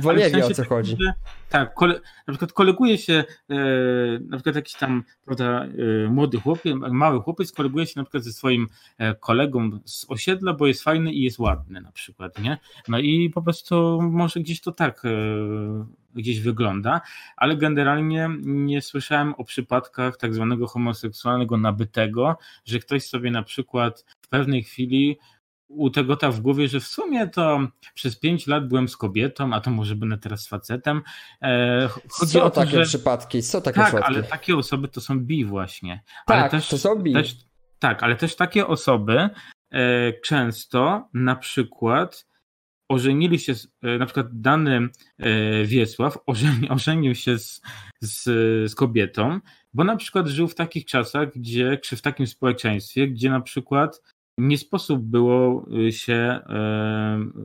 bo 0.02 0.12
nie 0.12 0.30
wie 0.30 0.46
o 0.46 0.50
co 0.50 0.64
chodzi. 0.64 0.96
Że, 1.00 1.12
tak, 1.48 1.74
kole, 1.74 2.00
na 2.26 2.32
przykład 2.32 2.52
koleguje 2.52 2.98
się 2.98 3.24
e, 3.50 3.56
na 4.20 4.36
przykład 4.36 4.56
jakiś 4.56 4.74
tam 4.74 5.04
prawda, 5.24 5.64
e, 6.04 6.08
młody 6.08 6.40
chłopiec, 6.40 6.74
mały 6.90 7.20
chłopiec 7.20 7.52
koleguje 7.52 7.86
się 7.86 7.92
na 7.96 8.04
przykład 8.04 8.24
ze 8.24 8.32
swoim 8.32 8.66
e, 8.98 9.14
kolegą 9.14 9.70
z 9.84 10.06
osiedla, 10.08 10.52
bo 10.52 10.66
jest 10.66 10.82
fajny 10.82 11.12
i 11.12 11.22
jest 11.22 11.38
ładny 11.38 11.80
na 11.80 11.92
przykład, 11.92 12.38
nie? 12.38 12.58
No 12.88 12.98
i 12.98 13.30
po 13.30 13.42
prostu 13.42 14.02
może 14.02 14.40
gdzieś 14.40 14.60
to 14.60 14.72
tak 14.72 15.02
e, 15.04 15.10
gdzieś 16.16 16.40
wygląda, 16.40 17.00
ale 17.36 17.56
generalnie 17.56 18.30
nie 18.44 18.82
słyszałem 18.82 19.34
o 19.34 19.44
przypadkach 19.44 20.16
tak 20.16 20.34
zwanego 20.34 20.66
homoseksualnego 20.66 21.56
nabytego, 21.56 22.38
że 22.64 22.78
ktoś 22.78 23.06
sobie 23.06 23.30
na 23.30 23.42
przykład 23.42 24.04
w 24.20 24.28
pewnej 24.28 24.62
chwili 24.62 25.18
u 25.68 25.90
tego 25.90 26.16
ta 26.16 26.30
w 26.30 26.40
głowie, 26.40 26.68
że 26.68 26.80
w 26.80 26.86
sumie 26.86 27.28
to 27.28 27.60
przez 27.94 28.18
pięć 28.18 28.46
lat 28.46 28.68
byłem 28.68 28.88
z 28.88 28.96
kobietą, 28.96 29.52
a 29.52 29.60
to 29.60 29.70
może 29.70 29.96
będę 29.96 30.18
teraz 30.18 30.40
z 30.40 30.48
facetem. 30.48 31.02
E, 31.42 31.88
chodzi 32.10 32.32
są 32.32 32.42
o 32.42 32.50
to, 32.50 32.60
takie 32.60 32.76
że... 32.76 32.84
przypadki, 32.84 33.42
są 33.42 33.62
takie 33.62 33.76
tak, 33.76 33.86
przypadki. 33.86 34.14
ale 34.14 34.22
takie 34.22 34.56
osoby 34.56 34.88
to 34.88 35.00
są 35.00 35.20
bi 35.20 35.44
właśnie. 35.44 36.02
Tak, 36.26 36.40
ale 36.40 36.50
też, 36.50 36.68
to 36.68 36.78
są 36.78 36.96
bi. 36.96 37.12
Też, 37.12 37.36
tak, 37.78 38.02
ale 38.02 38.16
też 38.16 38.36
takie 38.36 38.66
osoby 38.66 39.28
e, 39.70 40.12
często 40.12 41.08
na 41.14 41.36
przykład 41.36 42.26
ożenili 42.88 43.38
się, 43.38 43.54
e, 43.82 43.98
na 43.98 44.06
przykład 44.06 44.26
dany 44.40 44.88
e, 45.18 45.64
Wiesław 45.64 46.18
ożeni, 46.26 46.68
ożenił 46.68 47.14
się 47.14 47.38
z, 47.38 47.60
z, 48.00 48.24
z 48.70 48.74
kobietą, 48.74 49.40
bo 49.74 49.84
na 49.84 49.96
przykład 49.96 50.26
żył 50.26 50.48
w 50.48 50.54
takich 50.54 50.84
czasach, 50.84 51.28
gdzie, 51.36 51.78
czy 51.78 51.96
w 51.96 52.02
takim 52.02 52.26
społeczeństwie, 52.26 53.08
gdzie 53.08 53.30
na 53.30 53.40
przykład 53.40 54.02
nie 54.38 54.58
sposób 54.58 55.02
było 55.02 55.66
y, 55.88 55.92
się 55.92 56.14
e, 56.14 56.40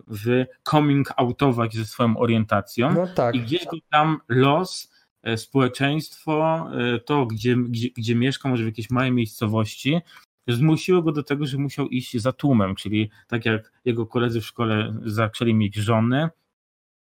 w 0.08 0.46
coming 0.64 1.14
outować 1.18 1.76
ze 1.76 1.86
swoją 1.86 2.18
orientacją 2.18 2.94
no 2.94 3.08
tak. 3.08 3.36
i 3.36 3.40
gdzieś 3.40 3.66
tam 3.92 4.20
los, 4.30 4.94
e, 5.24 5.38
społeczeństwo, 5.38 6.68
e, 6.74 7.00
to 7.00 7.26
gdzie, 7.26 7.56
gdzie, 7.56 7.90
gdzie 7.98 8.16
mieszka, 8.16 8.50
może 8.50 8.64
w 8.64 8.66
jakiejś 8.66 8.90
małej 8.90 9.12
miejscowości, 9.12 10.00
zmusiło 10.48 11.02
go 11.02 11.12
do 11.12 11.24
tego, 11.24 11.46
że 11.46 11.58
musiał 11.58 11.88
iść 11.88 12.18
za 12.18 12.32
tłumem, 12.32 12.76
czyli 12.76 13.10
tak 13.28 13.46
jak 13.46 13.72
jego 13.86 14.06
koledzy 14.06 14.42
w 14.42 14.46
szkole 14.46 14.94
zaczęli 15.06 15.54
mieć 15.54 15.76
żony, 15.76 16.30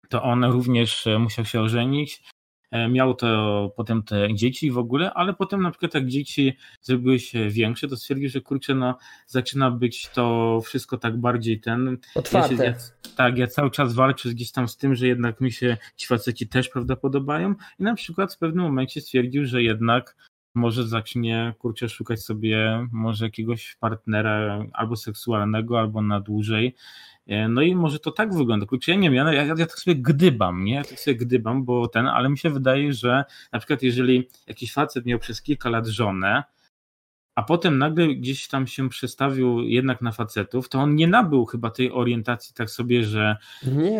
to 0.10 0.24
on 0.24 0.44
również 0.44 1.06
musiał 1.20 1.46
się 1.46 1.62
ożenić, 1.62 2.24
E, 2.72 2.89
miał 2.89 3.13
to 3.13 3.74
potem 3.76 4.03
te 4.03 4.36
dzieci 4.36 4.72
w 4.72 4.78
ogóle, 4.78 5.13
ale 5.13 5.34
potem 5.34 5.61
na 5.61 5.72
przykład 5.72 5.93
jak 5.93 6.07
dzieci 6.07 6.57
zrobiły 6.82 7.20
się 7.20 7.49
większe, 7.49 7.88
to 7.88 7.97
stwierdził, 7.97 8.30
że 8.30 8.41
kurczę, 8.41 8.76
no 8.76 8.97
zaczyna 9.28 9.72
być 9.72 10.09
to 10.09 10.61
wszystko 10.65 10.97
tak 10.97 11.18
bardziej 11.18 11.59
ten... 11.59 11.97
Otwarte. 12.15 12.53
Ja 12.53 12.57
się, 12.57 12.63
ja, 12.63 12.76
tak, 13.15 13.38
ja 13.38 13.47
cały 13.47 13.72
czas 13.72 13.93
walczę 13.93 14.30
gdzieś 14.30 14.51
tam 14.51 14.68
z 14.68 14.78
tym, 14.78 14.95
że 14.95 15.07
jednak 15.07 15.41
mi 15.41 15.51
się 15.51 15.78
ci 15.95 16.07
faceci 16.07 16.47
też, 16.47 16.70
prawda, 16.70 16.95
podobają 16.95 17.55
i 17.80 17.84
na 17.84 17.95
przykład 17.95 18.34
w 18.34 18.38
pewnym 18.38 18.65
momencie 18.65 19.01
stwierdził, 19.01 19.45
że 19.45 19.63
jednak 19.63 20.15
może 20.58 20.88
zacznie, 20.88 21.53
kurczę, 21.60 21.89
szukać 21.89 22.24
sobie 22.24 22.88
może 22.91 23.26
jakiegoś 23.26 23.76
partnera 23.80 24.66
albo 24.74 24.95
seksualnego, 24.95 25.80
albo 25.80 26.01
na 26.01 26.20
dłużej 26.20 26.76
E, 27.28 27.49
no 27.49 27.62
i 27.62 27.76
może 27.76 27.99
to 27.99 28.12
tak 28.12 28.34
wygląda. 28.34 28.66
Kurczę, 28.66 28.91
ja 28.91 28.97
nie 28.97 29.12
wiem, 29.12 29.28
ja, 29.28 29.34
ja, 29.34 29.45
ja 29.45 29.66
tak 29.66 29.80
sobie 29.80 29.95
gdybam, 29.95 30.64
nie? 30.64 30.74
Ja 30.74 30.84
tak 30.84 30.99
sobie 30.99 31.16
gdybam, 31.16 31.66
bo 31.66 31.88
ten, 31.88 32.08
ale 32.08 32.30
mi 32.30 32.38
się 32.38 32.49
wydaje, 32.49 32.93
że 32.93 33.24
na 33.51 33.60
przykład 33.60 33.84
jeżeli 33.84 34.30
jakiś 34.47 34.74
facet 34.74 35.05
miał 35.05 35.20
przez 35.20 35.41
kilka 35.41 35.70
lat 35.70 35.88
żonę, 35.88 36.43
a 37.36 37.43
potem 37.43 37.78
nagle 37.78 38.08
gdzieś 38.08 38.47
tam 38.47 38.68
się 38.68 38.89
przestawił 38.89 39.62
jednak 39.62 40.01
na 40.01 40.12
facetów, 40.12 40.70
to 40.70 40.80
on 40.80 40.95
nie 40.95 41.08
nabył 41.08 41.45
chyba 41.45 41.70
tej 41.70 41.91
orientacji 41.91 42.55
tak 42.55 42.70
sobie, 42.70 43.03
że, 43.03 43.38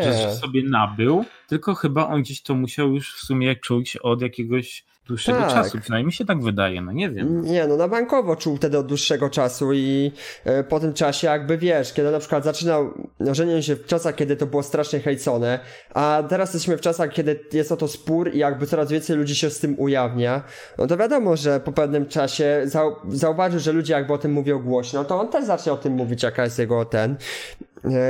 że 0.04 0.36
sobie 0.36 0.64
nabył, 0.64 1.26
tylko 1.48 1.76
chyba 1.76 2.08
on 2.08 2.22
gdzieś 2.22 2.42
to 2.42 2.56
musiał 2.56 2.94
już 2.94 3.16
w 3.16 3.20
sumie 3.20 3.56
czuć 3.56 3.98
od 3.98 4.22
jakiegoś 4.22 4.86
dłuższego 5.08 5.40
tak. 5.40 5.50
czasu, 5.50 5.80
przynajmniej 5.82 6.06
mi 6.06 6.14
się 6.14 6.26
tak 6.26 6.42
wydaje, 6.42 6.82
no 6.82 6.92
nie 6.92 7.10
wiem. 7.10 7.42
Nie, 7.42 7.68
no 7.68 7.78
na 7.78 7.88
bankowo 7.88 8.36
czuł 8.36 8.56
wtedy 8.56 8.78
od 8.78 8.88
dłuższego 8.88 9.30
czasu 9.30 9.74
i 9.74 10.12
e, 10.46 10.64
po 10.64 10.80
tym 10.80 10.94
czasie 10.94 11.28
jakby 11.28 11.58
wiesz, 11.58 11.94
kiedy 11.94 12.12
na 12.12 12.20
przykład 12.20 12.44
zaczynał 12.44 12.94
żenić 13.20 13.66
się 13.66 13.76
w 13.76 13.86
czasach, 13.86 14.16
kiedy 14.16 14.36
to 14.36 14.46
było 14.46 14.64
strasznie 14.64 15.00
hejcone, 15.00 15.60
a 15.94 16.24
teraz 16.30 16.54
jesteśmy 16.54 16.78
w 16.78 16.82
czasach, 16.82 17.14
kiedy 17.14 17.40
jest 17.54 17.72
o 17.72 17.78
to 17.78 17.88
spór 17.88 18.34
i 18.34 18.38
jakby 18.38 18.68
coraz 18.68 18.92
więcej 18.92 19.18
ludzi 19.18 19.36
się 19.36 19.50
z 19.50 19.60
tym 19.60 19.80
ujawnia, 19.80 20.44
no 20.78 20.88
to 20.88 20.98
wiadomo, 20.98 21.38
że 21.38 21.60
po 21.60 21.72
pewnym 21.72 22.06
czasie 22.06 22.62
zau 22.66 22.96
zauważył, 23.10 23.60
że 23.60 23.72
ludzie 23.72 23.94
jakby 23.94 24.14
o 24.14 24.18
tym 24.18 24.32
mówią 24.32 24.60
głośno, 24.60 25.06
to 25.06 25.20
on 25.20 25.30
też 25.30 25.46
zacznie 25.46 25.72
o 25.72 25.78
tym 25.78 25.94
mówić, 25.94 26.24
jaka 26.24 26.44
jest 26.44 26.60
jego 26.60 26.86
ten. 26.86 27.16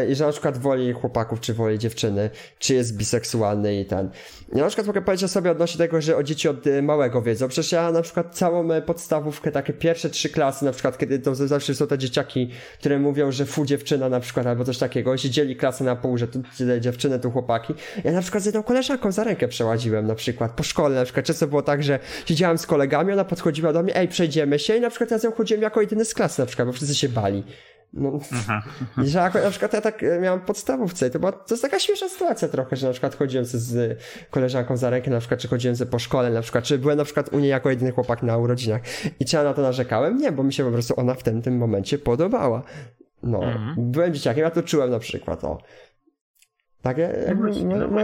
I 0.09 0.15
że 0.15 0.26
na 0.26 0.32
przykład 0.32 0.57
woli 0.57 0.93
chłopaków, 0.93 1.39
czy 1.39 1.53
woli 1.53 1.80
dziewczyny, 1.80 2.30
czy 2.59 2.74
jest 2.74 2.97
biseksualny 2.97 3.80
i 3.80 3.86
ten. 3.86 4.09
Ja 4.53 4.61
na 4.61 4.68
przykład 4.68 4.88
mogę 4.88 5.01
powiedzieć 5.01 5.32
sobie 5.32 5.51
odnośnie 5.51 5.78
tego, 5.78 6.01
że 6.01 6.18
o 6.18 6.24
dzieci 6.24 6.49
od 6.49 6.68
y, 6.68 6.82
małego 6.82 7.22
wiedzą. 7.22 7.47
Przecież 7.47 7.72
ja 7.72 7.91
na 7.91 8.01
przykład 8.01 8.36
całą 8.36 8.72
y, 8.72 8.82
podstawówkę, 8.82 9.51
takie 9.51 9.74
pierwsze 9.74 10.09
trzy 10.09 10.30
klasy, 10.30 10.65
na 10.65 10.72
przykład 10.72 10.97
kiedy 10.97 11.20
to 11.20 11.36
zawsze 11.36 11.76
są 11.76 11.88
te 11.88 11.97
dzieciaki, 11.97 12.49
które 12.80 12.99
mówią, 12.99 13.32
że 13.32 13.45
fu 13.45 13.65
dziewczyna 13.65 14.09
na 14.09 14.20
przykład, 14.20 14.47
albo 14.47 14.63
coś 14.65 14.78
takiego, 14.78 15.18
siedzieli 15.18 15.55
klasę 15.55 15.84
na 15.84 15.95
pół, 15.95 16.18
że 16.18 16.28
tu 16.28 16.41
dziewczyny, 16.80 17.20
tu 17.20 17.32
chłopaki. 17.32 17.74
Ja 18.03 18.11
na 18.11 18.22
przykład 18.22 18.43
z 18.43 18.45
jedną 18.45 18.63
koleżanką 18.63 19.11
za 19.11 19.24
rękę 19.24 19.47
przeładziłem 19.47 20.07
na 20.07 20.15
przykład, 20.15 20.51
po 20.51 20.63
szkole 20.63 20.95
na 20.95 21.03
przykład. 21.03 21.26
Często 21.26 21.47
było 21.47 21.61
tak, 21.61 21.84
że 21.84 21.99
siedziałem 22.26 22.57
z 22.57 22.65
kolegami, 22.65 23.13
ona 23.13 23.26
podchodziła 23.26 23.74
do 23.74 23.84
mnie, 23.84 23.95
ej, 23.95 24.07
przejdziemy 24.07 24.59
się 24.59 24.76
i 24.76 24.82
na 24.82 24.89
przykład 24.89 25.11
ja 25.11 25.20
z 25.20 25.24
nią 25.24 25.32
chodziłem 25.32 25.61
jako 25.61 25.82
jedyny 25.82 26.05
z 26.05 26.13
klasy 26.13 26.41
na 26.41 26.45
przykład, 26.45 26.68
bo 26.68 26.72
wszyscy 26.72 26.95
się 26.95 27.09
bali. 27.09 27.43
No, 27.93 28.19
że 28.97 29.31
na 29.43 29.49
przykład 29.49 29.73
ja 29.73 29.81
tak 29.81 30.03
e, 30.03 30.19
miałem 30.19 30.39
podstawówce 30.41 31.09
to 31.09 31.19
była, 31.19 31.31
to 31.31 31.53
jest 31.53 31.61
taka 31.61 31.79
śmieszna 31.79 32.09
sytuacja 32.09 32.47
trochę, 32.47 32.75
że 32.75 32.88
na 32.88 32.93
przykład 32.93 33.15
chodziłem 33.15 33.45
z, 33.45 33.51
z 33.51 33.99
koleżanką 34.29 34.77
za 34.77 34.89
rękę, 34.89 35.11
na 35.11 35.19
przykład, 35.19 35.39
czy 35.39 35.47
chodziłem 35.47 35.75
ze 35.75 35.85
po 35.85 35.99
szkole, 35.99 36.29
na 36.29 36.41
przykład, 36.41 36.63
czy 36.63 36.77
byłem 36.77 36.97
na 36.97 37.03
przykład 37.03 37.33
u 37.33 37.39
niej 37.39 37.49
jako 37.49 37.69
jedyny 37.69 37.91
chłopak 37.91 38.23
na 38.23 38.38
urodzinach 38.38 38.81
i 39.19 39.25
czy 39.25 39.35
ja 39.35 39.43
na 39.43 39.53
to 39.53 39.61
narzekałem? 39.61 40.17
Nie, 40.17 40.31
bo 40.31 40.43
mi 40.43 40.53
się 40.53 40.65
po 40.65 40.71
prostu 40.71 40.93
ona 40.99 41.13
w 41.13 41.23
tym, 41.23 41.41
tym 41.41 41.57
momencie 41.57 41.97
podobała. 41.97 42.63
No, 43.23 43.43
mhm. 43.43 43.91
byłem 43.91 44.13
dzieciakiem, 44.13 44.43
ja 44.43 44.51
to 44.51 44.63
czułem 44.63 44.89
na 44.89 44.99
przykład, 44.99 45.43
o. 45.43 45.57
Tak, 46.81 46.97
jakby, 46.97 47.63
no, 47.63 47.88
no, 47.88 47.99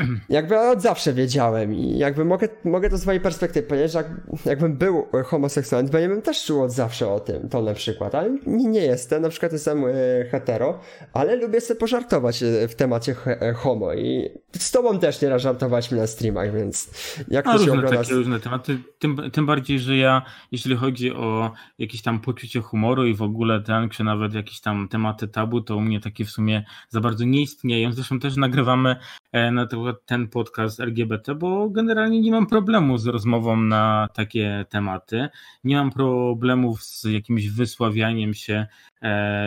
jakby 0.28 0.60
od 0.60 0.82
zawsze 0.82 1.12
wiedziałem 1.12 1.74
i 1.74 1.98
jakby 1.98 2.24
mogę, 2.24 2.48
mogę 2.64 2.90
to 2.90 2.98
z 2.98 3.06
mojej 3.06 3.20
perspektywy 3.20 3.68
powiedzieć, 3.68 3.92
że 3.92 3.98
jak, 3.98 4.06
jakbym 4.44 4.76
był 4.76 5.06
homoseksualny, 5.24 5.90
to 5.90 5.98
ja 5.98 6.08
bym 6.08 6.22
też 6.22 6.44
czuł 6.44 6.62
od 6.62 6.72
zawsze 6.72 7.08
o 7.08 7.20
tym, 7.20 7.48
to 7.48 7.62
na 7.62 7.74
przykład, 7.74 8.14
ale 8.14 8.30
nie, 8.46 8.68
nie 8.68 8.80
jestem, 8.80 9.22
na 9.22 9.28
przykład 9.28 9.52
jestem 9.52 9.84
e, 9.84 9.90
hetero, 10.30 10.78
ale 11.12 11.36
lubię 11.36 11.60
sobie 11.60 11.80
pożartować 11.80 12.42
e, 12.42 12.68
w 12.68 12.74
temacie 12.74 13.14
he, 13.14 13.52
homo 13.54 13.94
i 13.94 14.30
z 14.58 14.70
tobą 14.70 14.98
też 14.98 15.22
nie 15.22 15.38
żartować 15.38 15.90
mi 15.90 15.98
na 15.98 16.06
streamach, 16.06 16.54
więc 16.54 16.90
jak 17.28 17.44
to 17.44 17.58
się 17.58 17.72
ogląda... 17.72 17.96
takie 17.96 18.14
różne 18.14 18.40
tematy, 18.40 18.78
tym, 18.98 19.30
tym 19.30 19.46
bardziej, 19.46 19.78
że 19.78 19.96
ja, 19.96 20.22
jeśli 20.52 20.76
chodzi 20.76 21.12
o 21.12 21.52
jakieś 21.78 22.02
tam 22.02 22.20
poczucie 22.20 22.60
humoru 22.60 23.06
i 23.06 23.14
w 23.14 23.22
ogóle 23.22 23.60
ten, 23.60 23.88
czy 23.88 24.04
nawet 24.04 24.34
jakieś 24.34 24.60
tam 24.60 24.88
tematy 24.88 25.28
tabu, 25.28 25.60
to 25.60 25.76
u 25.76 25.80
mnie 25.80 26.00
takie 26.00 26.24
w 26.24 26.30
sumie 26.30 26.64
za 26.88 27.00
bardzo 27.00 27.24
nie 27.24 27.42
istnieją, 27.42 27.92
zresztą 27.92 28.20
też 28.20 28.36
nagrywamy 28.36 28.96
e, 29.32 29.50
na 29.50 29.66
ten 30.06 30.28
podcast 30.28 30.80
LGBT, 30.80 31.34
bo 31.34 31.70
generalnie 31.70 32.20
nie 32.20 32.30
mam 32.30 32.46
problemu 32.46 32.98
z 32.98 33.06
rozmową 33.06 33.56
na 33.56 34.08
takie 34.14 34.64
tematy. 34.68 35.28
Nie 35.64 35.76
mam 35.76 35.90
problemów 35.90 36.82
z 36.82 37.04
jakimś 37.04 37.48
wysławianiem 37.48 38.34
się 38.34 38.66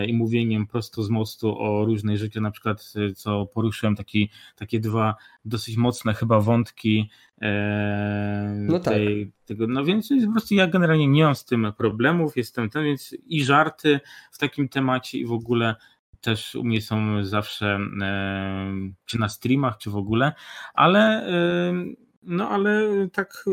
i 0.07 0.13
mówieniem 0.13 0.67
prosto 0.67 1.03
z 1.03 1.09
mostu 1.09 1.59
o 1.59 1.85
różnej 1.85 2.17
rzeczy, 2.17 2.41
na 2.41 2.51
przykład 2.51 2.93
e, 2.95 3.13
co 3.13 3.45
poruszyłem 3.45 3.95
taki, 3.95 4.29
takie 4.55 4.79
dwa 4.79 5.15
dosyć 5.45 5.77
mocne 5.77 6.13
chyba 6.13 6.39
wątki 6.39 7.09
e, 7.41 8.55
no 8.59 8.79
tak. 8.79 8.93
tej, 8.93 9.31
tego, 9.45 9.67
no 9.67 9.85
więc 9.85 10.09
po 10.25 10.31
prostu 10.31 10.55
ja 10.55 10.67
generalnie 10.67 11.07
nie 11.07 11.23
mam 11.23 11.35
z 11.35 11.45
tym 11.45 11.73
problemów, 11.77 12.37
jestem 12.37 12.69
ten, 12.69 12.83
więc 12.83 13.15
i 13.27 13.43
żarty 13.43 13.99
w 14.31 14.37
takim 14.37 14.69
temacie 14.69 15.17
i 15.17 15.25
w 15.25 15.31
ogóle 15.31 15.75
też 16.21 16.55
u 16.55 16.63
mnie 16.63 16.81
są 16.81 17.25
zawsze 17.25 17.79
czy 19.05 19.19
na 19.19 19.29
streamach, 19.29 19.77
czy 19.77 19.89
w 19.89 19.95
ogóle, 19.95 20.33
ale 20.73 21.27
no 22.23 22.49
ale 22.49 22.89
tak 23.13 23.45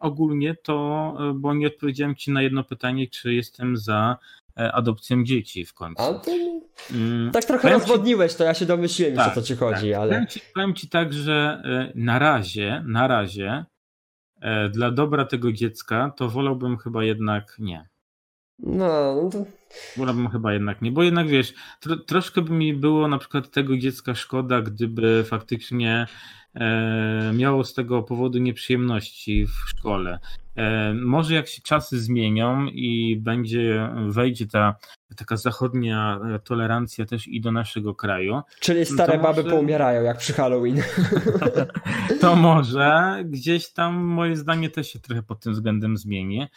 ogólnie 0.00 0.54
to, 0.54 1.16
bo 1.34 1.54
nie 1.54 1.66
odpowiedziałem 1.66 2.16
Ci 2.16 2.30
na 2.30 2.42
jedno 2.42 2.64
pytanie, 2.64 3.08
czy 3.08 3.34
jestem 3.34 3.76
za 3.76 4.16
e, 4.16 4.39
adopcją 4.54 5.24
dzieci 5.24 5.64
w 5.64 5.74
końcu. 5.74 6.02
To, 6.02 6.30
mm, 6.90 7.30
tak 7.30 7.44
trochę 7.44 7.62
powiem 7.62 7.78
rozwodniłeś, 7.78 8.34
to 8.34 8.44
ja 8.44 8.54
się 8.54 8.66
domyśliłem 8.66 9.16
tak, 9.16 9.32
o 9.32 9.34
co 9.34 9.42
Ci 9.42 9.56
chodzi, 9.56 9.90
tak. 9.90 10.00
ale... 10.00 10.12
Powiem 10.12 10.26
ci, 10.26 10.40
powiem 10.54 10.74
ci 10.74 10.88
tak, 10.88 11.12
że 11.12 11.62
e, 11.64 11.92
na 11.94 12.18
razie, 12.18 12.82
na 12.86 13.08
razie 13.08 13.64
e, 14.40 14.68
dla 14.68 14.90
dobra 14.90 15.24
tego 15.24 15.52
dziecka 15.52 16.12
to 16.16 16.28
wolałbym 16.28 16.76
chyba 16.76 17.04
jednak 17.04 17.56
nie. 17.58 17.88
No, 18.58 19.22
no 19.22 19.30
to 19.30 19.44
Wolałbym 19.96 20.28
chyba 20.28 20.52
jednak 20.52 20.82
nie, 20.82 20.92
bo 20.92 21.02
jednak 21.02 21.28
wiesz, 21.28 21.54
tro, 21.80 21.96
troszkę 21.96 22.42
by 22.42 22.52
mi 22.52 22.74
było 22.74 23.08
na 23.08 23.18
przykład 23.18 23.50
tego 23.50 23.76
dziecka 23.76 24.14
szkoda, 24.14 24.62
gdyby 24.62 25.24
faktycznie 25.24 26.06
e, 26.06 26.06
miało 27.34 27.64
z 27.64 27.74
tego 27.74 28.02
powodu 28.02 28.38
nieprzyjemności 28.38 29.46
w 29.46 29.68
szkole. 29.68 30.18
E, 30.56 30.94
może 30.94 31.34
jak 31.34 31.48
się 31.48 31.62
czasy 31.62 32.00
zmienią 32.00 32.66
i 32.66 33.16
będzie, 33.16 33.90
wejdzie 34.08 34.46
ta 34.46 34.76
taka 35.16 35.36
zachodnia 35.36 36.20
tolerancja 36.44 37.06
też 37.06 37.28
i 37.28 37.40
do 37.40 37.52
naszego 37.52 37.94
kraju. 37.94 38.40
Czyli 38.60 38.86
stare 38.86 39.18
baby 39.18 39.42
może... 39.42 39.56
poumierają 39.56 40.02
jak 40.02 40.18
przy 40.18 40.32
Halloween. 40.32 40.82
To 42.20 42.36
może 42.36 43.18
gdzieś 43.24 43.72
tam 43.72 43.94
moje 43.94 44.36
zdanie 44.36 44.70
też 44.70 44.92
się 44.92 44.98
trochę 44.98 45.22
pod 45.22 45.40
tym 45.40 45.52
względem 45.52 45.96
zmieni. 45.96 46.48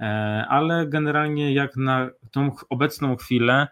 E, 0.00 0.04
ale 0.48 0.86
generalnie 0.86 1.54
jak 1.54 1.76
na 1.76 2.10
tą 2.30 2.50
obecną 2.68 3.16
chwilę, 3.16 3.68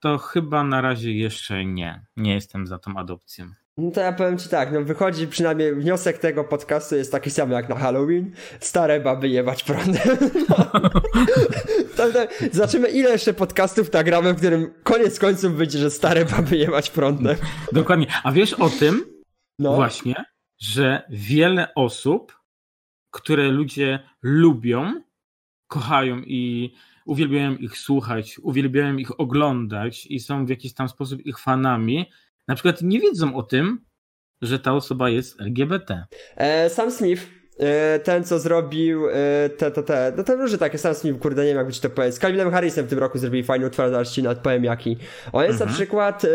to 0.00 0.18
chyba 0.18 0.64
na 0.64 0.80
razie 0.80 1.12
jeszcze 1.12 1.64
nie. 1.64 2.06
Nie 2.16 2.34
jestem 2.34 2.66
za 2.66 2.78
tą 2.78 2.96
adopcją. 2.96 3.46
No 3.78 3.90
to 3.90 4.00
ja 4.00 4.12
powiem 4.12 4.38
ci 4.38 4.48
tak, 4.48 4.72
no 4.72 4.84
wychodzi 4.84 5.28
przynajmniej 5.28 5.74
wniosek 5.74 6.18
tego 6.18 6.44
podcastu 6.44 6.96
jest 6.96 7.12
taki 7.12 7.30
sam 7.30 7.50
jak 7.50 7.68
na 7.68 7.74
Halloween. 7.74 8.32
Stare 8.60 9.00
baby 9.00 9.28
jebać 9.28 9.64
prądem. 9.64 10.02
No. 11.98 12.04
Zobaczymy 12.52 12.88
ile 12.88 13.10
jeszcze 13.10 13.34
podcastów 13.34 13.92
nagramy, 13.92 14.32
w 14.32 14.36
którym 14.36 14.74
koniec 14.82 15.18
końców 15.18 15.54
wyjdzie, 15.54 15.78
że 15.78 15.90
stare 15.90 16.24
baby 16.24 16.56
jebać 16.56 16.90
prądem. 16.90 17.36
Dokładnie. 17.72 18.06
A 18.24 18.32
wiesz 18.32 18.52
o 18.52 18.70
tym 18.70 19.04
no. 19.58 19.74
właśnie, 19.74 20.24
że 20.58 21.02
wiele 21.10 21.74
osób, 21.74 22.40
które 23.10 23.48
ludzie 23.48 23.98
lubią, 24.22 25.02
kochają 25.68 26.18
i 26.18 26.74
uwielbiają 27.06 27.56
ich 27.56 27.78
słuchać, 27.78 28.38
uwielbiają 28.38 28.96
ich 28.96 29.20
oglądać 29.20 30.06
i 30.06 30.20
są 30.20 30.46
w 30.46 30.48
jakiś 30.48 30.74
tam 30.74 30.88
sposób 30.88 31.26
ich 31.26 31.38
fanami, 31.38 32.06
na 32.48 32.54
przykład 32.54 32.82
nie 32.82 33.00
wiedzą 33.00 33.36
o 33.36 33.42
tym, 33.42 33.86
że 34.42 34.58
ta 34.58 34.72
osoba 34.72 35.10
jest 35.10 35.40
LGBT. 35.40 36.04
E, 36.36 36.70
Sam 36.70 36.90
Smith, 36.90 37.22
e, 37.58 37.98
ten 37.98 38.24
co 38.24 38.38
zrobił 38.38 39.08
e, 39.08 39.12
te, 39.48 39.70
te, 39.70 39.82
te, 39.82 40.12
no 40.16 40.24
to 40.24 40.36
różne 40.36 40.58
takie, 40.58 40.78
Sam 40.78 40.94
Smith, 40.94 41.18
kurde, 41.18 41.42
nie 41.42 41.48
wiem 41.48 41.56
jak 41.56 41.66
by 41.66 41.72
ci 41.72 41.80
to 41.80 41.90
powiedzieć, 41.90 42.16
z 42.16 42.18
Calvinem 42.18 42.50
Harrisem 42.50 42.86
w 42.86 42.88
tym 42.88 42.98
roku 42.98 43.18
zrobili 43.18 43.44
fajny 43.44 43.66
utwór, 43.66 43.90
zaraz 43.90 44.12
ci 44.12 44.22
nawet 44.22 44.38
powiem 44.38 44.64
jaki. 44.64 44.96
On 45.32 45.44
jest 45.44 45.60
mhm. 45.60 45.70
na 45.70 45.76
przykład 45.76 46.24
e, 46.24 46.28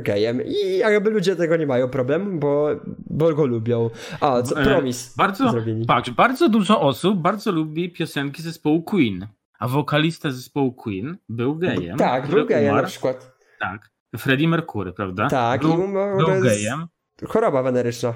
gejem 0.00 0.42
i 0.46 0.78
jakby 0.78 1.10
ludzie 1.10 1.36
tego 1.36 1.56
nie 1.56 1.66
mają 1.66 1.88
problemu, 1.88 2.40
bo, 2.40 2.68
bo 3.10 3.34
go 3.34 3.46
lubią. 3.46 3.90
A, 4.20 4.42
co, 4.42 4.60
e, 4.60 4.64
Promis 4.64 5.16
bardzo, 5.16 5.50
zrobili. 5.50 5.86
Patrz, 5.86 6.10
bardzo 6.10 6.48
dużo 6.48 6.80
osób 6.80 7.18
bardzo 7.18 7.52
lubi 7.52 7.92
piosenki 7.92 8.42
zespołu 8.42 8.82
Queen, 8.82 9.26
a 9.58 9.68
wokalista 9.68 10.30
zespołu 10.30 10.72
Queen 10.72 11.16
był 11.28 11.56
gejem. 11.56 11.96
Tak, 11.96 12.26
był 12.26 12.46
gejem 12.46 12.76
na 12.76 12.82
przykład. 12.82 13.36
Tak. 13.60 13.95
Freddie 14.16 14.48
Mercury, 14.48 14.92
prawda? 14.92 15.28
Tak, 15.28 15.60
był, 15.60 15.84
i 15.84 15.92
był 16.16 16.42
gejem. 16.42 16.86
Choroba 17.28 17.62
weneryczna. 17.62 18.14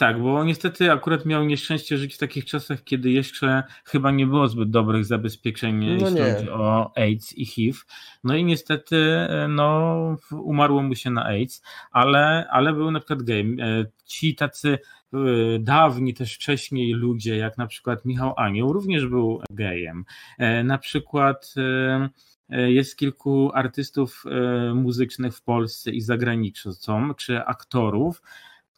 Tak, 0.00 0.22
bo 0.22 0.44
niestety 0.44 0.92
akurat 0.92 1.26
miał 1.26 1.44
nieszczęście 1.44 1.98
żyć 1.98 2.14
w 2.14 2.18
takich 2.18 2.44
czasach, 2.44 2.84
kiedy 2.84 3.10
jeszcze 3.10 3.62
chyba 3.84 4.10
nie 4.10 4.26
było 4.26 4.48
zbyt 4.48 4.70
dobrych 4.70 5.04
zabezpieczeń, 5.04 5.76
no 5.76 5.92
jeśli 5.92 6.14
nie. 6.14 6.34
chodzi 6.34 6.50
o 6.50 6.92
AIDS 6.96 7.38
i 7.38 7.46
HIV. 7.46 7.78
No 8.24 8.36
i 8.36 8.44
niestety 8.44 9.16
no, 9.48 10.16
umarło 10.32 10.82
mu 10.82 10.94
się 10.94 11.10
na 11.10 11.24
AIDS, 11.24 11.62
ale, 11.90 12.46
ale 12.50 12.72
był 12.72 12.90
na 12.90 13.00
przykład 13.00 13.22
gejem. 13.22 13.56
Ci 14.04 14.34
tacy 14.34 14.78
e, 15.12 15.18
dawni 15.58 16.14
też 16.14 16.34
wcześniej 16.34 16.92
ludzie, 16.92 17.36
jak 17.36 17.58
na 17.58 17.66
przykład 17.66 18.04
Michał 18.04 18.34
Anioł, 18.36 18.72
również 18.72 19.06
był 19.06 19.42
gejem. 19.50 20.04
E, 20.38 20.64
na 20.64 20.78
przykład 20.78 21.54
e, 21.56 22.08
E, 22.39 22.39
jest 22.50 22.96
kilku 22.96 23.50
artystów 23.54 24.24
e, 24.26 24.74
muzycznych 24.74 25.36
w 25.36 25.42
Polsce 25.42 25.90
i 25.90 26.00
za 26.00 26.16
granicą, 26.16 27.14
czy 27.14 27.44
aktorów, 27.44 28.22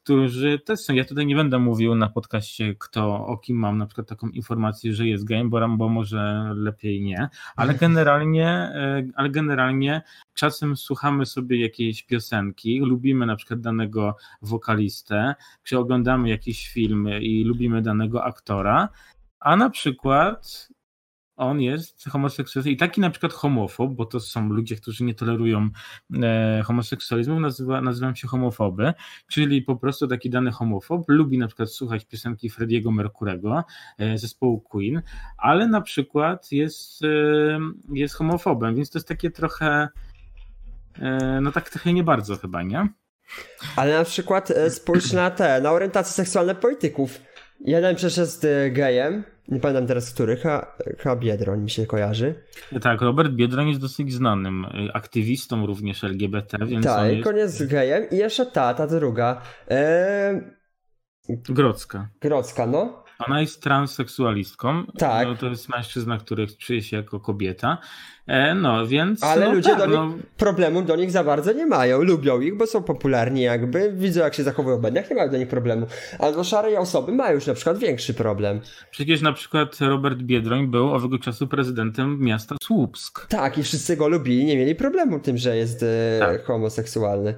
którzy 0.03 0.59
też 0.59 0.81
są. 0.81 0.95
Ja 0.95 1.05
tutaj 1.05 1.27
nie 1.27 1.37
będę 1.37 1.59
mówił 1.59 1.95
na 1.95 2.09
podcaście, 2.09 2.75
kto, 2.79 3.27
o 3.27 3.39
kim 3.39 3.57
mam 3.57 3.79
na 3.79 3.87
przykład 3.87 4.09
taką 4.09 4.29
informację, 4.29 4.95
że 4.95 5.07
jest 5.07 5.25
gejem, 5.25 5.51
bo, 5.51 5.69
bo 5.69 5.89
może 5.89 6.53
lepiej 6.57 7.03
nie, 7.03 7.29
ale 7.57 7.75
generalnie, 7.75 8.49
e, 8.49 9.05
ale 9.15 9.31
generalnie 9.31 10.03
czasem 10.35 10.77
słuchamy 10.77 11.27
sobie 11.27 11.61
jakiejś 11.61 12.03
piosenki, 12.03 12.81
lubimy 12.81 13.27
na 13.27 13.37
przykład 13.37 13.61
danego 13.61 14.17
wokalistę, 14.43 15.35
czy 15.63 15.79
oglądamy 15.79 16.29
jakiś 16.29 16.69
film 16.69 17.09
i 17.21 17.45
lubimy 17.45 17.83
danego 17.83 18.25
aktora, 18.25 18.89
a 19.41 19.57
na 19.57 19.71
przykład 19.71 20.69
on 21.43 21.61
jest 21.61 22.09
homoseksualny 22.09 22.71
i 22.71 22.77
taki 22.77 23.01
na 23.01 23.11
przykład 23.11 23.33
homofob, 23.33 23.93
bo 23.93 24.07
to 24.07 24.21
są 24.21 24.49
ludzie, 24.49 24.77
którzy 24.77 25.05
nie 25.05 25.15
tolerują 25.15 25.71
e, 26.23 26.63
homoseksualizmu, 26.65 27.41
nazywa, 27.41 27.81
nazywają 27.81 28.15
się 28.15 28.29
homofoby, 28.29 28.93
czyli 29.29 29.63
po 29.63 29.77
prostu 29.77 30.09
taki 30.09 30.31
dany 30.31 30.51
homofob 30.51 31.05
lubi 31.09 31.39
na 31.39 31.47
przykład 31.47 31.71
słuchać 31.71 32.05
piosenki 32.05 32.51
Frediego 32.51 32.91
Mercurego, 32.91 33.65
e, 33.99 34.19
zespołu 34.19 34.61
Queen, 34.61 35.03
ale 35.37 35.67
na 35.67 35.81
przykład 35.81 36.53
jest, 36.53 37.05
e, 37.05 37.09
jest 37.93 38.15
homofobem, 38.15 38.75
więc 38.75 38.91
to 38.91 38.99
jest 38.99 39.09
takie 39.09 39.31
trochę 39.31 39.89
E, 40.99 41.41
no 41.41 41.53
tak 41.53 41.71
trochę 41.71 41.93
nie 41.93 42.05
bardzo 42.05 42.37
chyba, 42.37 42.63
nie? 42.63 42.89
Ale 43.77 43.99
na 43.99 44.05
przykład 44.05 44.51
e, 44.51 44.71
spójrz 44.71 45.13
na 45.13 45.31
te, 45.31 45.61
na 45.61 45.73
orientacje 45.73 46.13
seksualne 46.13 46.55
polityków. 46.55 47.21
Jeden 47.65 47.97
jest 47.97 48.45
e, 48.45 48.71
gejem, 48.71 49.25
nie 49.49 49.61
pamiętam 49.61 49.87
teraz 49.87 50.13
który, 50.13 50.37
chyba 50.99 51.17
Biedroń 51.17 51.61
mi 51.61 51.71
się 51.71 51.87
kojarzy. 51.87 52.35
Tak, 52.81 53.01
Robert 53.01 53.33
Biedroń 53.33 53.69
jest 53.69 53.81
dosyć 53.81 54.13
znanym 54.13 54.67
aktywistą 54.95 55.67
również 55.67 56.05
LGBT, 56.05 56.59
więc 56.67 56.87
Tak, 56.87 57.13
jest... 57.13 57.27
on 57.27 57.37
jest 57.37 57.67
gejem 57.67 58.11
i 58.11 58.17
jeszcze 58.17 58.47
ta, 58.47 58.75
ta 58.75 58.87
druga. 58.87 59.43
E... 59.71 60.63
Grodzka. 61.29 62.09
Grodzka, 62.21 62.67
no. 62.67 63.02
Ona 63.27 63.41
jest 63.41 63.63
transseksualistką. 63.63 64.85
Tak. 64.99 65.29
No, 65.29 65.37
to 65.37 65.47
jest 65.47 65.69
mężczyzna, 65.69 66.19
który 66.19 66.47
czuje 66.47 66.83
się 66.83 66.97
jako 66.97 67.21
kobieta. 67.21 67.79
E, 68.27 68.55
no 68.55 68.87
więc. 68.87 69.25
Ale 69.25 69.47
no, 69.47 69.55
ludzie 69.55 69.71
tak, 69.71 69.79
do 69.79 69.87
nich 69.87 69.95
no... 69.95 70.15
problemu 70.37 70.83
do 70.83 70.97
nich 70.97 71.11
za 71.11 71.25
bardzo 71.25 71.53
nie 71.53 71.67
mają. 71.67 72.03
Lubią 72.03 72.41
ich, 72.41 72.57
bo 72.57 72.67
są 72.67 72.83
popularni, 72.83 73.43
jakby. 73.43 73.93
Widzą, 73.93 74.21
jak 74.21 74.35
się 74.35 74.43
zachowują 74.43 74.79
w 74.79 74.83
mediach, 74.83 75.11
nie 75.11 75.17
mają 75.17 75.31
do 75.31 75.39
nich 75.39 75.49
problemu. 75.49 75.87
Ale 76.19 76.33
do 76.33 76.45
szarej 76.45 76.77
osoby 76.77 77.13
mają 77.13 77.35
już 77.35 77.47
na 77.47 77.55
przykład 77.55 77.79
większy 77.79 78.15
problem. 78.15 78.61
Przecież 78.91 79.21
na 79.21 79.33
przykład 79.33 79.81
Robert 79.81 80.19
Biedroń 80.19 80.67
był 80.67 80.95
owego 80.95 81.19
czasu 81.19 81.47
prezydentem 81.47 82.21
miasta 82.21 82.57
Słupsk. 82.63 83.27
Tak, 83.27 83.59
i 83.59 83.63
wszyscy 83.63 83.97
go 83.97 84.09
lubili, 84.09 84.45
nie 84.45 84.57
mieli 84.57 84.75
problemu 84.75 85.21
tym, 85.21 85.39
że 85.39 85.57
jest 85.57 85.83
e, 85.83 86.19
tak. 86.19 86.45
homoseksualny. 86.45 87.35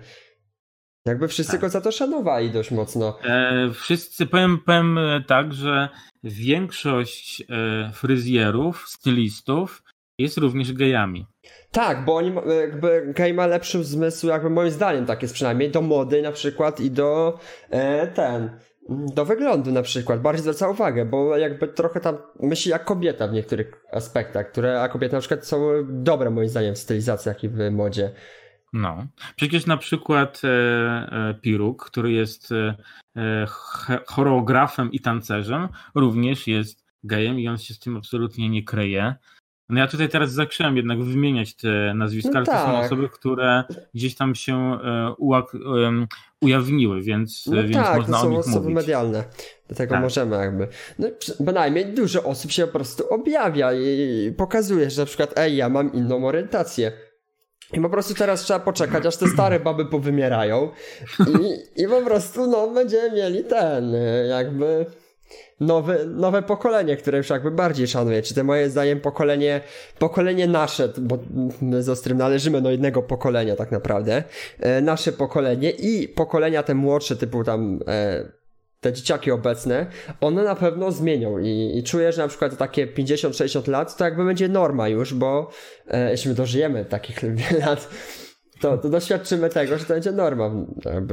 Jakby 1.07 1.29
wszyscy 1.29 1.53
tak. 1.53 1.61
go 1.61 1.69
za 1.69 1.81
to 1.81 1.93
szanowali 1.93 2.51
dość 2.51 2.71
mocno. 2.71 3.19
E, 3.25 3.71
wszyscy, 3.75 4.27
powiem, 4.27 4.59
powiem 4.67 4.99
e, 4.99 5.25
tak, 5.27 5.53
że 5.53 5.89
większość 6.25 7.43
e, 7.43 7.91
fryzjerów, 7.93 8.85
stylistów 8.89 9.83
jest 10.19 10.39
również 10.39 10.73
gejami. 10.73 11.27
Tak, 11.71 12.05
bo 12.05 12.17
oni, 12.17 12.33
jakby 12.61 13.13
gej 13.17 13.35
ma 13.35 13.47
lepszy 13.47 13.85
zmysł, 13.85 14.27
jakby 14.27 14.51
moim 14.51 14.71
zdaniem 14.71 15.07
tak 15.07 15.23
jest 15.23 15.35
przynajmniej, 15.35 15.71
do 15.71 15.83
mody 15.83 16.23
na 16.23 16.33
przykład 16.33 16.81
i 16.81 16.91
do 16.91 17.39
e, 17.71 18.07
ten, 18.07 18.51
do 18.89 19.25
wyglądu 19.25 19.73
na 19.73 19.83
przykład, 19.83 20.21
bardziej 20.21 20.43
zwraca 20.43 20.69
uwagę, 20.69 21.05
bo 21.05 21.37
jakby 21.37 21.69
trochę 21.69 22.01
tam 22.01 22.19
myśli 22.41 22.71
jak 22.71 22.85
kobieta 22.85 23.29
w 23.29 23.33
niektórych 23.33 23.85
aspektach, 23.93 24.51
które, 24.51 24.81
a 24.83 24.89
kobiety 24.89 25.15
na 25.15 25.21
przykład 25.21 25.47
są 25.47 25.69
dobre 25.89 26.31
moim 26.31 26.49
zdaniem 26.49 26.75
w 26.75 26.79
stylizacjach 26.79 27.45
i 27.45 27.49
w 27.49 27.71
modzie. 27.71 28.11
No, 28.75 29.07
przecież 29.37 29.67
na 29.67 29.77
przykład 29.77 30.43
e, 30.45 30.49
e, 30.49 31.35
Piruk, 31.41 31.85
który 31.85 32.13
jest 32.13 32.53
e, 32.53 32.75
e 33.17 33.47
choreografem 34.07 34.93
i 34.93 35.01
tancerzem, 35.01 35.69
również 35.95 36.47
jest 36.47 36.85
gejem 37.05 37.41
i 37.41 37.49
on 37.49 37.59
się 37.59 37.75
z 37.75 37.79
tym 37.79 37.97
absolutnie 37.97 38.49
nie 38.49 38.65
kryje. 38.65 39.15
No 39.69 39.81
ja 39.81 39.87
tutaj 39.87 40.09
teraz 40.09 40.33
zacząłem 40.33 40.77
jednak 40.77 41.03
wymieniać 41.03 41.55
te 41.55 41.95
nazwiska, 41.95 42.31
no 42.33 42.37
ale 42.37 42.47
tak. 42.47 42.61
to 42.61 42.67
są 42.67 42.73
tak. 42.73 42.87
osoby, 42.87 43.09
które 43.09 43.65
gdzieś 43.95 44.15
tam 44.15 44.35
się 44.35 44.57
e, 44.57 45.15
ujawniły, 46.41 47.03
więc, 47.03 47.47
no 47.47 47.63
więc 47.63 47.75
tak, 47.75 47.97
można 47.97 48.17
to 48.17 48.23
są 48.23 48.29
o 48.29 48.31
nich 48.31 48.39
osoby 48.39 48.61
mówić. 48.61 48.75
medialne. 48.75 49.25
Do 49.69 49.75
tego 49.75 49.95
tak. 49.95 50.03
możemy 50.03 50.37
jakby. 50.37 50.69
No, 50.99 51.09
bynajmniej 51.41 51.95
dużo 51.95 52.25
osób 52.25 52.51
się 52.51 52.67
po 52.67 52.73
prostu 52.73 53.09
objawia 53.09 53.73
i 53.73 54.33
pokazuje, 54.37 54.91
że 54.91 55.03
na 55.03 55.07
przykład 55.07 55.39
ej, 55.39 55.57
ja 55.57 55.69
mam 55.69 55.93
inną 55.93 56.27
orientację. 56.27 56.93
I 57.73 57.81
po 57.81 57.91
prostu 57.91 58.15
teraz 58.15 58.41
trzeba 58.41 58.61
poczekać, 58.61 59.07
aż 59.07 59.17
te 59.17 59.29
stare 59.29 59.61
baby 59.61 59.85
powymierają 59.85 60.71
i, 61.19 61.83
i 61.83 61.89
po 61.89 62.01
prostu 62.03 62.47
no 62.47 62.69
będziemy 62.69 63.17
mieli 63.17 63.45
ten 63.45 63.97
jakby 64.29 64.87
nowe, 65.61 66.05
nowe 66.05 66.43
pokolenie, 66.43 66.97
które 66.97 67.19
już 67.19 67.31
jakby 67.31 67.51
bardziej 67.51 67.87
szanuje. 67.87 68.23
Czy 68.23 68.35
to 68.35 68.45
moje 68.45 68.71
zdaniem 68.71 69.01
pokolenie, 69.01 69.61
pokolenie 69.99 70.47
nasze, 70.47 70.89
bo 70.99 71.19
my 71.61 71.83
z 71.83 71.89
Ostrym 71.89 72.19
należymy 72.19 72.63
do 72.63 72.71
jednego 72.71 73.03
pokolenia 73.03 73.57
tak 73.57 73.73
naprawdę, 73.73 74.25
e, 74.61 74.81
nasze 74.81 75.13
pokolenie 75.13 75.71
i 75.71 76.09
pokolenia 76.09 76.63
te 76.63 76.75
młodsze 76.75 77.17
typu 77.17 77.45
tam 77.45 77.81
e, 77.89 78.44
te 78.85 78.93
dzieciaki 78.93 79.31
obecne, 79.31 79.87
one 80.21 80.45
na 80.45 80.55
pewno 80.55 80.93
zmienią 80.93 81.39
i, 81.39 81.79
i 81.79 81.83
czuję, 81.83 82.13
że 82.13 82.23
na 82.23 82.29
przykład 82.29 82.57
takie 82.57 82.87
50-60 82.87 83.69
lat 83.69 83.97
to 83.97 84.05
jakby 84.05 84.25
będzie 84.25 84.49
norma 84.49 84.89
już, 84.89 85.15
bo 85.15 85.51
e, 85.89 86.11
jeśli 86.11 86.29
my 86.29 86.35
dożyjemy 86.35 86.85
takich 86.85 87.23
lat, 87.67 87.89
to, 88.61 88.79
to 88.79 88.89
doświadczymy 88.89 89.49
tego, 89.49 89.79
że 89.79 89.85
to 89.85 89.95
będzie 89.95 90.13
norma. 90.13 90.51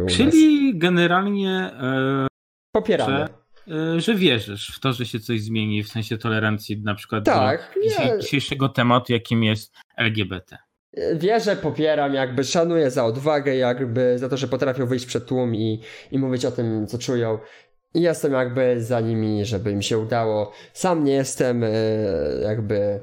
Czyli 0.09 0.77
generalnie 0.77 1.71
e, 1.81 2.27
popieramy. 2.75 3.27
Że, 3.67 3.95
e, 3.95 3.99
że 3.99 4.15
wierzysz 4.15 4.71
w 4.75 4.79
to, 4.79 4.93
że 4.93 5.05
się 5.05 5.19
coś 5.19 5.41
zmieni 5.41 5.83
w 5.83 5.89
sensie 5.89 6.17
tolerancji 6.17 6.81
na 6.83 6.95
przykład 6.95 7.25
tak, 7.25 7.75
do 8.09 8.17
dzisiejszego 8.17 8.69
tematu, 8.69 9.13
jakim 9.13 9.43
jest 9.43 9.73
LGBT. 9.97 10.57
Wierzę, 11.15 11.55
popieram, 11.55 12.13
jakby 12.13 12.43
szanuję 12.43 12.91
za 12.91 13.05
odwagę, 13.05 13.55
jakby 13.55 14.19
za 14.19 14.29
to, 14.29 14.37
że 14.37 14.47
potrafią 14.47 14.85
wyjść 14.85 15.05
przed 15.05 15.25
tłum 15.25 15.55
i, 15.55 15.81
i 16.11 16.19
mówić 16.19 16.45
o 16.45 16.51
tym, 16.51 16.87
co 16.87 16.97
czują. 16.97 17.39
I 17.93 18.01
jestem 18.01 18.33
jakby 18.33 18.81
za 18.83 18.99
nimi, 18.99 19.45
żeby 19.45 19.75
mi 19.75 19.83
się 19.83 19.97
udało. 19.97 20.51
Sam 20.73 21.03
nie 21.03 21.13
jestem 21.13 21.63
e, 21.63 21.69
jakby 22.43 22.99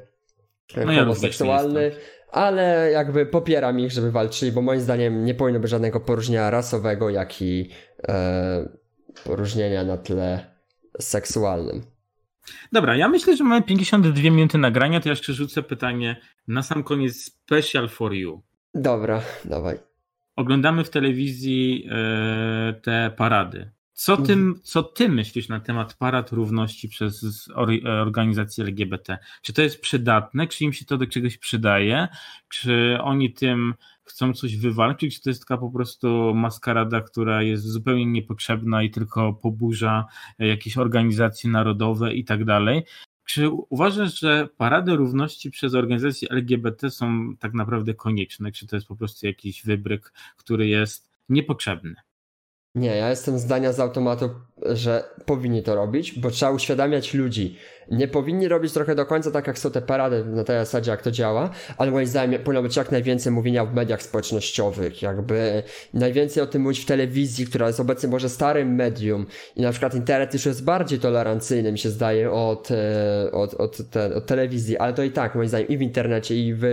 no 0.76 0.92
homoseksualny, 0.92 1.82
ja 1.84 1.90
ale 2.30 2.90
jakby 2.92 3.26
popieram 3.26 3.80
ich, 3.80 3.92
żeby 3.92 4.10
walczyli, 4.10 4.52
bo 4.52 4.62
moim 4.62 4.80
zdaniem 4.80 5.24
nie 5.24 5.34
powinno 5.34 5.60
być 5.60 5.70
żadnego 5.70 6.00
poróżnienia 6.00 6.50
rasowego, 6.50 7.10
jak 7.10 7.42
i 7.42 7.70
e, 8.08 8.68
poróżnienia 9.24 9.84
na 9.84 9.96
tle 9.96 10.46
seksualnym. 11.00 11.82
Dobra, 12.72 12.96
ja 12.96 13.08
myślę, 13.08 13.36
że 13.36 13.44
mamy 13.44 13.62
52 13.62 14.22
minuty 14.22 14.58
nagrania, 14.58 15.00
to 15.00 15.08
ja 15.08 15.12
jeszcze 15.12 15.32
rzucę 15.32 15.62
pytanie 15.62 16.16
na 16.48 16.62
sam 16.62 16.82
koniec 16.82 17.24
special 17.24 17.88
for 17.88 18.14
you. 18.14 18.42
Dobra, 18.74 19.22
dawaj. 19.44 19.78
Oglądamy 20.36 20.84
w 20.84 20.90
telewizji 20.90 21.88
e, 21.90 22.74
te 22.82 23.10
parady. 23.16 23.70
Co 23.98 24.16
ty, 24.16 24.32
mhm. 24.32 24.60
co 24.62 24.82
ty 24.82 25.08
myślisz 25.08 25.48
na 25.48 25.60
temat 25.60 25.94
parad 25.94 26.32
równości 26.32 26.88
przez 26.88 27.48
organizacje 28.06 28.64
LGBT? 28.64 29.18
Czy 29.42 29.52
to 29.52 29.62
jest 29.62 29.80
przydatne? 29.80 30.46
Czy 30.46 30.64
im 30.64 30.72
się 30.72 30.84
to 30.84 30.96
do 30.96 31.06
czegoś 31.06 31.38
przydaje? 31.38 32.08
Czy 32.48 32.98
oni 33.02 33.32
tym 33.32 33.74
chcą 34.08 34.32
coś 34.32 34.56
wywalczyć? 34.56 35.16
Czy 35.16 35.22
to 35.22 35.30
jest 35.30 35.40
taka 35.40 35.58
po 35.58 35.70
prostu 35.70 36.34
maskarada, 36.34 37.00
która 37.00 37.42
jest 37.42 37.64
zupełnie 37.64 38.06
niepotrzebna 38.06 38.82
i 38.82 38.90
tylko 38.90 39.32
poburza 39.32 40.06
jakieś 40.38 40.78
organizacje 40.78 41.50
narodowe 41.50 42.14
i 42.14 42.24
tak 42.24 42.44
dalej? 42.44 42.84
Czy 43.24 43.50
uważasz, 43.50 44.20
że 44.20 44.48
parady 44.56 44.96
równości 44.96 45.50
przez 45.50 45.74
organizacje 45.74 46.28
LGBT 46.30 46.90
są 46.90 47.36
tak 47.36 47.54
naprawdę 47.54 47.94
konieczne? 47.94 48.52
Czy 48.52 48.66
to 48.66 48.76
jest 48.76 48.88
po 48.88 48.96
prostu 48.96 49.26
jakiś 49.26 49.64
wybryk, 49.64 50.12
który 50.36 50.68
jest 50.68 51.10
niepotrzebny? 51.28 51.94
Nie, 52.74 52.96
ja 52.96 53.10
jestem 53.10 53.38
zdania 53.38 53.72
z 53.72 53.80
automatu, 53.80 54.30
że 54.66 55.04
powinni 55.24 55.62
to 55.62 55.74
robić, 55.74 56.20
bo 56.20 56.30
trzeba 56.30 56.52
uświadamiać 56.52 57.14
ludzi. 57.14 57.56
Nie 57.90 58.08
powinni 58.08 58.48
robić 58.48 58.72
trochę 58.72 58.94
do 58.94 59.06
końca 59.06 59.30
tak, 59.30 59.46
jak 59.46 59.58
są 59.58 59.70
te 59.70 59.82
parady 59.82 60.24
na 60.24 60.44
tej 60.44 60.58
zasadzie, 60.58 60.90
jak 60.90 61.02
to 61.02 61.10
działa, 61.10 61.50
ale 61.78 61.90
moim 61.90 62.06
zdaniem 62.06 62.42
powinno 62.42 62.62
być 62.62 62.76
jak 62.76 62.92
najwięcej 62.92 63.32
mówienia 63.32 63.64
w 63.64 63.74
mediach 63.74 64.02
społecznościowych, 64.02 65.02
jakby 65.02 65.62
najwięcej 65.94 66.42
o 66.42 66.46
tym 66.46 66.62
mówić 66.62 66.80
w 66.80 66.86
telewizji, 66.86 67.46
która 67.46 67.66
jest 67.66 67.80
obecnie 67.80 68.08
może 68.08 68.28
starym 68.28 68.74
medium 68.74 69.26
i 69.56 69.62
na 69.62 69.70
przykład 69.70 69.94
internet 69.94 70.34
już 70.34 70.46
jest 70.46 70.64
bardziej 70.64 70.98
tolerancyjny, 70.98 71.72
mi 71.72 71.78
się 71.78 71.90
zdaje, 71.90 72.32
od, 72.32 72.70
e, 72.70 73.30
od, 73.32 73.54
od, 73.54 73.90
te, 73.90 74.14
od 74.14 74.26
telewizji, 74.26 74.78
ale 74.78 74.92
to 74.92 75.02
i 75.02 75.10
tak, 75.10 75.34
moim 75.34 75.48
zdaniem, 75.48 75.68
i 75.68 75.76
w 75.78 75.82
internecie, 75.82 76.36
i 76.36 76.54
w 76.54 76.64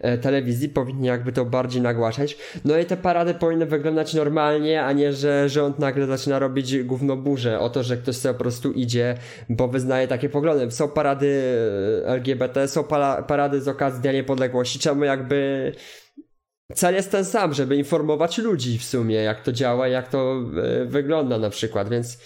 e, 0.00 0.18
telewizji 0.18 0.68
powinni 0.68 1.06
jakby 1.06 1.32
to 1.32 1.44
bardziej 1.44 1.82
nagłaśniać. 1.82 2.36
No 2.64 2.78
i 2.78 2.84
te 2.84 2.96
parady 2.96 3.34
powinny 3.34 3.66
wyglądać 3.66 4.14
normalnie, 4.14 4.82
a 4.82 4.92
nie, 4.92 5.12
że 5.12 5.48
rząd 5.48 5.78
nagle 5.78 6.06
zaczyna 6.06 6.38
robić 6.38 6.82
gówno 6.82 7.16
burzę 7.20 7.60
o 7.60 7.70
to, 7.70 7.82
że 7.82 7.96
ktoś 7.96 8.16
sobie 8.16 8.34
po 8.34 8.40
prostu 8.40 8.72
idzie, 8.72 9.16
bo 9.48 9.68
wyznaje 9.68 10.08
takie 10.08 10.28
poglądy. 10.28 10.70
Są 10.70 10.88
parady 10.88 11.42
e, 12.04 12.08
LGBT, 12.08 12.68
są 12.68 12.84
parady 13.28 13.60
z 13.60 13.68
okazji 13.68 14.00
Dnia 14.00 14.12
Niepodległości, 14.12 14.78
czemu 14.78 15.04
jakby 15.04 15.72
cel 16.74 16.94
jest 16.94 17.10
ten 17.10 17.24
sam, 17.24 17.54
żeby 17.54 17.76
informować 17.76 18.38
ludzi 18.38 18.78
w 18.78 18.84
sumie, 18.84 19.16
jak 19.16 19.42
to 19.42 19.52
działa, 19.52 19.88
jak 19.88 20.08
to 20.08 20.42
wygląda 20.86 21.38
na 21.38 21.50
przykład, 21.50 21.88
więc 21.88 22.18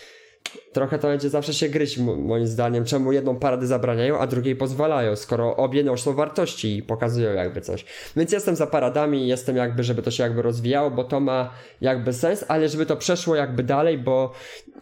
trochę 0.72 0.99
to 0.99 1.09
będzie 1.09 1.30
zawsze 1.30 1.55
się 1.55 1.68
gryźć 1.68 1.99
moim 1.99 2.47
zdaniem, 2.47 2.84
czemu 2.84 3.12
jedną 3.12 3.36
paradę 3.36 3.66
zabraniają, 3.66 4.18
a 4.18 4.26
drugiej 4.26 4.57
pozwalają, 4.57 5.16
skoro 5.16 5.57
obie 5.57 5.84
noszą 5.84 6.14
wartości 6.14 6.76
i 6.76 6.82
pokazują 6.82 7.32
jakby 7.32 7.61
coś. 7.61 7.84
Więc 8.16 8.32
jestem 8.32 8.57
za 8.57 8.66
paradami, 8.66 9.28
jestem 9.28 9.57
jakby, 9.57 9.82
żeby 9.82 10.03
to 10.03 10.11
się 10.11 10.22
jakby 10.22 10.42
rozwijało, 10.42 10.90
bo 10.90 11.05
to 11.05 11.20
ma 11.20 11.51
jakby 11.80 12.12
sens, 12.12 12.45
ale 12.49 12.68
żeby 12.68 12.86
to 12.86 12.97
przeszło 12.97 13.36
jakby 13.36 13.62
dalej, 13.62 13.99
bo 13.99 14.32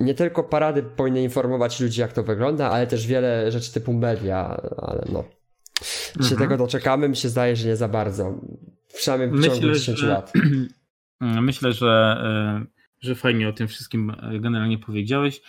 nie 0.01 0.15
tylko 0.15 0.43
parady 0.43 0.83
powinny 0.83 1.23
informować 1.23 1.81
ludzi, 1.81 2.01
jak 2.01 2.13
to 2.13 2.23
wygląda, 2.23 2.71
ale 2.71 2.87
też 2.87 3.07
wiele 3.07 3.53
rzeczy 3.53 3.73
typu 3.73 3.93
media, 3.93 4.61
ale 4.77 5.05
no. 5.13 5.25
Mhm. 6.17 6.31
się 6.31 6.37
tego 6.37 6.57
doczekamy, 6.57 7.09
mi 7.09 7.17
się 7.17 7.29
zdaje, 7.29 7.57
że 7.57 7.69
nie 7.69 7.77
za 7.77 7.89
bardzo. 7.89 8.41
Przynajmniej 8.95 9.31
w 9.31 9.33
myślę, 9.33 9.51
ciągu 9.51 9.75
10 9.75 9.99
że, 9.99 10.07
lat. 10.07 10.33
Myślę, 11.21 11.73
że, 11.73 11.87
e, 11.87 12.82
że 13.03 13.15
fajnie 13.15 13.49
o 13.49 13.53
tym 13.53 13.69
wszystkim 13.69 14.11
e, 14.11 14.41
generalnie 14.41 14.79
powiedziałeś. 14.79 15.41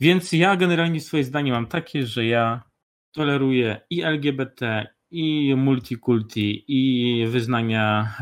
Więc 0.00 0.32
ja 0.32 0.56
generalnie 0.56 1.00
swoje 1.00 1.24
zdanie 1.24 1.52
mam 1.52 1.66
takie, 1.66 2.06
że 2.06 2.26
ja 2.26 2.62
toleruję 3.12 3.80
i 3.90 4.02
LGBT, 4.02 4.86
i 5.10 5.54
multikulti, 5.56 6.64
i 6.68 7.26
wyznania 7.26 8.14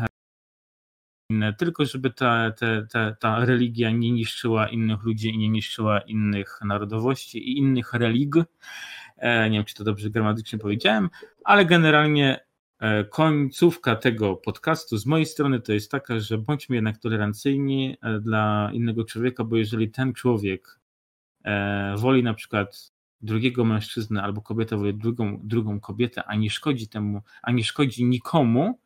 inne, 1.31 1.53
tylko 1.53 1.85
żeby 1.85 2.09
ta, 2.09 2.51
ta, 2.51 2.67
ta, 2.89 3.15
ta 3.15 3.45
religia 3.45 3.91
nie 3.91 4.11
niszczyła 4.11 4.67
innych 4.67 5.03
ludzi 5.03 5.29
i 5.29 5.37
nie 5.37 5.49
niszczyła 5.49 5.99
innych 5.99 6.59
narodowości 6.63 7.37
i 7.37 7.57
innych 7.57 7.93
relig. 7.93 8.35
E, 9.17 9.49
nie 9.49 9.57
wiem, 9.57 9.65
czy 9.65 9.75
to 9.75 9.83
dobrze 9.83 10.09
gramatycznie 10.09 10.59
powiedziałem, 10.59 11.09
ale 11.43 11.65
generalnie 11.65 12.39
e, 12.39 12.45
końcówka 13.09 13.95
tego 13.95 14.35
podcastu 14.35 14.97
z 14.97 15.05
mojej 15.05 15.25
strony 15.25 15.59
to 15.59 15.73
jest 15.73 15.91
taka, 15.91 16.19
że 16.19 16.37
bądźmy 16.37 16.75
jednak 16.75 16.97
tolerancyjni 16.97 17.97
e, 18.01 18.19
dla 18.19 18.69
innego 18.73 19.05
człowieka, 19.05 19.43
bo 19.43 19.57
jeżeli 19.57 19.91
ten 19.91 20.13
człowiek 20.13 20.81
woli 21.97 22.23
na 22.23 22.33
przykład 22.33 22.91
drugiego 23.21 23.65
mężczyznę 23.65 24.23
albo 24.23 24.41
kobieta 24.41 24.77
woli 24.77 24.93
drugą, 24.93 25.39
drugą 25.43 25.79
kobietę, 25.79 26.23
a 26.23 26.35
nie 26.35 26.49
szkodzi 26.49 26.87
temu, 26.87 27.21
a 27.41 27.51
nie 27.51 27.63
szkodzi 27.63 28.05
nikomu, 28.05 28.79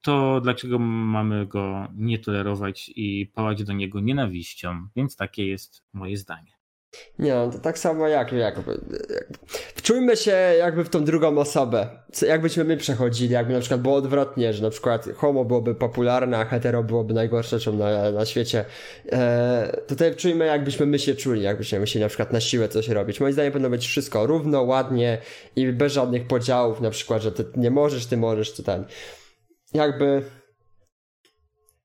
to 0.00 0.40
dlaczego 0.40 0.78
mamy 0.78 1.46
go 1.46 1.88
nie 1.94 2.18
tolerować 2.18 2.90
i 2.96 3.26
pałać 3.34 3.64
do 3.64 3.72
niego 3.72 4.00
nienawiścią? 4.00 4.88
Więc 4.96 5.16
takie 5.16 5.46
jest 5.46 5.82
moje 5.92 6.16
zdanie. 6.16 6.52
Nie, 7.18 7.34
no 7.34 7.50
to 7.50 7.58
tak 7.58 7.78
samo 7.78 8.08
jak, 8.08 8.32
jak 8.32 8.58
wczujmy 9.82 10.16
się 10.16 10.30
jakby 10.58 10.84
w 10.84 10.88
tą 10.88 11.04
drugą 11.04 11.38
osobę. 11.38 11.88
Co, 12.12 12.26
jakbyśmy 12.26 12.64
my 12.64 12.76
przechodzili, 12.76 13.32
jakby 13.32 13.52
na 13.52 13.60
przykład 13.60 13.80
było 13.80 13.94
odwrotnie, 13.94 14.52
że 14.52 14.62
na 14.62 14.70
przykład 14.70 15.08
homo 15.16 15.44
byłoby 15.44 15.74
popularne, 15.74 16.38
a 16.38 16.44
hetero 16.44 16.82
byłoby 16.82 17.14
najgorszą 17.14 17.58
rzeczą 17.58 17.72
na, 17.72 18.10
na 18.10 18.26
świecie. 18.26 18.64
E, 19.12 19.82
tutaj 19.88 20.12
wczujmy 20.12 20.46
jakbyśmy 20.46 20.86
my 20.86 20.98
się 20.98 21.14
czuli, 21.14 21.42
jakbyśmy 21.42 21.80
musieli 21.80 22.02
na 22.02 22.08
przykład 22.08 22.32
na 22.32 22.40
siłę 22.40 22.68
coś 22.68 22.88
robić. 22.88 23.20
Moim 23.20 23.32
zdaniem 23.32 23.52
powinno 23.52 23.70
być 23.70 23.86
wszystko 23.86 24.26
równo, 24.26 24.62
ładnie 24.62 25.18
i 25.56 25.66
bez 25.66 25.92
żadnych 25.92 26.26
podziałów, 26.26 26.80
na 26.80 26.90
przykład, 26.90 27.22
że 27.22 27.32
ty 27.32 27.44
nie 27.56 27.70
możesz, 27.70 28.06
ty 28.06 28.16
możesz, 28.16 28.52
czy 28.52 28.62
ten. 28.62 28.84
Jakby 29.74 30.22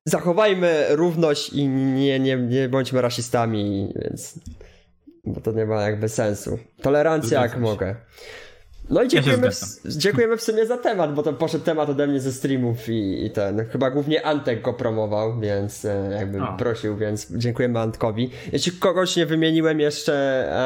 zachowajmy 0.05 0.85
równość 0.89 1.49
i 1.49 1.67
nie, 1.67 2.19
nie, 2.19 2.37
nie 2.37 2.69
bądźmy 2.69 3.01
rasistami, 3.01 3.93
więc 3.95 4.39
bo 5.33 5.41
to 5.41 5.51
nie 5.51 5.65
ma 5.65 5.81
jakby 5.81 6.09
sensu. 6.09 6.59
Tolerancja 6.81 7.41
jak 7.41 7.57
mogę. 7.57 7.95
No 8.89 9.03
i 9.03 9.07
dziękujemy, 9.07 9.51
w, 9.51 9.97
dziękujemy 9.97 10.37
w 10.37 10.41
sumie 10.41 10.65
za 10.65 10.77
temat, 10.77 11.13
bo 11.13 11.23
to 11.23 11.33
poszedł 11.33 11.65
temat 11.65 11.89
ode 11.89 12.07
mnie 12.07 12.19
ze 12.19 12.31
streamów 12.31 12.89
i, 12.89 13.25
i 13.25 13.31
ten, 13.31 13.65
chyba 13.65 13.91
głównie 13.91 14.25
Antek 14.25 14.61
go 14.61 14.73
promował, 14.73 15.39
więc 15.39 15.85
e, 15.85 16.09
jakbym 16.19 16.43
o. 16.43 16.57
prosił, 16.57 16.97
więc 16.97 17.31
dziękujemy 17.31 17.79
Antkowi. 17.79 18.29
Jeśli 18.51 18.71
kogoś 18.71 19.15
nie 19.15 19.25
wymieniłem 19.25 19.79
jeszcze, 19.79 20.13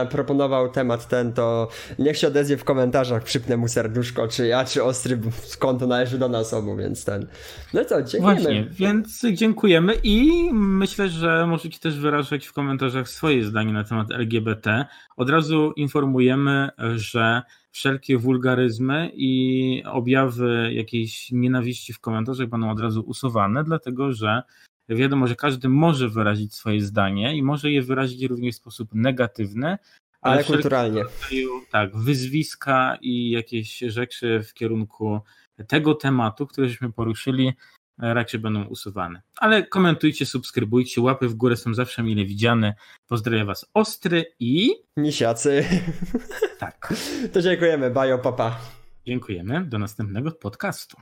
e, 0.02 0.06
proponował 0.06 0.70
temat 0.70 1.08
ten, 1.08 1.34
to 1.34 1.68
niech 2.00 2.18
się 2.18 2.28
odezwie 2.28 2.58
w 2.58 2.64
komentarzach, 2.64 3.24
przypnę 3.24 3.58
mu 3.58 3.68
serduszko, 3.68 4.28
czy 4.28 4.48
ja, 4.48 4.66
czy 4.66 4.84
Ostry, 4.84 5.20
skąd 5.44 5.80
to 5.80 5.88
należy 5.88 6.18
do 6.18 6.30
nas 6.30 6.54
obu, 6.54 6.76
więc 6.76 7.06
ten. 7.06 7.28
No 7.74 7.86
co, 7.86 8.04
dziękujemy. 8.04 8.42
Właśnie, 8.42 8.68
więc 8.70 9.22
dziękujemy 9.34 9.94
i 10.04 10.50
myślę, 10.54 11.10
że 11.10 11.48
możecie 11.48 11.80
też 11.80 12.00
wyrażać 12.00 12.48
w 12.48 12.54
komentarzach 12.54 13.10
swoje 13.10 13.44
zdanie 13.44 13.74
na 13.74 13.84
temat 13.84 14.12
LGBT. 14.12 14.86
Od 15.18 15.30
razu 15.30 15.74
informujemy, 15.76 16.70
że 16.96 17.42
wszelkie 17.72 18.18
wulgaryzmy 18.18 19.12
i 19.14 19.84
objawy 19.86 20.70
jakiejś 20.74 21.32
nienawiści 21.32 21.94
w 21.94 22.00
komentarzach 22.00 22.48
będą 22.48 22.72
od 22.72 22.80
razu 22.80 23.02
usuwane, 23.02 23.64
dlatego 23.64 24.14
że 24.14 24.44
wiadomo, 24.90 25.28
że 25.28 25.36
każdy 25.36 25.70
może 25.70 26.10
wyrazić 26.10 26.56
swoje 26.56 26.82
zdanie 26.82 27.38
i 27.38 27.44
może 27.44 27.72
je 27.72 27.82
wyrazić 27.82 28.24
również 28.24 28.56
w 28.56 28.58
sposób 28.58 28.90
negatywny, 28.94 29.78
ale, 30.22 30.36
ale 30.36 30.44
kulturalnie. 30.44 31.04
tak, 31.72 31.98
wyzwiska 31.98 32.98
i 33.02 33.30
jakieś 33.30 33.80
rzeczy 33.80 34.44
w 34.44 34.54
kierunku 34.54 35.20
tego 35.68 35.96
tematu, 35.96 36.48
który 36.48 36.70
żeśmy 36.70 36.92
poruszyli, 36.92 37.54
raczej 37.98 38.40
będą 38.40 38.64
usuwane. 38.64 39.22
Ale 39.38 39.64
komentujcie, 39.64 40.26
subskrybujcie, 40.26 41.02
łapy 41.02 41.28
w 41.28 41.36
górę 41.36 41.58
są 41.58 41.74
zawsze 41.74 42.04
mile 42.04 42.26
widziane. 42.26 42.76
Pozdrawiam 43.08 43.48
Was 43.48 43.66
Ostry 43.74 44.26
i... 44.40 44.72
Misiacy. 44.98 45.66
Tak. 46.62 46.94
To 47.34 47.42
dziękujemy, 47.42 47.90
bajo, 47.90 48.18
papa. 48.18 48.60
Dziękujemy, 49.08 49.66
do 49.66 49.80
następnego 49.80 50.32
podcastu. 50.32 50.98